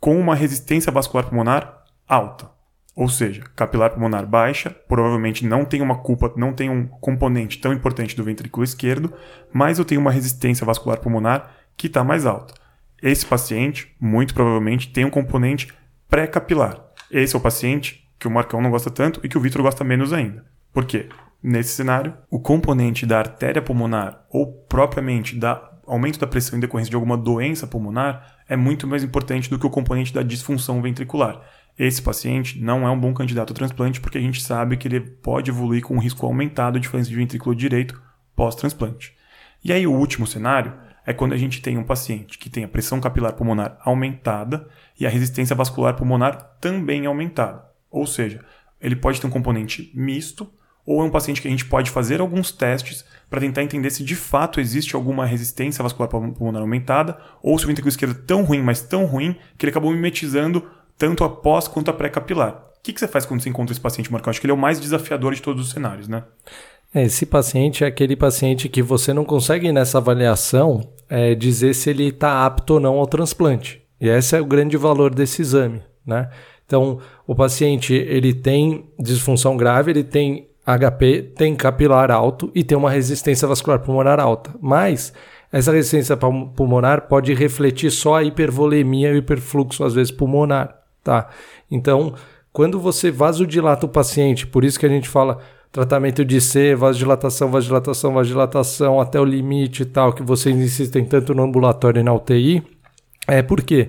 com 0.00 0.18
uma 0.18 0.34
resistência 0.34 0.90
vascular 0.90 1.24
pulmonar 1.28 1.84
alta. 2.08 2.50
Ou 2.98 3.08
seja, 3.08 3.44
capilar 3.54 3.90
pulmonar 3.90 4.26
baixa, 4.26 4.70
provavelmente 4.88 5.46
não 5.46 5.64
tem 5.64 5.80
uma 5.80 5.98
culpa, 5.98 6.32
não 6.36 6.52
tem 6.52 6.68
um 6.68 6.84
componente 6.84 7.60
tão 7.60 7.72
importante 7.72 8.16
do 8.16 8.24
ventrículo 8.24 8.64
esquerdo, 8.64 9.14
mas 9.52 9.78
eu 9.78 9.84
tenho 9.84 10.00
uma 10.00 10.10
resistência 10.10 10.66
vascular 10.66 10.98
pulmonar 10.98 11.48
que 11.76 11.86
está 11.86 12.02
mais 12.02 12.26
alta. 12.26 12.54
Esse 13.00 13.24
paciente, 13.24 13.94
muito 14.00 14.34
provavelmente, 14.34 14.88
tem 14.88 15.04
um 15.04 15.10
componente 15.10 15.72
pré-capilar. 16.08 16.86
Esse 17.08 17.36
é 17.36 17.38
o 17.38 17.40
paciente 17.40 18.04
que 18.18 18.26
o 18.26 18.30
Marcão 18.32 18.60
não 18.60 18.72
gosta 18.72 18.90
tanto 18.90 19.20
e 19.22 19.28
que 19.28 19.38
o 19.38 19.40
Vitor 19.40 19.62
gosta 19.62 19.84
menos 19.84 20.12
ainda. 20.12 20.44
Por 20.72 20.84
quê? 20.84 21.08
Nesse 21.40 21.74
cenário, 21.74 22.14
o 22.28 22.40
componente 22.40 23.06
da 23.06 23.20
artéria 23.20 23.62
pulmonar 23.62 24.24
ou 24.28 24.52
propriamente 24.68 25.36
da 25.36 25.70
aumento 25.86 26.18
da 26.18 26.26
pressão 26.26 26.58
em 26.58 26.60
decorrência 26.60 26.90
de 26.90 26.96
alguma 26.96 27.16
doença 27.16 27.64
pulmonar 27.64 28.38
é 28.48 28.56
muito 28.56 28.88
mais 28.88 29.04
importante 29.04 29.48
do 29.48 29.56
que 29.56 29.66
o 29.66 29.70
componente 29.70 30.12
da 30.12 30.22
disfunção 30.22 30.82
ventricular. 30.82 31.40
Esse 31.78 32.02
paciente 32.02 32.60
não 32.60 32.86
é 32.86 32.90
um 32.90 32.98
bom 32.98 33.14
candidato 33.14 33.50
ao 33.50 33.54
transplante 33.54 34.00
porque 34.00 34.18
a 34.18 34.20
gente 34.20 34.42
sabe 34.42 34.76
que 34.76 34.88
ele 34.88 35.00
pode 35.00 35.50
evoluir 35.50 35.82
com 35.82 35.94
um 35.94 36.00
risco 36.00 36.26
aumentado 36.26 36.80
de 36.80 36.88
falência 36.88 37.10
de 37.10 37.16
ventrículo 37.16 37.54
direito 37.54 38.02
pós-transplante. 38.34 39.14
E 39.64 39.72
aí 39.72 39.86
o 39.86 39.92
último 39.92 40.26
cenário 40.26 40.74
é 41.06 41.12
quando 41.12 41.34
a 41.34 41.36
gente 41.36 41.62
tem 41.62 41.78
um 41.78 41.84
paciente 41.84 42.36
que 42.36 42.50
tem 42.50 42.64
a 42.64 42.68
pressão 42.68 43.00
capilar 43.00 43.32
pulmonar 43.32 43.78
aumentada 43.84 44.66
e 44.98 45.06
a 45.06 45.10
resistência 45.10 45.54
vascular 45.54 45.94
pulmonar 45.94 46.56
também 46.60 47.06
aumentada. 47.06 47.64
Ou 47.90 48.06
seja, 48.06 48.44
ele 48.80 48.96
pode 48.96 49.20
ter 49.20 49.26
um 49.26 49.30
componente 49.30 49.92
misto 49.94 50.50
ou 50.84 51.00
é 51.00 51.04
um 51.04 51.10
paciente 51.10 51.40
que 51.40 51.46
a 51.48 51.50
gente 51.50 51.66
pode 51.66 51.90
fazer 51.90 52.20
alguns 52.20 52.50
testes 52.50 53.04
para 53.28 53.40
tentar 53.40 53.62
entender 53.62 53.90
se 53.90 54.02
de 54.02 54.16
fato 54.16 54.58
existe 54.58 54.96
alguma 54.96 55.26
resistência 55.26 55.82
vascular 55.82 56.08
pulmonar 56.08 56.62
aumentada 56.62 57.18
ou 57.42 57.58
se 57.58 57.64
o 57.64 57.68
ventrículo 57.68 57.90
esquerdo 57.90 58.18
é 58.18 58.26
tão 58.26 58.42
ruim, 58.42 58.62
mas 58.62 58.80
tão 58.80 59.04
ruim, 59.04 59.36
que 59.56 59.66
ele 59.66 59.70
acabou 59.70 59.92
mimetizando 59.92 60.66
tanto 60.98 61.24
a 61.24 61.30
pós 61.30 61.68
quanto 61.68 61.90
a 61.90 61.94
pré-capilar. 61.94 62.64
O 62.78 62.82
que, 62.82 62.92
que, 62.92 63.00
você 63.00 63.08
faz 63.08 63.24
quando 63.24 63.40
você 63.40 63.48
encontra 63.48 63.72
esse 63.72 63.80
paciente, 63.80 64.12
Marcão? 64.12 64.30
Acho 64.30 64.40
que 64.40 64.46
ele 64.46 64.52
é 64.52 64.54
o 64.54 64.58
mais 64.58 64.80
desafiador 64.80 65.34
de 65.34 65.40
todos 65.40 65.66
os 65.66 65.72
cenários, 65.72 66.08
né? 66.08 66.24
É, 66.94 67.04
esse 67.04 67.26
paciente 67.26 67.84
é 67.84 67.86
aquele 67.86 68.16
paciente 68.16 68.68
que 68.68 68.82
você 68.82 69.12
não 69.12 69.24
consegue 69.24 69.70
nessa 69.70 69.98
avaliação 69.98 70.88
é, 71.08 71.34
dizer 71.34 71.74
se 71.74 71.90
ele 71.90 72.08
está 72.08 72.44
apto 72.44 72.74
ou 72.74 72.80
não 72.80 72.98
ao 72.98 73.06
transplante. 73.06 73.82
E 74.00 74.08
esse 74.08 74.36
é 74.36 74.40
o 74.40 74.46
grande 74.46 74.76
valor 74.76 75.14
desse 75.14 75.42
exame, 75.42 75.82
né? 76.06 76.30
Então, 76.64 76.98
o 77.26 77.34
paciente 77.34 77.94
ele 77.94 78.34
tem 78.34 78.90
disfunção 78.98 79.56
grave, 79.56 79.90
ele 79.90 80.04
tem 80.04 80.48
HP 80.76 81.32
tem 81.34 81.56
capilar 81.56 82.10
alto 82.10 82.50
e 82.54 82.62
tem 82.62 82.76
uma 82.76 82.90
resistência 82.90 83.48
vascular 83.48 83.80
pulmonar 83.80 84.20
alta. 84.20 84.54
Mas 84.60 85.14
essa 85.50 85.72
resistência 85.72 86.16
pulmonar 86.16 87.08
pode 87.08 87.32
refletir 87.32 87.90
só 87.90 88.16
a 88.16 88.22
hipervolemia 88.22 89.08
e 89.08 89.14
o 89.14 89.16
hiperfluxo, 89.16 89.82
às 89.82 89.94
vezes, 89.94 90.12
pulmonar. 90.12 90.77
Tá? 91.08 91.26
Então, 91.70 92.12
quando 92.52 92.78
você 92.78 93.10
vasodilata 93.10 93.86
o 93.86 93.88
paciente, 93.88 94.46
por 94.46 94.62
isso 94.62 94.78
que 94.78 94.84
a 94.84 94.90
gente 94.90 95.08
fala 95.08 95.38
tratamento 95.72 96.22
de 96.22 96.38
C, 96.38 96.74
vasodilatação, 96.74 97.50
vasodilatação, 97.50 98.12
vasodilatação 98.12 99.00
até 99.00 99.18
o 99.18 99.24
limite 99.24 99.84
e 99.84 99.86
tal, 99.86 100.12
que 100.12 100.22
vocês 100.22 100.54
insistem 100.54 101.06
tanto 101.06 101.34
no 101.34 101.44
ambulatório 101.44 102.00
e 102.00 102.02
na 102.02 102.12
UTI, 102.12 102.62
é 103.26 103.40
porque 103.40 103.88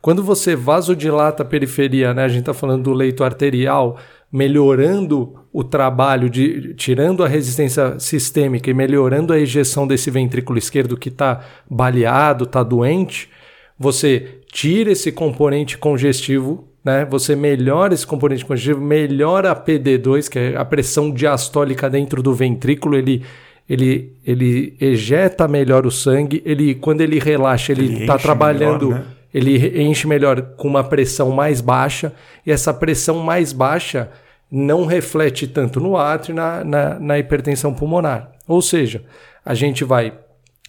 quando 0.00 0.22
você 0.22 0.54
vasodilata 0.54 1.42
a 1.42 1.44
periferia, 1.44 2.14
né, 2.14 2.22
a 2.22 2.28
gente 2.28 2.42
está 2.42 2.54
falando 2.54 2.84
do 2.84 2.92
leito 2.92 3.24
arterial, 3.24 3.98
melhorando 4.30 5.34
o 5.52 5.64
trabalho 5.64 6.30
de 6.30 6.72
tirando 6.74 7.24
a 7.24 7.26
resistência 7.26 7.98
sistêmica 7.98 8.70
e 8.70 8.74
melhorando 8.74 9.32
a 9.32 9.40
ejeção 9.40 9.88
desse 9.88 10.08
ventrículo 10.08 10.56
esquerdo 10.56 10.96
que 10.96 11.08
está 11.08 11.40
baleado, 11.68 12.44
está 12.44 12.62
doente, 12.62 13.28
você 13.76 14.39
tira 14.50 14.90
esse 14.92 15.12
componente 15.12 15.78
congestivo, 15.78 16.68
né? 16.84 17.04
Você 17.10 17.36
melhora 17.36 17.94
esse 17.94 18.06
componente 18.06 18.44
congestivo, 18.44 18.80
melhora 18.80 19.50
a 19.50 19.56
PD2, 19.56 20.28
que 20.28 20.38
é 20.38 20.56
a 20.56 20.64
pressão 20.64 21.10
diastólica 21.10 21.88
dentro 21.88 22.22
do 22.22 22.34
ventrículo, 22.34 22.96
ele 22.96 23.22
ele, 23.68 24.16
ele 24.26 24.76
ejeta 24.80 25.46
melhor 25.46 25.86
o 25.86 25.92
sangue, 25.92 26.42
ele 26.44 26.74
quando 26.74 27.02
ele 27.02 27.20
relaxa, 27.20 27.70
ele 27.70 28.00
está 28.00 28.18
trabalhando 28.18 28.88
melhor, 28.88 29.00
né? 29.00 29.06
ele 29.32 29.82
enche 29.82 30.08
melhor 30.08 30.42
com 30.56 30.66
uma 30.66 30.82
pressão 30.82 31.30
mais 31.30 31.60
baixa, 31.60 32.12
e 32.44 32.50
essa 32.50 32.74
pressão 32.74 33.20
mais 33.20 33.52
baixa 33.52 34.10
não 34.50 34.86
reflete 34.86 35.46
tanto 35.46 35.78
no 35.78 35.96
átrio 35.96 36.32
e 36.32 36.34
na, 36.34 36.64
na, 36.64 36.98
na 36.98 37.18
hipertensão 37.20 37.72
pulmonar. 37.72 38.32
Ou 38.48 38.60
seja, 38.60 39.04
a 39.44 39.54
gente 39.54 39.84
vai 39.84 40.14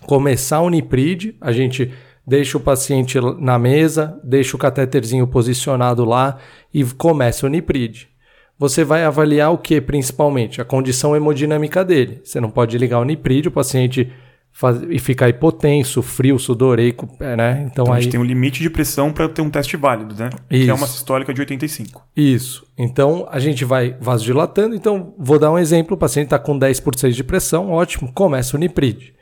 começar 0.05 0.57
a 0.57 0.61
Unipride, 0.61 1.35
a 1.41 1.51
gente 1.51 1.91
deixa 2.25 2.57
o 2.57 2.61
paciente 2.61 3.19
na 3.39 3.57
mesa, 3.57 4.19
deixa 4.23 4.55
o 4.55 4.59
catéterzinho 4.59 5.27
posicionado 5.27 6.05
lá 6.05 6.37
e 6.73 6.83
começa 6.83 7.45
a 7.45 7.49
Unipride. 7.49 8.09
Você 8.57 8.83
vai 8.83 9.03
avaliar 9.03 9.51
o 9.51 9.57
que 9.57 9.81
principalmente? 9.81 10.61
A 10.61 10.65
condição 10.65 11.15
hemodinâmica 11.15 11.83
dele. 11.83 12.21
Você 12.23 12.39
não 12.39 12.51
pode 12.51 12.77
ligar 12.77 12.99
o 12.99 13.01
Unipride, 13.01 13.47
o 13.47 13.51
paciente 13.51 14.11
faz, 14.51 14.83
e 14.87 14.99
ficar 14.99 15.29
hipotenso, 15.29 16.01
frio, 16.03 16.37
sudoreico, 16.37 17.09
é, 17.19 17.35
né? 17.35 17.51
Então, 17.65 17.83
então 17.83 17.93
aí... 17.93 17.99
a 17.99 18.01
gente 18.01 18.11
tem 18.11 18.19
um 18.19 18.23
limite 18.23 18.61
de 18.61 18.69
pressão 18.69 19.11
para 19.11 19.27
ter 19.27 19.41
um 19.41 19.49
teste 19.49 19.75
válido, 19.77 20.13
né? 20.15 20.29
Isso. 20.49 20.65
Que 20.65 20.69
é 20.69 20.73
uma 20.73 20.87
sistólica 20.87 21.33
de 21.33 21.41
85. 21.41 22.07
Isso. 22.15 22.63
Então 22.77 23.27
a 23.31 23.39
gente 23.39 23.65
vai 23.65 23.95
vasodilatando. 23.99 24.75
Então 24.75 25.15
vou 25.17 25.39
dar 25.39 25.51
um 25.51 25.57
exemplo: 25.57 25.95
o 25.95 25.99
paciente 25.99 26.25
está 26.25 26.37
com 26.37 26.57
10 26.57 26.79
por 26.81 26.95
6 26.95 27.15
de 27.15 27.23
pressão, 27.23 27.71
ótimo, 27.71 28.11
começa 28.13 28.55
o 28.55 28.59
Nipride. 28.59 29.13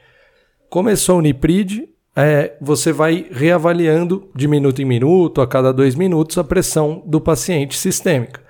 Começou 0.69 1.17
o 1.17 1.21
Nipride, 1.21 1.87
é, 2.25 2.57
você 2.59 2.91
vai 2.91 3.27
reavaliando 3.31 4.29
de 4.35 4.47
minuto 4.47 4.81
em 4.81 4.85
minuto, 4.85 5.41
a 5.41 5.47
cada 5.47 5.71
dois 5.71 5.95
minutos, 5.95 6.37
a 6.37 6.43
pressão 6.43 7.01
do 7.05 7.21
paciente 7.21 7.77
sistêmica. 7.77 8.41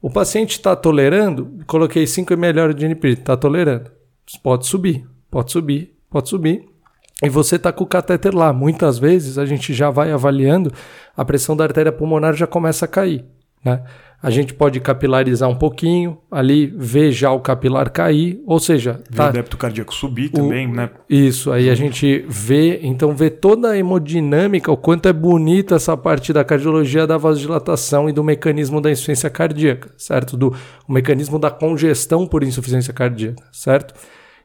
O 0.00 0.10
paciente 0.10 0.52
está 0.52 0.76
tolerando, 0.76 1.50
coloquei 1.66 2.06
5 2.06 2.32
ml 2.32 2.74
de 2.74 2.86
Nipride, 2.86 3.20
está 3.20 3.36
tolerando. 3.36 3.90
Pode 4.42 4.66
subir, 4.66 5.04
pode 5.30 5.50
subir, 5.50 5.96
pode 6.08 6.28
subir. 6.28 6.66
E 7.20 7.28
você 7.28 7.56
está 7.56 7.72
com 7.72 7.82
o 7.82 7.86
catéter 7.86 8.32
lá. 8.32 8.52
Muitas 8.52 8.98
vezes 8.98 9.38
a 9.38 9.44
gente 9.44 9.74
já 9.74 9.90
vai 9.90 10.12
avaliando, 10.12 10.72
a 11.16 11.24
pressão 11.24 11.56
da 11.56 11.64
artéria 11.64 11.90
pulmonar 11.90 12.34
já 12.34 12.46
começa 12.46 12.84
a 12.84 12.88
cair. 12.88 13.24
Né? 13.64 13.82
A 14.20 14.30
gente 14.30 14.52
pode 14.52 14.80
capilarizar 14.80 15.48
um 15.48 15.54
pouquinho, 15.54 16.18
ali 16.28 16.66
ver 16.66 17.12
já 17.12 17.30
o 17.30 17.38
capilar 17.38 17.90
cair, 17.90 18.42
ou 18.46 18.58
seja, 18.58 19.00
ver 19.08 19.16
tá, 19.16 19.28
o 19.28 19.32
débito 19.32 19.56
cardíaco 19.56 19.94
subir 19.94 20.30
também, 20.30 20.66
né? 20.66 20.90
Isso, 21.08 21.52
aí 21.52 21.70
a 21.70 21.74
gente 21.74 22.24
vê, 22.28 22.80
então 22.82 23.14
vê 23.14 23.30
toda 23.30 23.70
a 23.70 23.78
hemodinâmica, 23.78 24.72
o 24.72 24.76
quanto 24.76 25.08
é 25.08 25.12
bonita 25.12 25.76
essa 25.76 25.96
parte 25.96 26.32
da 26.32 26.42
cardiologia 26.42 27.06
da 27.06 27.16
vasodilatação 27.16 28.08
e 28.08 28.12
do 28.12 28.24
mecanismo 28.24 28.80
da 28.80 28.90
insuficiência 28.90 29.30
cardíaca, 29.30 29.90
certo? 29.96 30.36
Do 30.36 30.54
o 30.88 30.92
mecanismo 30.92 31.38
da 31.38 31.50
congestão 31.50 32.26
por 32.26 32.42
insuficiência 32.42 32.92
cardíaca, 32.92 33.44
certo? 33.52 33.94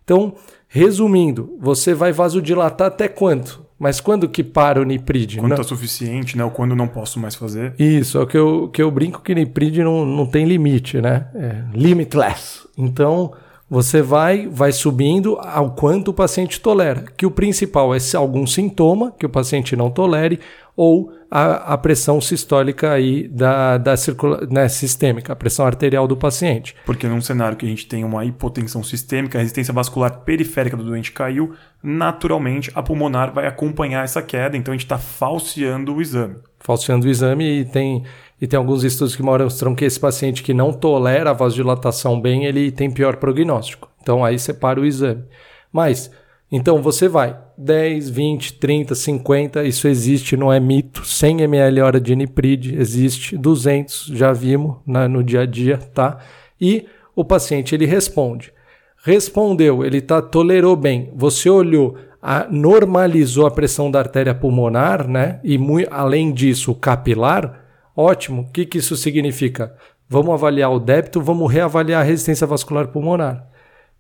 Então, 0.04 0.36
Resumindo, 0.76 1.56
você 1.60 1.94
vai 1.94 2.12
vasodilatar 2.12 2.88
até 2.88 3.08
quanto? 3.08 3.63
Mas 3.80 4.00
quando 4.00 4.30
que 4.30 4.44
para 4.44 4.82
o 4.82 4.84
Nipride? 4.84 5.40
Quando 5.40 5.52
está 5.52 5.64
suficiente, 5.64 6.38
né? 6.38 6.44
Ou 6.44 6.52
quando 6.52 6.76
não 6.76 6.88
posso 6.88 7.20
mais 7.20 7.36
fazer. 7.36 7.74
Isso, 7.78 8.18
é 8.18 8.22
o 8.22 8.28
que 8.28 8.38
eu, 8.38 8.70
que 8.70 8.82
eu 8.82 8.90
brinco 8.90 9.22
que 9.22 9.36
Nipride 9.36 9.84
não, 9.84 10.06
não 10.06 10.26
tem 10.26 10.46
limite, 10.46 11.02
né? 11.02 11.28
É 11.36 11.64
limitless. 11.74 12.68
Então, 12.78 13.34
você 13.74 14.04
vai, 14.04 14.48
vai 14.48 14.72
subindo 14.72 15.36
ao 15.42 15.72
quanto 15.72 16.10
o 16.10 16.14
paciente 16.14 16.62
tolera. 16.62 17.06
Que 17.18 17.26
o 17.26 17.32
principal 17.32 17.92
é 17.96 17.98
se 17.98 18.16
algum 18.16 18.46
sintoma 18.46 19.12
que 19.18 19.26
o 19.26 19.30
paciente 19.30 19.76
não 19.76 19.90
tolere 19.90 20.40
ou 20.78 21.12
a, 21.30 21.74
a 21.74 21.78
pressão 21.80 22.22
sistólica 22.22 22.92
aí 22.92 23.28
da, 23.28 23.80
da 23.80 23.98
circula, 23.98 24.48
né, 24.48 24.70
sistêmica, 24.70 25.34
a 25.34 25.36
pressão 25.36 25.66
arterial 25.66 26.08
do 26.08 26.16
paciente. 26.16 26.76
Porque 26.86 27.08
num 27.08 27.20
cenário 27.20 27.58
que 27.58 27.66
a 27.66 27.70
gente 27.70 27.88
tem 27.88 28.04
uma 28.04 28.24
hipotensão 28.24 28.84
sistêmica, 28.84 29.40
a 29.40 29.42
resistência 29.42 29.74
vascular 29.74 30.20
periférica 30.20 30.78
do 30.78 30.84
doente 30.84 31.12
caiu, 31.12 31.56
naturalmente 31.82 32.72
a 32.76 32.84
pulmonar 32.84 33.34
vai 33.34 33.48
acompanhar 33.48 34.04
essa 34.04 34.22
queda, 34.22 34.56
então 34.56 34.72
a 34.72 34.76
gente 34.76 34.86
está 34.86 35.00
falseando 35.00 35.96
o 35.96 36.00
exame. 36.00 36.36
Falseando 36.60 37.08
o 37.08 37.10
exame 37.10 37.62
e 37.62 37.66
tem, 37.66 38.04
e 38.44 38.48
tem 38.48 38.58
alguns 38.58 38.84
estudos 38.84 39.16
que 39.16 39.24
mostram 39.24 39.74
que 39.74 39.86
esse 39.86 39.98
paciente 39.98 40.44
que 40.44 40.54
não 40.54 40.74
tolera 40.74 41.30
a 41.30 41.34
vasodilatação 41.34 42.20
bem, 42.20 42.44
ele 42.44 42.72
tem 42.72 42.92
pior 42.92 43.16
prognóstico. 43.16 43.90
Então 44.02 44.22
aí 44.22 44.38
separa 44.38 44.82
o 44.82 44.86
exame. 44.86 45.24
Mas 45.72 46.12
então 46.52 46.82
você 46.82 47.08
vai 47.08 47.38
10, 47.58 48.10
20, 48.10 48.54
30, 48.56 48.96
50, 48.96 49.64
isso 49.64 49.88
existe, 49.88 50.36
não 50.36 50.52
é 50.52 50.60
mito. 50.60 51.08
100 51.08 51.44
ml 51.44 51.80
hora 51.80 52.02
de 52.02 52.14
nipride 52.18 52.76
existe, 52.78 53.38
200 53.38 54.08
já 54.08 54.34
vimos 54.34 54.76
na, 54.86 55.08
no 55.08 55.24
dia 55.24 55.44
a 55.44 55.46
dia, 55.46 55.78
tá? 55.78 56.18
E 56.60 56.86
o 57.16 57.24
paciente 57.24 57.74
ele 57.74 57.86
responde. 57.86 58.52
Respondeu, 59.06 59.86
ele 59.86 60.02
tá 60.02 60.22
tolerou 60.22 60.76
bem. 60.76 61.14
Você 61.16 61.50
olhou, 61.50 61.96
a, 62.22 62.46
normalizou 62.52 63.48
a 63.48 63.52
pressão 63.52 63.90
da 63.90 64.00
artéria 64.00 64.36
pulmonar, 64.36 65.08
né? 65.08 65.40
E 65.46 65.58
além 65.90 66.34
disso, 66.34 66.74
o 66.74 66.76
capilar. 66.76 67.63
Ótimo. 67.96 68.44
O 68.44 68.52
que, 68.52 68.66
que 68.66 68.78
isso 68.80 68.96
significa? 68.96 69.76
Vamos 70.10 70.34
avaliar 70.34 70.72
o 70.72 70.80
débito, 70.80 71.22
vamos 71.22 71.52
reavaliar 71.52 72.02
a 72.02 72.04
resistência 72.04 72.46
vascular 72.46 72.88
pulmonar. 72.88 73.48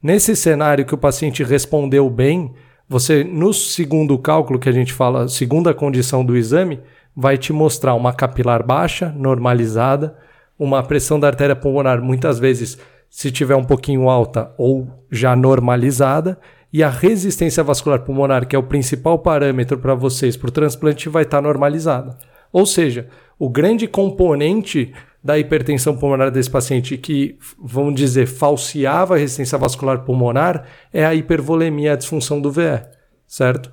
Nesse 0.01 0.36
cenário 0.36 0.86
que 0.86 0.93
o 0.93 0.97
paciente 0.97 1.43
respondeu 1.43 2.10
bem, 2.10 2.53
você, 2.87 3.23
no 3.23 3.54
segundo 3.54 4.17
cálculo 4.19 4.60
que 4.60 4.67
a 4.67 4.73
gente 4.73 4.94
fala, 4.94 5.27
segunda 5.27 5.73
condição 5.73 6.23
do 6.25 6.35
exame, 6.35 6.81
vai 7.15 7.37
te 7.37 7.54
mostrar 7.54 7.94
uma 7.96 8.12
capilar 8.12 8.65
baixa, 8.65 9.13
normalizada, 9.15 10.17
uma 10.60 10.83
pressão 10.83 11.19
da 11.19 11.27
artéria 11.27 11.56
pulmonar, 11.56 12.02
muitas 12.02 12.37
vezes, 12.37 12.77
se 13.10 13.31
tiver 13.31 13.56
um 13.56 13.63
pouquinho 13.63 14.10
alta 14.10 14.52
ou 14.58 14.87
já 15.10 15.35
normalizada, 15.35 16.37
e 16.71 16.83
a 16.83 16.89
resistência 16.89 17.63
vascular 17.63 18.02
pulmonar, 18.02 18.48
que 18.48 18.56
é 18.56 18.60
o 18.60 18.63
principal 18.63 19.19
parâmetro 19.19 19.77
para 19.77 19.94
vocês 19.94 20.35
para 20.35 20.50
o 20.50 20.52
transplante, 20.52 21.08
vai 21.08 21.23
estar 21.23 21.37
tá 21.37 21.41
normalizada. 21.41 22.17
Ou 22.52 22.65
seja, 22.65 23.08
o 23.38 23.50
grande 23.50 23.88
componente 23.88 24.94
da 25.23 25.40
hipertensão 25.40 25.96
pulmonar 25.96 26.29
desse 26.29 26.50
paciente 26.50 26.98
que, 26.98 27.38
vamos 27.58 27.96
dizer, 27.96 28.27
falseava 28.27 29.15
a 29.15 29.17
resistência 29.17 29.58
vascular 29.58 30.04
pulmonar 30.04 30.65
é 30.92 31.06
a 31.06 31.15
hipervolemia, 31.15 31.94
a 31.94 31.96
disfunção 31.96 32.42
do 32.42 32.52
VE, 32.52 32.81
certo? 33.25 33.71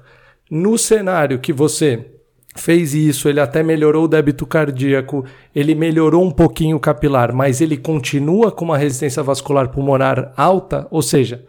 No 0.48 0.78
cenário 0.78 1.40
que 1.40 1.52
você 1.52 2.06
fez 2.56 2.94
isso, 2.94 3.28
ele 3.28 3.40
até 3.40 3.62
melhorou 3.62 4.04
o 4.04 4.08
débito 4.08 4.46
cardíaco, 4.46 5.24
ele 5.54 5.74
melhorou 5.74 6.24
um 6.24 6.30
pouquinho 6.30 6.76
o 6.76 6.80
capilar, 6.80 7.34
mas 7.34 7.60
ele 7.60 7.76
continua 7.76 8.52
com 8.52 8.64
uma 8.64 8.78
resistência 8.78 9.22
vascular 9.22 9.68
pulmonar 9.68 10.32
alta, 10.36 10.86
ou 10.90 11.02
seja, 11.02 11.44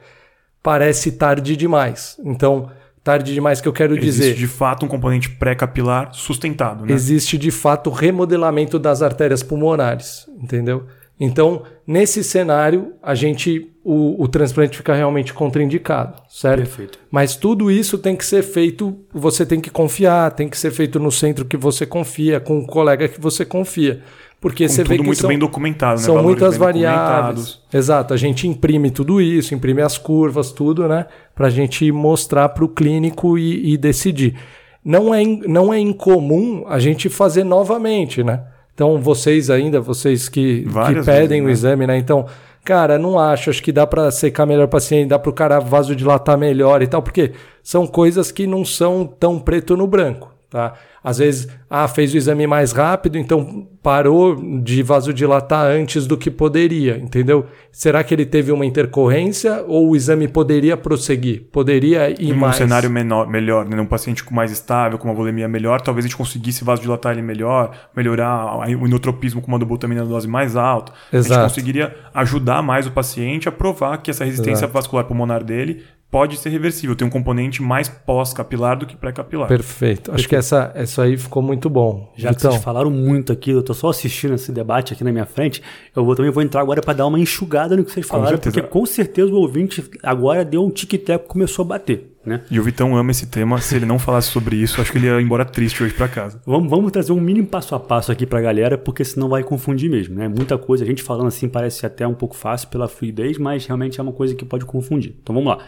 parece 0.64 1.14
tarde 1.14 1.55
demais. 1.55 2.20
Então, 2.24 2.70
tarde 3.04 3.34
demais 3.34 3.60
que 3.60 3.68
eu 3.68 3.74
quero 3.74 3.95
Existe 3.95 4.22
dizer. 4.22 4.36
de 4.36 4.47
fato 4.47 4.86
um 4.86 4.89
componente 4.89 5.30
pré-capilar 5.30 6.14
sustentado, 6.14 6.86
né? 6.86 6.93
Existe 6.93 7.38
de 7.38 7.52
fato 7.52 7.89
remodelamento 7.89 8.78
das 8.78 9.02
artérias 9.02 9.41
pulmonares, 9.41 10.28
entendeu? 10.41 10.86
Então, 11.20 11.64
nesse 11.86 12.24
cenário, 12.24 12.93
a 13.02 13.14
gente 13.14 13.72
o, 13.84 14.24
o 14.24 14.28
transplante 14.28 14.78
fica 14.78 14.93
realmente 14.93 15.34
contraindicado, 15.34 16.22
certo? 16.30 16.64
Perfeito. 16.64 16.99
Mas 17.10 17.36
tudo 17.36 17.70
isso 17.72 17.97
tem 17.97 18.16
que 18.16 18.26
ser 18.26 18.43
feito, 18.43 18.99
você 19.14 19.45
tem 19.45 19.60
que 19.60 19.70
confiar, 19.70 20.32
tem 20.32 20.49
que 20.49 20.58
ser 20.58 20.72
feito 20.72 20.99
no 20.99 21.12
centro 21.12 21.45
que 21.45 21.58
você 21.58 21.86
confia, 21.86 22.39
com 22.39 22.58
um 22.60 22.66
colega 22.66 23.08
que 23.08 23.20
você 23.20 23.45
confia. 23.45 24.02
Porque 24.42 24.68
Com 24.68 24.74
você 24.74 24.84
vê 24.84 24.98
que 24.98 25.04
muito 25.04 25.22
são, 25.22 25.28
bem 25.28 25.38
documentado, 25.38 26.02
né? 26.02 26.06
são 26.06 26.16
Valores 26.16 26.42
muitas 26.42 26.58
variáveis. 26.58 27.60
Exato, 27.72 28.12
a 28.12 28.18
gente 28.18 28.48
imprime 28.48 28.89
tudo 28.89 29.22
isso, 29.22 29.54
imprime 29.54 29.84
as 29.84 30.00
curvas, 30.00 30.52
tudo, 30.52 30.88
né? 30.88 31.06
Para 31.36 31.46
a 31.46 31.50
gente 31.52 31.92
mostrar 31.92 32.50
para 32.50 32.66
o 32.66 32.68
clínico 32.68 33.38
e, 33.38 33.74
e 33.74 33.78
decidir. 33.78 34.36
Não 34.84 35.14
é, 35.14 35.24
não 35.24 35.72
é 35.72 35.80
incomum 35.80 36.66
a 36.68 36.80
gente 36.80 37.08
fazer 37.08 37.44
novamente, 37.44 38.24
né? 38.24 38.42
Então, 38.74 39.00
vocês 39.00 39.52
ainda, 39.52 39.80
vocês 39.80 40.28
que, 40.28 40.64
que 40.64 41.04
pedem 41.06 41.06
vezes, 41.06 41.42
o 41.42 41.46
né? 41.46 41.52
exame, 41.52 41.88
né? 41.88 41.98
Então, 42.00 42.26
cara, 42.66 42.98
não 42.98 43.20
acho, 43.20 43.52
acho 43.52 43.62
que 43.62 43.72
dá 43.72 43.86
para 43.86 44.10
secar 44.10 44.48
melhor 44.48 44.66
o 44.66 44.70
paciente, 44.70 45.10
dá 45.10 45.20
para 45.20 45.30
o 45.30 45.34
cara 45.34 45.60
vasodilatar 45.60 46.36
melhor 46.36 46.82
e 46.82 46.88
tal, 46.88 47.04
porque 47.04 47.34
são 47.62 47.86
coisas 47.86 48.32
que 48.32 48.48
não 48.48 48.66
são 48.66 49.06
tão 49.06 49.38
preto 49.38 49.78
no 49.78 49.86
branco, 49.86 50.30
tá? 50.52 50.74
Às 51.02 51.18
vezes, 51.18 51.47
ah, 51.70 51.88
fez 51.88 52.14
o 52.14 52.18
exame 52.18 52.45
mais 52.45 52.74
rápido, 52.74 53.18
então 53.18 53.68
parou 53.82 54.36
de 54.62 54.84
vasodilatar 54.84 55.66
antes 55.66 56.06
do 56.06 56.18
que 56.18 56.30
poderia, 56.30 56.97
entendeu? 56.97 57.45
Será 57.72 58.04
que 58.04 58.14
ele 58.14 58.26
teve 58.26 58.52
uma 58.52 58.66
intercorrência 58.66 59.64
ou 59.66 59.89
o 59.89 59.95
exame 59.95 60.28
poderia 60.28 60.76
prosseguir? 60.76 61.47
Poderia 61.52 62.10
ir 62.12 62.30
Em 62.30 62.34
um 62.34 62.36
mais? 62.36 62.58
cenário 62.58 62.89
menor, 62.89 63.28
melhor, 63.28 63.68
né? 63.68 63.80
um 63.82 63.86
paciente 63.86 64.24
com 64.24 64.36
mais 64.36 64.52
estável, 64.52 64.99
com 64.99 65.08
uma 65.08 65.14
volemia 65.16 65.47
melhor, 65.47 65.82
talvez 65.82 66.06
a 66.06 66.10
gente 66.10 66.18
conseguisse 66.18 66.64
vasodilatar 66.64 67.14
ele 67.14 67.22
melhor, 67.24 67.72
melhorar 67.95 68.60
o 68.60 68.86
inotropismo 68.86 69.41
com 69.41 69.47
uma 69.47 69.58
dobutamina 69.58 70.06
dose 70.06 70.28
mais 70.28 70.56
alta. 70.58 70.91
A 71.12 71.16
Exato. 71.16 71.34
gente 71.34 71.49
conseguiria 71.49 71.95
ajudar 72.14 72.62
mais 72.62 72.86
o 72.86 72.91
paciente 72.91 73.47
a 73.47 73.52
provar 73.52 73.97
que 73.99 74.12
essa 74.12 74.26
resistência 74.26 74.66
Exato. 74.66 74.74
vascular 74.74 75.06
pulmonar 75.06 75.43
dele 75.43 75.82
pode 76.12 76.38
ser 76.38 76.49
reversível, 76.49 76.93
tem 76.93 77.07
um 77.07 77.09
componente 77.09 77.64
mais 77.64 77.88
pós-capilar 77.88 78.78
do 78.78 78.86
que 78.86 78.97
pré-capilar. 78.97 79.47
Perfeito. 79.47 80.12
Acho 80.12 80.28
que 80.28 80.36
essa, 80.36 80.70
essa 80.76 81.03
aí 81.03 81.16
ficou 81.16 81.41
muito 81.41 81.70
bom. 81.70 82.12
Já 82.18 82.30
que 82.30 82.36
Vitão. 82.36 82.51
vocês 82.51 82.64
falaram 82.64 82.91
muito 82.91 83.32
aqui, 83.32 83.51
eu 83.51 83.64
tô 83.64 83.74
só 83.74 83.89
assistindo 83.89 84.34
esse 84.34 84.51
debate 84.51 84.93
aqui 84.93 85.05
na 85.05 85.12
minha 85.12 85.26
frente, 85.26 85.64
eu 85.95 86.03
vou, 86.03 86.14
também 86.14 86.30
vou 86.30 86.43
entrar 86.43 86.59
agora 86.59 86.82
para 86.82 86.93
dar 86.93 87.07
uma 87.07 87.18
enxugada 87.18 87.78
no 87.78 87.86
que 87.86 87.91
vocês 87.91 88.05
falaram, 88.05 88.32
certeza. 88.32 88.53
porque 88.53 88.68
com 88.68 88.86
certeza 88.86 89.32
o 89.32 89.36
ouvinte 89.36 89.89
agora 90.03 90.43
deu 90.43 90.66
um 90.66 90.70
tic-tac 90.70 91.24
e 91.24 91.28
começou 91.28 91.64
a 91.64 91.68
bater, 91.70 92.12
né? 92.26 92.41
E 92.51 92.59
o 92.59 92.64
Vitão 92.64 92.93
ama 92.97 93.12
esse 93.12 93.28
tema, 93.28 93.62
se 93.62 93.74
ele 93.78 93.86
não 93.86 93.97
falasse 93.97 94.28
sobre 94.28 94.57
isso, 94.57 94.82
acho 94.82 94.91
que 94.91 94.97
ele 94.97 95.07
ia 95.07 95.22
embora 95.22 95.45
triste 95.45 95.82
hoje 95.82 95.93
pra 95.93 96.09
casa. 96.09 96.41
Vamos, 96.45 96.70
vamos 96.70 96.91
trazer 96.91 97.14
um 97.14 97.22
mínimo 97.22 97.47
passo 97.47 97.74
a 97.74 97.80
passo 97.80 98.12
aqui 98.12 98.26
pra 98.26 98.41
galera, 98.41 98.78
porque 98.78 99.05
senão 99.05 99.30
vai 99.30 99.43
confundir 99.43 99.89
mesmo, 99.89 100.16
né? 100.16 100.28
Muita 100.28 100.57
coisa, 100.57 100.84
a 100.84 100.88
gente 100.88 101.03
falando 101.03 101.28
assim 101.28 101.47
parece 101.47 101.86
até 101.86 102.05
um 102.05 102.14
pouco 102.14 102.36
fácil 102.36 102.68
pela 102.68 102.89
fluidez, 102.89 103.38
mas 103.38 103.66
realmente 103.66 103.97
é 103.97 104.03
uma 104.03 104.12
coisa 104.12 104.36
que 104.36 104.43
pode 104.43 104.66
confundir. 104.66 105.16
Então 105.22 105.34
vamos 105.34 105.55
lá. 105.55 105.64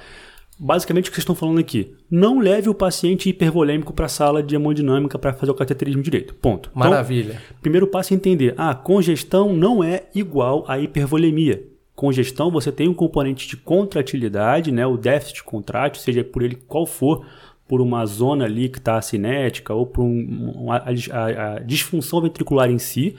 Basicamente 0.60 1.06
o 1.08 1.12
que 1.12 1.16
vocês 1.16 1.24
estão 1.24 1.36
falando 1.36 1.60
aqui, 1.60 1.93
não 2.10 2.39
leve 2.39 2.70
o 2.70 2.74
paciente 2.76 3.28
hipervolêmico 3.28 3.91
para 3.91 4.06
a 4.06 4.10
sala 4.10 4.41
de 4.43 4.56
hemodinâmica 4.56 5.18
para 5.18 5.34
fazer 5.34 5.51
o 5.51 5.56
cateterismo 5.56 6.01
direito. 6.04 6.36
Ponto. 6.36 6.70
Então, 6.76 6.89
Maravilha. 6.89 7.41
Primeiro 7.62 7.88
passo 7.88 8.14
é 8.14 8.16
entender: 8.16 8.54
a 8.58 8.74
congestão 8.76 9.54
não 9.54 9.84
é 9.84 10.04
igual 10.14 10.64
à 10.68 10.78
hipervolemia. 10.80 11.64
Congestão, 11.95 12.49
você 12.51 12.72
tem 12.72 12.88
um 12.88 12.93
componente 12.93 13.47
de 13.47 13.56
contratilidade, 13.58 14.72
né, 14.72 14.86
o 14.86 14.97
déficit 14.97 15.43
contrátil, 15.43 16.01
seja 16.01 16.24
por 16.24 16.41
ele 16.41 16.56
qual 16.56 16.86
for, 16.86 17.26
por 17.68 17.82
uma 17.82 18.06
zona 18.06 18.45
ali 18.45 18.68
que 18.70 18.78
está 18.80 19.01
cinética 19.01 19.74
ou 19.74 19.86
por 19.86 20.04
um- 20.04 20.66
um- 20.66 20.72
a, 20.72 20.78
a- 21.12 21.54
a 21.56 21.60
disfunção 21.60 22.22
ventricular 22.22 22.70
em 22.70 22.78
si. 22.80 23.16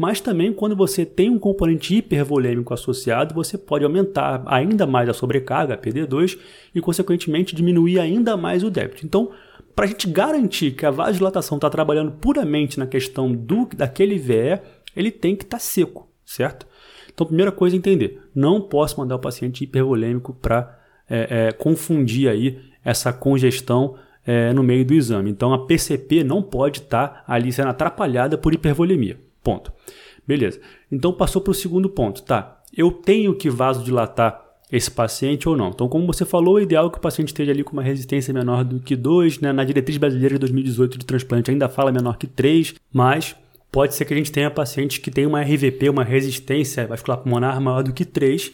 Mas 0.00 0.18
também 0.18 0.50
quando 0.50 0.74
você 0.74 1.04
tem 1.04 1.28
um 1.28 1.38
componente 1.38 1.94
hipervolêmico 1.94 2.72
associado, 2.72 3.34
você 3.34 3.58
pode 3.58 3.84
aumentar 3.84 4.42
ainda 4.46 4.86
mais 4.86 5.10
a 5.10 5.12
sobrecarga, 5.12 5.74
a 5.74 5.76
PD2, 5.76 6.38
e 6.74 6.80
consequentemente 6.80 7.54
diminuir 7.54 8.00
ainda 8.00 8.34
mais 8.34 8.64
o 8.64 8.70
débito. 8.70 9.04
Então, 9.04 9.30
para 9.76 9.84
a 9.84 9.88
gente 9.88 10.08
garantir 10.08 10.70
que 10.70 10.86
a 10.86 10.90
vasodilatação 10.90 11.58
está 11.58 11.68
trabalhando 11.68 12.12
puramente 12.12 12.78
na 12.78 12.86
questão 12.86 13.30
do 13.30 13.68
daquele 13.76 14.16
VE, 14.16 14.62
ele 14.96 15.10
tem 15.10 15.36
que 15.36 15.44
estar 15.44 15.58
seco, 15.58 16.08
certo? 16.24 16.66
Então, 17.12 17.26
primeira 17.26 17.52
coisa 17.52 17.76
é 17.76 17.78
entender, 17.78 18.22
não 18.34 18.58
posso 18.58 18.98
mandar 18.98 19.16
o 19.16 19.20
paciente 19.20 19.64
hipervolêmico 19.64 20.32
para 20.32 20.78
confundir 21.58 22.26
aí 22.30 22.58
essa 22.82 23.12
congestão 23.12 23.96
é, 24.26 24.50
no 24.54 24.62
meio 24.62 24.82
do 24.82 24.94
exame. 24.94 25.30
Então, 25.30 25.52
a 25.52 25.66
PCP 25.66 26.24
não 26.24 26.42
pode 26.42 26.78
estar 26.78 27.22
ali 27.28 27.52
sendo 27.52 27.68
atrapalhada 27.68 28.38
por 28.38 28.54
hipervolemia. 28.54 29.28
Ponto. 29.42 29.72
Beleza. 30.26 30.60
Então, 30.90 31.12
passou 31.12 31.40
para 31.42 31.50
o 31.50 31.54
segundo 31.54 31.88
ponto. 31.88 32.22
Tá, 32.22 32.60
eu 32.76 32.90
tenho 32.90 33.34
que 33.34 33.50
vasodilatar 33.50 34.50
esse 34.70 34.90
paciente 34.90 35.48
ou 35.48 35.56
não. 35.56 35.68
Então, 35.68 35.88
como 35.88 36.06
você 36.06 36.24
falou, 36.24 36.54
o 36.54 36.60
ideal 36.60 36.86
é 36.86 36.90
que 36.90 36.98
o 36.98 37.00
paciente 37.00 37.28
esteja 37.28 37.50
ali 37.50 37.64
com 37.64 37.72
uma 37.72 37.82
resistência 37.82 38.32
menor 38.32 38.64
do 38.64 38.78
que 38.78 38.94
2. 38.94 39.40
Né? 39.40 39.52
Na 39.52 39.64
diretriz 39.64 39.98
brasileira 39.98 40.34
de 40.36 40.40
2018 40.40 40.98
de 40.98 41.04
transplante 41.04 41.50
ainda 41.50 41.68
fala 41.68 41.90
menor 41.90 42.16
que 42.16 42.26
3, 42.26 42.74
mas 42.92 43.34
pode 43.72 43.94
ser 43.94 44.04
que 44.04 44.14
a 44.14 44.16
gente 44.16 44.30
tenha 44.30 44.50
pacientes 44.50 44.98
que 44.98 45.10
tenham 45.10 45.30
uma 45.30 45.42
RVP, 45.42 45.88
uma 45.88 46.04
resistência 46.04 46.86
vascular 46.86 47.18
pulmonar 47.18 47.60
maior 47.60 47.82
do 47.82 47.92
que 47.92 48.04
3 48.04 48.52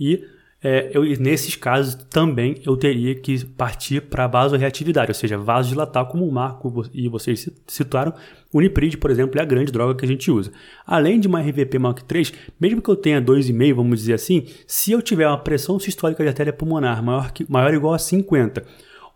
e 0.00 0.24
é, 0.62 0.90
eu, 0.92 1.04
nesses 1.20 1.54
casos 1.54 1.94
também 2.10 2.56
eu 2.66 2.76
teria 2.76 3.14
que 3.14 3.44
partir 3.44 4.02
para 4.02 4.26
vasoreatividade, 4.26 5.10
ou 5.10 5.14
seja, 5.14 5.38
vasodilatar 5.38 6.06
como 6.06 6.26
o 6.26 6.32
Marco 6.32 6.84
e 6.92 7.08
vocês 7.08 7.48
citaram, 7.66 8.12
o 8.52 8.58
Unipride, 8.58 8.96
por 8.96 9.10
exemplo, 9.10 9.38
é 9.38 9.42
a 9.42 9.46
grande 9.46 9.70
droga 9.70 9.94
que 9.94 10.04
a 10.04 10.08
gente 10.08 10.30
usa. 10.30 10.50
Além 10.84 11.20
de 11.20 11.28
uma 11.28 11.40
RVP 11.40 11.78
que 11.94 12.04
3, 12.04 12.32
mesmo 12.60 12.82
que 12.82 12.88
eu 12.88 12.96
tenha 12.96 13.22
2,5, 13.22 13.74
vamos 13.74 14.00
dizer 14.00 14.14
assim, 14.14 14.46
se 14.66 14.90
eu 14.90 15.00
tiver 15.00 15.28
uma 15.28 15.38
pressão 15.38 15.78
sistólica 15.78 16.24
de 16.24 16.28
artéria 16.28 16.52
pulmonar 16.52 17.02
maior, 17.04 17.30
que, 17.30 17.46
maior 17.48 17.70
ou 17.70 17.76
igual 17.76 17.94
a 17.94 17.98
50, 17.98 18.64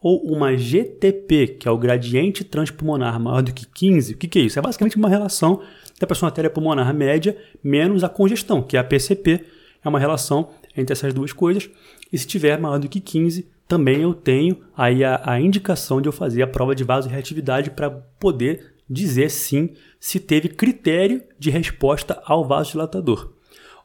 ou 0.00 0.22
uma 0.22 0.56
GTP, 0.56 1.48
que 1.58 1.66
é 1.66 1.70
o 1.70 1.78
gradiente 1.78 2.44
transpulmonar 2.44 3.18
maior 3.18 3.42
do 3.42 3.52
que 3.52 3.66
15, 3.66 4.14
o 4.14 4.16
que, 4.16 4.28
que 4.28 4.38
é 4.38 4.42
isso? 4.42 4.58
É 4.58 4.62
basicamente 4.62 4.96
uma 4.96 5.08
relação 5.08 5.60
da 5.98 6.06
pressão 6.06 6.28
artéria 6.28 6.50
pulmonar 6.50 6.92
média 6.94 7.36
menos 7.64 8.04
a 8.04 8.08
congestão, 8.08 8.62
que 8.62 8.76
é 8.76 8.80
a 8.80 8.84
PCP, 8.84 9.44
é 9.84 9.88
uma 9.88 9.98
relação 9.98 10.50
entre 10.76 10.92
essas 10.92 11.12
duas 11.12 11.32
coisas. 11.32 11.68
E 12.12 12.18
se 12.18 12.26
tiver 12.26 12.58
maior 12.58 12.78
do 12.78 12.88
que 12.88 13.00
15, 13.00 13.48
também 13.66 14.02
eu 14.02 14.12
tenho 14.12 14.58
aí 14.76 15.02
a, 15.02 15.22
a 15.24 15.40
indicação 15.40 16.00
de 16.00 16.08
eu 16.08 16.12
fazer 16.12 16.42
a 16.42 16.46
prova 16.46 16.74
de 16.74 16.84
vasoreatividade 16.84 17.70
para 17.70 17.90
poder 17.90 18.74
dizer 18.88 19.30
sim 19.30 19.70
se 19.98 20.20
teve 20.20 20.48
critério 20.48 21.22
de 21.38 21.50
resposta 21.50 22.20
ao 22.26 22.44
vasodilatador. 22.46 23.32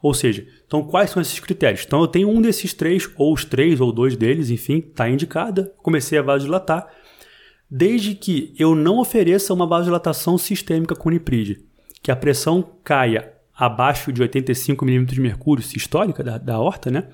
Ou 0.02 0.14
seja, 0.14 0.46
então 0.66 0.82
quais 0.82 1.10
são 1.10 1.20
esses 1.20 1.40
critérios? 1.40 1.84
Então 1.86 2.00
eu 2.00 2.06
tenho 2.06 2.28
um 2.28 2.40
desses 2.40 2.72
três, 2.72 3.08
ou 3.16 3.32
os 3.32 3.44
três, 3.44 3.80
ou 3.80 3.90
dois 3.90 4.16
deles, 4.16 4.50
enfim, 4.50 4.78
está 4.78 5.08
indicada. 5.08 5.72
Comecei 5.82 6.18
a 6.18 6.22
vasodilatar, 6.22 6.86
desde 7.70 8.14
que 8.14 8.54
eu 8.58 8.74
não 8.74 8.98
ofereça 8.98 9.54
uma 9.54 9.66
vasodilatação 9.66 10.38
sistêmica 10.38 10.94
com 10.94 11.08
Unipride, 11.08 11.64
que 12.02 12.10
a 12.10 12.16
pressão 12.16 12.62
caia 12.84 13.32
abaixo 13.58 14.12
de 14.12 14.22
85 14.22 14.84
milímetros 14.84 15.16
de 15.16 15.20
mercúrio 15.20 15.64
sistólica 15.64 16.22
da, 16.22 16.38
da 16.38 16.60
horta, 16.60 16.92
né? 16.92 17.08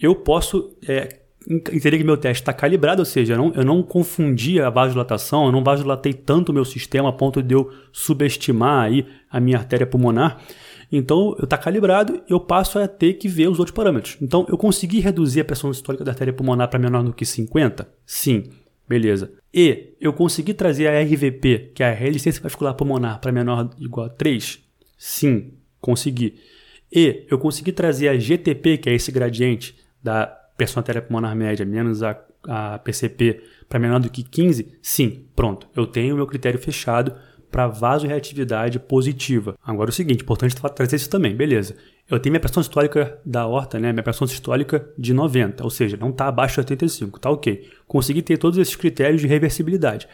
Eu 0.00 0.16
posso 0.16 0.76
é, 0.88 1.20
entender 1.48 1.98
que 1.98 2.04
meu 2.04 2.16
teste 2.16 2.42
está 2.42 2.52
calibrado, 2.52 3.00
ou 3.00 3.06
seja, 3.06 3.34
eu 3.34 3.38
não, 3.38 3.52
eu 3.54 3.64
não 3.64 3.80
confundi 3.80 4.60
a 4.60 4.68
vasodilatação, 4.68 5.46
eu 5.46 5.52
não 5.52 5.62
vasodilatei 5.62 6.12
tanto 6.12 6.48
o 6.48 6.52
meu 6.52 6.64
sistema 6.64 7.10
a 7.10 7.12
ponto 7.12 7.40
de 7.40 7.54
eu 7.54 7.70
subestimar 7.92 8.86
aí 8.86 9.06
a 9.30 9.38
minha 9.38 9.56
artéria 9.56 9.86
pulmonar. 9.86 10.42
Então, 10.90 11.34
eu 11.38 11.44
está 11.44 11.56
calibrado, 11.56 12.20
eu 12.28 12.40
passo 12.40 12.78
a 12.78 12.88
ter 12.88 13.14
que 13.14 13.28
ver 13.28 13.48
os 13.48 13.58
outros 13.58 13.74
parâmetros. 13.74 14.18
Então, 14.20 14.44
eu 14.48 14.58
consegui 14.58 14.98
reduzir 14.98 15.40
a 15.40 15.44
pressão 15.44 15.72
sistólica 15.72 16.04
da 16.04 16.10
artéria 16.10 16.34
pulmonar 16.34 16.68
para 16.68 16.78
menor 16.78 17.04
do 17.04 17.14
que 17.14 17.24
50? 17.24 17.88
Sim, 18.04 18.44
beleza. 18.86 19.32
E 19.54 19.94
eu 20.00 20.12
consegui 20.12 20.52
trazer 20.52 20.88
a 20.88 21.00
RVP, 21.00 21.70
que 21.74 21.82
é 21.82 21.90
a 21.90 21.94
resistência 21.94 22.42
vascular 22.42 22.74
pulmonar, 22.74 23.20
para 23.20 23.32
menor 23.32 23.70
ou 23.78 23.84
igual 23.84 24.06
a 24.06 24.10
3? 24.10 24.71
Sim, 25.04 25.54
consegui. 25.80 26.38
E 26.92 27.26
eu 27.28 27.36
consegui 27.36 27.72
trazer 27.72 28.06
a 28.06 28.16
GTP, 28.16 28.78
que 28.78 28.88
é 28.88 28.94
esse 28.94 29.10
gradiente 29.10 29.76
da 30.00 30.26
pressão 30.56 30.80
artéria 30.80 31.02
pulmonar 31.02 31.34
média 31.34 31.66
menos 31.66 32.04
a, 32.04 32.16
a 32.46 32.78
PCP 32.78 33.42
para 33.68 33.80
menor 33.80 33.98
do 33.98 34.08
que 34.08 34.22
15? 34.22 34.78
Sim, 34.80 35.26
pronto. 35.34 35.66
Eu 35.74 35.88
tenho 35.88 36.14
o 36.14 36.16
meu 36.18 36.26
critério 36.28 36.56
fechado 36.56 37.16
para 37.50 37.66
vasoreatividade 37.66 38.78
positiva. 38.78 39.56
Agora 39.66 39.90
o 39.90 39.92
seguinte, 39.92 40.22
importante 40.22 40.54
trazer 40.72 40.94
isso 40.94 41.10
também, 41.10 41.34
beleza. 41.34 41.74
Eu 42.08 42.20
tenho 42.20 42.32
minha 42.32 42.40
pressão 42.40 42.62
sistólica 42.62 43.18
da 43.26 43.44
horta, 43.44 43.80
né? 43.80 43.92
Minha 43.92 44.04
pressão 44.04 44.28
sistólica 44.28 44.88
de 44.96 45.12
90, 45.12 45.64
ou 45.64 45.70
seja, 45.70 45.96
não 45.96 46.10
está 46.10 46.28
abaixo 46.28 46.54
de 46.54 46.60
85, 46.60 47.18
tá 47.18 47.28
ok. 47.28 47.68
Consegui 47.88 48.22
ter 48.22 48.38
todos 48.38 48.56
esses 48.56 48.76
critérios 48.76 49.20
de 49.20 49.26
reversibilidade. 49.26 50.06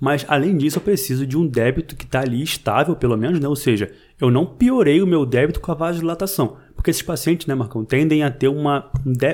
Mas 0.00 0.24
além 0.28 0.56
disso, 0.56 0.78
eu 0.78 0.82
preciso 0.82 1.26
de 1.26 1.36
um 1.36 1.46
débito 1.46 1.96
que 1.96 2.04
está 2.04 2.20
ali 2.20 2.42
estável, 2.42 2.94
pelo 2.94 3.16
menos, 3.16 3.40
né? 3.40 3.48
Ou 3.48 3.56
seja, 3.56 3.90
eu 4.20 4.30
não 4.30 4.46
piorei 4.46 5.02
o 5.02 5.06
meu 5.06 5.26
débito 5.26 5.60
com 5.60 5.72
a 5.72 5.74
vasodilatação. 5.74 6.56
Porque 6.74 6.90
esses 6.90 7.02
pacientes, 7.02 7.46
né, 7.46 7.54
Marcão, 7.54 7.84
tendem 7.84 8.22
a 8.22 8.30
ter 8.30 8.48
uma, 8.48 8.90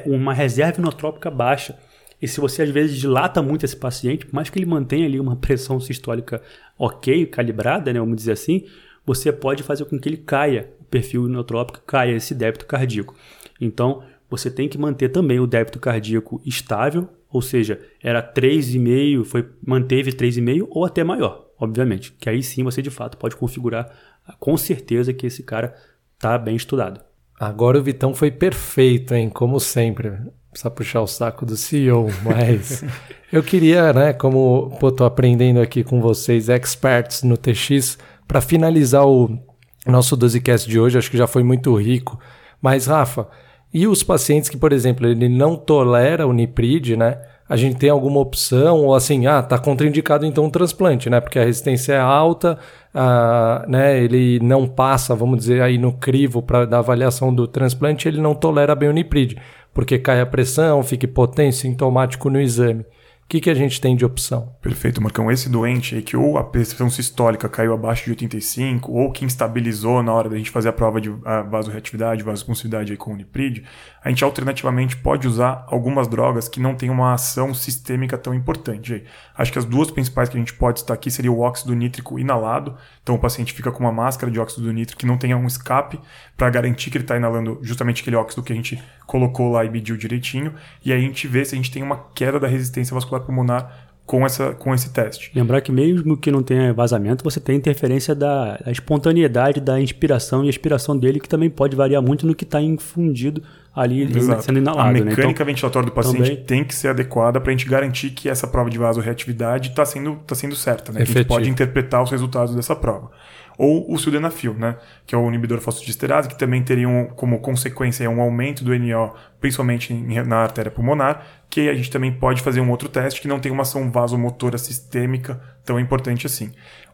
uma 0.06 0.32
reserva 0.32 0.80
inotrópica 0.80 1.30
baixa. 1.30 1.78
E 2.20 2.26
se 2.26 2.40
você 2.40 2.62
às 2.62 2.70
vezes 2.70 2.98
dilata 2.98 3.42
muito 3.42 3.64
esse 3.64 3.76
paciente, 3.76 4.24
por 4.24 4.34
mais 4.34 4.48
que 4.48 4.58
ele 4.58 4.64
mantenha 4.64 5.04
ali 5.04 5.20
uma 5.20 5.36
pressão 5.36 5.78
sistólica 5.78 6.40
ok, 6.78 7.26
calibrada, 7.26 7.92
né, 7.92 8.00
vamos 8.00 8.16
dizer 8.16 8.32
assim, 8.32 8.64
você 9.04 9.30
pode 9.30 9.62
fazer 9.62 9.84
com 9.84 9.98
que 9.98 10.08
ele 10.08 10.16
caia, 10.16 10.70
o 10.80 10.84
perfil 10.84 11.26
inotrópico 11.26 11.82
caia 11.86 12.16
esse 12.16 12.34
débito 12.34 12.64
cardíaco. 12.64 13.14
Então, 13.60 14.02
você 14.30 14.50
tem 14.50 14.68
que 14.68 14.78
manter 14.78 15.10
também 15.10 15.38
o 15.38 15.46
débito 15.46 15.78
cardíaco 15.78 16.40
estável, 16.46 17.08
ou 17.34 17.42
seja, 17.42 17.80
era 18.00 18.22
3,5, 18.22 19.24
foi 19.24 19.50
manteve 19.66 20.12
3,5 20.12 20.68
ou 20.70 20.84
até 20.84 21.02
maior, 21.02 21.48
obviamente, 21.58 22.12
que 22.12 22.30
aí 22.30 22.44
sim 22.44 22.62
você 22.62 22.80
de 22.80 22.90
fato 22.90 23.18
pode 23.18 23.34
configurar 23.34 23.90
com 24.38 24.56
certeza 24.56 25.12
que 25.12 25.26
esse 25.26 25.42
cara 25.42 25.74
está 26.14 26.38
bem 26.38 26.54
estudado. 26.54 27.00
Agora 27.38 27.76
o 27.76 27.82
Vitão 27.82 28.14
foi 28.14 28.30
perfeito, 28.30 29.12
hein? 29.14 29.28
Como 29.28 29.58
sempre. 29.58 30.12
Precisa 30.52 30.70
puxar 30.70 31.00
o 31.00 31.08
saco 31.08 31.44
do 31.44 31.56
CEO, 31.56 32.06
mas 32.22 32.84
eu 33.32 33.42
queria, 33.42 33.92
né, 33.92 34.12
como 34.12 34.70
pô, 34.78 34.92
tô 34.92 35.04
aprendendo 35.04 35.60
aqui 35.60 35.82
com 35.82 36.00
vocês, 36.00 36.48
experts 36.48 37.24
no 37.24 37.36
TX, 37.36 37.98
para 38.28 38.40
finalizar 38.40 39.04
o 39.04 39.36
nosso 39.84 40.16
12cast 40.16 40.68
de 40.68 40.78
hoje, 40.78 40.96
acho 40.96 41.10
que 41.10 41.18
já 41.18 41.26
foi 41.26 41.42
muito 41.42 41.74
rico. 41.74 42.16
Mas, 42.62 42.86
Rafa, 42.86 43.28
e 43.74 43.88
os 43.88 44.04
pacientes 44.04 44.48
que, 44.48 44.56
por 44.56 44.72
exemplo, 44.72 45.04
ele 45.04 45.28
não 45.28 45.56
tolera 45.56 46.28
o 46.28 46.32
Niprid, 46.32 46.96
né? 46.96 47.18
A 47.48 47.56
gente 47.56 47.76
tem 47.76 47.90
alguma 47.90 48.20
opção, 48.20 48.84
ou 48.84 48.94
assim, 48.94 49.26
ah, 49.26 49.42
tá 49.42 49.58
contraindicado 49.58 50.24
então 50.24 50.46
o 50.46 50.50
transplante, 50.50 51.10
né? 51.10 51.20
Porque 51.20 51.40
a 51.40 51.44
resistência 51.44 51.94
é 51.94 51.98
alta, 51.98 52.56
ah, 52.94 53.64
né? 53.68 53.98
Ele 53.98 54.38
não 54.40 54.68
passa, 54.68 55.16
vamos 55.16 55.38
dizer, 55.38 55.60
aí 55.60 55.76
no 55.76 55.92
crivo 55.92 56.40
para 56.40 56.64
da 56.64 56.78
avaliação 56.78 57.34
do 57.34 57.48
transplante, 57.48 58.06
ele 58.06 58.20
não 58.20 58.32
tolera 58.32 58.76
bem 58.76 58.88
o 58.88 58.92
Niprid, 58.92 59.36
porque 59.74 59.98
cai 59.98 60.20
a 60.20 60.26
pressão, 60.26 60.80
fica 60.84 61.08
potente, 61.08 61.56
sintomático 61.56 62.30
no 62.30 62.40
exame. 62.40 62.86
O 63.24 63.26
que, 63.26 63.40
que 63.40 63.50
a 63.50 63.54
gente 63.54 63.80
tem 63.80 63.96
de 63.96 64.04
opção? 64.04 64.54
Perfeito, 64.60 65.02
Marcão. 65.02 65.30
Esse 65.30 65.48
doente 65.48 65.96
aí 65.96 66.02
que 66.02 66.16
ou 66.16 66.36
a 66.36 66.44
pressão 66.44 66.90
sistólica 66.90 67.48
caiu 67.48 67.72
abaixo 67.72 68.04
de 68.04 68.10
85, 68.10 68.92
ou 68.92 69.10
que 69.10 69.24
instabilizou 69.24 70.02
na 70.02 70.12
hora 70.12 70.28
da 70.28 70.36
gente 70.36 70.50
fazer 70.50 70.68
a 70.68 70.72
prova 70.72 71.00
de 71.00 71.08
vasoreatividade, 71.48 72.22
vasoconsividade 72.22 72.92
aí 72.92 72.98
com 72.98 73.10
o 73.10 73.14
Uniprid, 73.14 73.64
a 74.04 74.10
gente 74.10 74.22
alternativamente 74.22 74.98
pode 74.98 75.26
usar 75.26 75.64
algumas 75.66 76.06
drogas 76.06 76.46
que 76.46 76.60
não 76.60 76.74
têm 76.74 76.90
uma 76.90 77.14
ação 77.14 77.54
sistêmica 77.54 78.18
tão 78.18 78.34
importante. 78.34 79.02
Acho 79.34 79.50
que 79.50 79.58
as 79.58 79.64
duas 79.64 79.90
principais 79.90 80.28
que 80.28 80.36
a 80.36 80.38
gente 80.38 80.52
pode 80.52 80.80
estar 80.80 80.92
aqui 80.92 81.10
seria 81.10 81.32
o 81.32 81.40
óxido 81.40 81.74
nítrico 81.74 82.18
inalado. 82.18 82.76
Então 83.02 83.14
o 83.14 83.18
paciente 83.18 83.54
fica 83.54 83.72
com 83.72 83.82
uma 83.82 83.92
máscara 83.92 84.30
de 84.30 84.38
óxido 84.38 84.70
nítrico 84.70 85.00
que 85.00 85.06
não 85.06 85.16
tenha 85.16 85.38
um 85.38 85.46
escape 85.46 85.98
para 86.36 86.50
garantir 86.50 86.90
que 86.90 86.98
ele 86.98 87.04
está 87.04 87.16
inalando 87.16 87.58
justamente 87.62 88.02
aquele 88.02 88.16
óxido 88.16 88.42
que 88.42 88.52
a 88.52 88.56
gente 88.56 88.82
colocou 89.06 89.50
lá 89.50 89.64
e 89.64 89.70
mediu 89.70 89.96
direitinho. 89.96 90.52
E 90.84 90.92
aí 90.92 90.98
a 90.98 91.02
gente 91.02 91.26
vê 91.26 91.42
se 91.42 91.54
a 91.54 91.56
gente 91.56 91.70
tem 91.70 91.82
uma 91.82 91.96
queda 92.14 92.38
da 92.38 92.46
resistência 92.46 92.92
vascular 92.92 93.24
pulmonar 93.24 93.83
com, 94.06 94.24
essa, 94.24 94.52
com 94.52 94.74
esse 94.74 94.92
teste. 94.92 95.30
Lembrar 95.34 95.60
que 95.60 95.72
mesmo 95.72 96.16
que 96.16 96.30
não 96.30 96.42
tenha 96.42 96.72
vazamento, 96.72 97.24
você 97.24 97.40
tem 97.40 97.56
interferência 97.56 98.14
da, 98.14 98.56
da 98.58 98.70
espontaneidade 98.70 99.60
da 99.60 99.80
inspiração 99.80 100.44
e 100.44 100.48
expiração 100.48 100.96
dele, 100.96 101.18
que 101.18 101.28
também 101.28 101.48
pode 101.48 101.74
variar 101.74 102.02
muito 102.02 102.26
no 102.26 102.34
que 102.34 102.44
está 102.44 102.60
infundido 102.60 103.42
ali 103.74 104.02
Exato. 104.02 104.42
sendo 104.42 104.58
inalado. 104.58 104.88
A 104.88 104.92
né? 104.92 105.00
mecânica 105.00 105.22
né? 105.22 105.30
então, 105.32 105.46
ventilatória 105.46 105.86
do 105.88 105.92
paciente 105.92 106.30
também... 106.30 106.44
tem 106.44 106.64
que 106.64 106.74
ser 106.74 106.88
adequada 106.88 107.40
para 107.40 107.50
a 107.50 107.56
gente 107.56 107.68
garantir 107.68 108.10
que 108.10 108.28
essa 108.28 108.46
prova 108.46 108.70
de 108.70 108.78
vasorreatividade 108.78 109.70
está 109.70 109.84
sendo, 109.84 110.16
tá 110.26 110.34
sendo 110.34 110.54
certa. 110.54 110.92
Né? 110.92 111.02
A 111.02 111.04
gente 111.04 111.24
pode 111.24 111.48
interpretar 111.48 112.02
os 112.02 112.10
resultados 112.10 112.54
dessa 112.54 112.76
prova 112.76 113.10
ou 113.56 113.92
o 113.92 113.98
sildenafil, 113.98 114.54
né, 114.54 114.76
que 115.06 115.14
é 115.14 115.18
o 115.18 115.28
inibidor 115.28 115.60
fosfodiesterase, 115.60 116.28
que 116.28 116.38
também 116.38 116.62
teria 116.62 116.88
um, 116.88 117.06
como 117.06 117.38
consequência 117.40 118.08
um 118.08 118.20
aumento 118.20 118.64
do 118.64 118.76
NO, 118.76 119.14
principalmente 119.40 119.92
na 119.92 120.38
artéria 120.38 120.70
pulmonar, 120.70 121.24
que 121.48 121.68
a 121.68 121.74
gente 121.74 121.90
também 121.90 122.12
pode 122.12 122.42
fazer 122.42 122.60
um 122.60 122.70
outro 122.70 122.88
teste 122.88 123.20
que 123.20 123.28
não 123.28 123.38
tem 123.38 123.52
uma 123.52 123.62
ação 123.62 123.90
vasomotora 123.90 124.58
sistêmica 124.58 125.40
tão 125.64 125.78
importante 125.78 126.26
assim. 126.26 126.52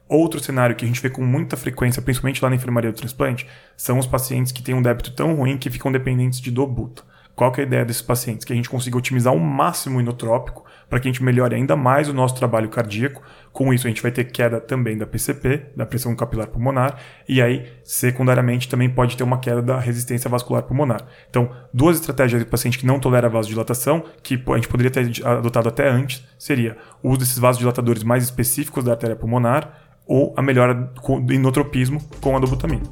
Outro 0.09 0.41
cenário 0.41 0.75
que 0.75 0.85
a 0.85 0.89
gente 0.89 1.01
vê 1.01 1.09
com 1.09 1.23
muita 1.23 1.57
frequência, 1.57 2.03
principalmente 2.03 2.43
lá 2.43 2.51
na 2.51 2.57
enfermaria 2.57 2.91
do 2.91 2.97
transplante, 2.97 3.47
são 3.77 3.99
os 3.99 4.07
pacientes 4.07 4.51
que 4.51 4.63
têm 4.63 4.75
um 4.75 4.83
débito 4.83 5.13
tão 5.13 5.35
ruim 5.35 5.57
que 5.57 5.71
ficam 5.71 5.93
dependentes 5.93 6.41
de 6.41 6.51
dobuta. 6.51 7.05
Qual 7.37 7.55
é 7.57 7.61
a 7.61 7.63
ideia 7.63 7.85
desses 7.85 8.03
pacientes? 8.03 8.45
Que 8.45 8.53
a 8.53 8.57
gente 8.57 8.69
consiga 8.69 8.99
otimizar 8.99 9.33
ao 9.33 9.39
máximo 9.39 9.99
o 9.99 10.01
inotrópico 10.01 10.65
para 10.91 10.99
que 10.99 11.09
a 11.09 11.13
gente 11.13 11.23
melhore 11.23 11.55
ainda 11.55 11.77
mais 11.77 12.09
o 12.09 12.13
nosso 12.13 12.35
trabalho 12.35 12.69
cardíaco. 12.69 13.23
Com 13.53 13.73
isso, 13.73 13.87
a 13.87 13.91
gente 13.91 14.03
vai 14.03 14.11
ter 14.11 14.25
queda 14.25 14.61
também 14.61 14.99
da 14.99 15.07
PCP, 15.07 15.69
da 15.77 15.87
pressão 15.87 16.15
capilar 16.15 16.49
pulmonar, 16.49 16.99
e 17.29 17.41
aí, 17.41 17.67
secundariamente, 17.85 18.69
também 18.69 18.91
pode 18.91 19.17
ter 19.17 19.23
uma 19.23 19.39
queda 19.39 19.63
da 19.63 19.79
resistência 19.79 20.29
vascular 20.29 20.65
pulmonar. 20.65 21.07
Então, 21.31 21.51
duas 21.73 21.99
estratégias 21.99 22.43
de 22.43 22.49
paciente 22.49 22.79
que 22.79 22.85
não 22.85 22.99
tolera 22.99 23.29
vasodilatação, 23.29 24.05
que 24.23 24.35
a 24.35 24.55
gente 24.57 24.69
poderia 24.69 24.91
ter 24.91 25.25
adotado 25.25 25.69
até 25.69 25.89
antes, 25.89 26.25
seria 26.39 26.77
o 27.03 27.11
uso 27.11 27.21
desses 27.21 27.39
vasodilatadores 27.39 28.03
mais 28.03 28.25
específicos 28.25 28.85
da 28.85 28.93
artéria 28.93 29.17
pulmonar 29.17 29.91
ou 30.07 30.35
a 30.37 30.43
melhora 30.43 30.75
do 30.75 31.33
inotropismo 31.33 32.03
com 32.21 32.37
a 32.37 32.41
dobutamina. 32.41 32.83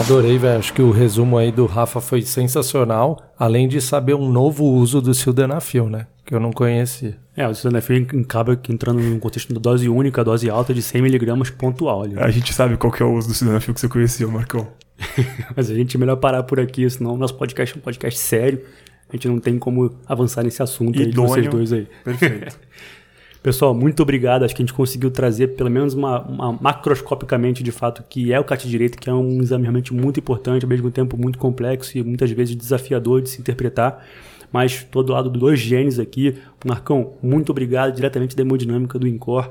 Adorei, 0.00 0.38
velho. 0.38 0.58
Acho 0.58 0.72
que 0.72 0.80
o 0.80 0.90
resumo 0.90 1.36
aí 1.36 1.52
do 1.52 1.66
Rafa 1.66 2.00
foi 2.00 2.22
sensacional, 2.22 3.20
além 3.38 3.68
de 3.68 3.82
saber 3.82 4.14
um 4.14 4.30
novo 4.30 4.64
uso 4.64 4.98
do 5.00 5.12
sildenafil, 5.12 5.90
né? 5.90 6.06
Que 6.24 6.34
eu 6.34 6.40
não 6.40 6.52
conhecia. 6.52 7.18
É, 7.36 7.46
o 7.46 7.54
sildenafil 7.54 8.06
acaba 8.22 8.58
entrando 8.68 8.98
num 8.98 9.18
contexto 9.18 9.52
de 9.52 9.60
dose 9.60 9.88
única, 9.90 10.24
dose 10.24 10.48
alta 10.48 10.72
de 10.72 10.80
100mg 10.80 11.52
pontual. 11.52 12.02
Ali, 12.02 12.14
né? 12.14 12.22
A 12.22 12.30
gente 12.30 12.54
sabe 12.54 12.78
qual 12.78 12.90
que 12.90 13.02
é 13.02 13.06
o 13.06 13.12
uso 13.12 13.28
do 13.28 13.34
sildenafil 13.34 13.74
que 13.74 13.80
você 13.80 13.88
conhecia, 13.88 14.26
Marcão. 14.26 14.68
Mas 15.54 15.70
a 15.70 15.74
gente 15.74 15.96
é 15.96 16.00
melhor 16.00 16.16
parar 16.16 16.44
por 16.44 16.58
aqui, 16.58 16.88
senão 16.88 17.12
o 17.12 17.18
nosso 17.18 17.34
podcast 17.34 17.76
é 17.76 17.78
um 17.78 17.82
podcast 17.82 18.18
sério. 18.18 18.62
A 19.10 19.16
gente 19.16 19.28
não 19.28 19.38
tem 19.38 19.58
como 19.58 19.98
avançar 20.06 20.42
nesse 20.42 20.62
assunto 20.62 20.98
aí 20.98 21.10
de 21.10 21.16
vocês 21.16 21.46
dois 21.46 21.72
aí. 21.74 21.86
Perfeito. 22.04 22.58
Pessoal, 23.42 23.74
muito 23.74 24.02
obrigado. 24.02 24.44
Acho 24.44 24.54
que 24.54 24.62
a 24.62 24.66
gente 24.66 24.74
conseguiu 24.74 25.10
trazer, 25.10 25.48
pelo 25.48 25.70
menos 25.70 25.94
uma, 25.94 26.20
uma 26.20 26.52
macroscopicamente, 26.52 27.62
de 27.62 27.72
fato, 27.72 28.04
que 28.06 28.32
é 28.32 28.38
o 28.38 28.44
CAT 28.44 28.68
direito, 28.68 28.98
que 28.98 29.08
é 29.08 29.14
um 29.14 29.40
exame 29.40 29.62
realmente 29.62 29.94
muito 29.94 30.20
importante, 30.20 30.64
ao 30.64 30.68
mesmo 30.68 30.90
tempo 30.90 31.16
muito 31.16 31.38
complexo 31.38 31.96
e 31.96 32.02
muitas 32.02 32.30
vezes 32.30 32.54
desafiador 32.54 33.22
de 33.22 33.30
se 33.30 33.40
interpretar. 33.40 34.04
Mas 34.52 34.84
todo 34.84 35.12
lado 35.12 35.30
dos 35.30 35.58
genes 35.58 35.98
aqui. 35.98 36.36
Marcão, 36.66 37.14
muito 37.22 37.50
obrigado 37.50 37.94
diretamente 37.94 38.36
da 38.36 38.42
hemodinâmica 38.42 38.98
do 38.98 39.06
INCOR, 39.06 39.50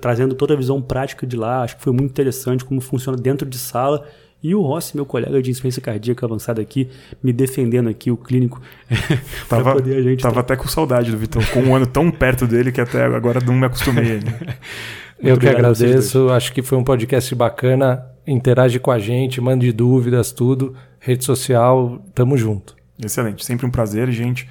trazendo 0.00 0.34
toda 0.34 0.54
a 0.54 0.56
visão 0.56 0.82
prática 0.82 1.24
de 1.24 1.36
lá. 1.36 1.62
Acho 1.62 1.76
que 1.76 1.82
foi 1.82 1.92
muito 1.92 2.10
interessante 2.10 2.64
como 2.64 2.80
funciona 2.80 3.16
dentro 3.16 3.48
de 3.48 3.58
sala 3.58 4.08
e 4.42 4.54
o 4.54 4.62
Rossi, 4.62 4.96
meu 4.96 5.06
colega 5.06 5.40
de 5.40 5.50
insuficiência 5.50 5.80
cardíaca 5.80 6.26
avançada 6.26 6.60
aqui, 6.60 6.88
me 7.22 7.32
defendendo 7.32 7.88
aqui, 7.88 8.10
o 8.10 8.16
clínico, 8.16 8.60
tava, 9.48 9.74
poder 9.74 9.96
a 9.96 10.02
gente... 10.02 10.22
Tava 10.22 10.40
até 10.40 10.56
com 10.56 10.66
saudade 10.66 11.10
do 11.10 11.18
Vitão, 11.18 11.42
com 11.52 11.60
um 11.60 11.76
ano 11.76 11.86
tão 11.86 12.10
perto 12.10 12.46
dele 12.46 12.72
que 12.72 12.80
até 12.80 13.04
agora 13.04 13.40
não 13.40 13.54
me 13.54 13.66
acostumei 13.66 14.12
ainda. 14.12 14.56
Eu 15.22 15.38
que 15.38 15.48
agradeço, 15.48 16.30
acho 16.30 16.52
que 16.52 16.62
foi 16.62 16.76
um 16.76 16.82
podcast 16.82 17.32
bacana, 17.36 18.04
interage 18.26 18.80
com 18.80 18.90
a 18.90 18.98
gente, 18.98 19.40
mande 19.40 19.70
dúvidas, 19.72 20.32
tudo, 20.32 20.74
rede 20.98 21.24
social, 21.24 22.04
tamo 22.12 22.36
junto. 22.36 22.74
Excelente, 23.00 23.44
sempre 23.44 23.64
um 23.64 23.70
prazer, 23.70 24.10
gente 24.10 24.48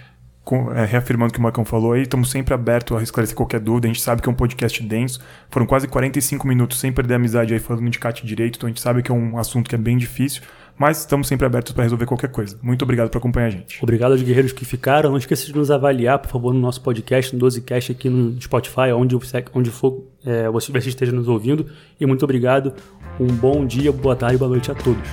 é, 0.76 0.86
reafirmando 0.86 1.30
o 1.30 1.34
que 1.34 1.40
o 1.40 1.42
Marcão 1.42 1.64
falou 1.64 1.94
aí, 1.94 2.02
estamos 2.02 2.30
sempre 2.32 2.54
abertos 2.54 2.98
a 2.98 3.02
esclarecer 3.02 3.36
qualquer 3.36 3.60
dúvida. 3.60 3.88
A 3.88 3.94
gente 3.94 4.02
sabe 4.02 4.22
que 4.22 4.28
é 4.28 4.32
um 4.32 4.36
podcast 4.36 4.82
denso. 4.84 5.22
Foram 5.50 5.66
quase 5.66 5.88
45 5.88 6.48
minutos 6.48 6.80
sem 6.80 6.92
perder 6.92 7.14
a 7.14 7.18
amizade 7.18 7.54
aí 7.54 7.60
falando 7.60 7.90
de 7.90 8.00
CAT 8.00 8.26
direito, 8.26 8.58
então 8.58 8.68
a 8.68 8.70
gente 8.70 8.82
sabe 8.82 9.02
que 9.04 9.12
é 9.12 9.14
um 9.14 9.38
assunto 9.38 9.70
que 9.70 9.76
é 9.76 9.78
bem 9.78 9.98
difícil. 9.98 10.42
Mas 10.78 11.00
estamos 11.00 11.28
sempre 11.28 11.46
abertos 11.46 11.74
para 11.74 11.84
resolver 11.84 12.08
qualquer 12.08 12.30
coisa. 12.30 12.58
Muito 12.60 12.82
obrigado 12.82 13.10
por 13.10 13.20
acompanhar 13.20 13.48
a 13.48 13.50
gente. 13.52 13.78
Obrigado 13.84 14.14
aos 14.14 14.24
guerreiros 14.24 14.52
que 14.52 14.66
ficaram. 14.66 15.12
Não 15.12 15.18
esqueça 15.18 15.46
de 15.46 15.56
nos 15.56 15.70
avaliar, 15.70 16.18
por 16.18 16.32
favor, 16.32 16.54
no 16.54 16.60
nosso 16.60 16.82
podcast, 16.82 17.36
no 17.36 17.46
12cast 17.46 17.92
aqui 17.92 18.10
no 18.10 18.42
Spotify, 18.42 18.92
onde, 18.96 19.16
onde 19.54 19.70
for 19.70 20.08
é, 20.26 20.50
você 20.50 20.76
esteja 20.80 21.12
nos 21.12 21.28
ouvindo. 21.28 21.68
E 22.00 22.06
muito 22.08 22.24
obrigado. 22.24 22.74
Um 23.20 23.28
bom 23.28 23.64
dia, 23.64 23.92
boa 23.92 24.16
tarde, 24.16 24.38
boa 24.38 24.50
noite 24.50 24.72
a 24.72 24.76
todos. 24.76 25.08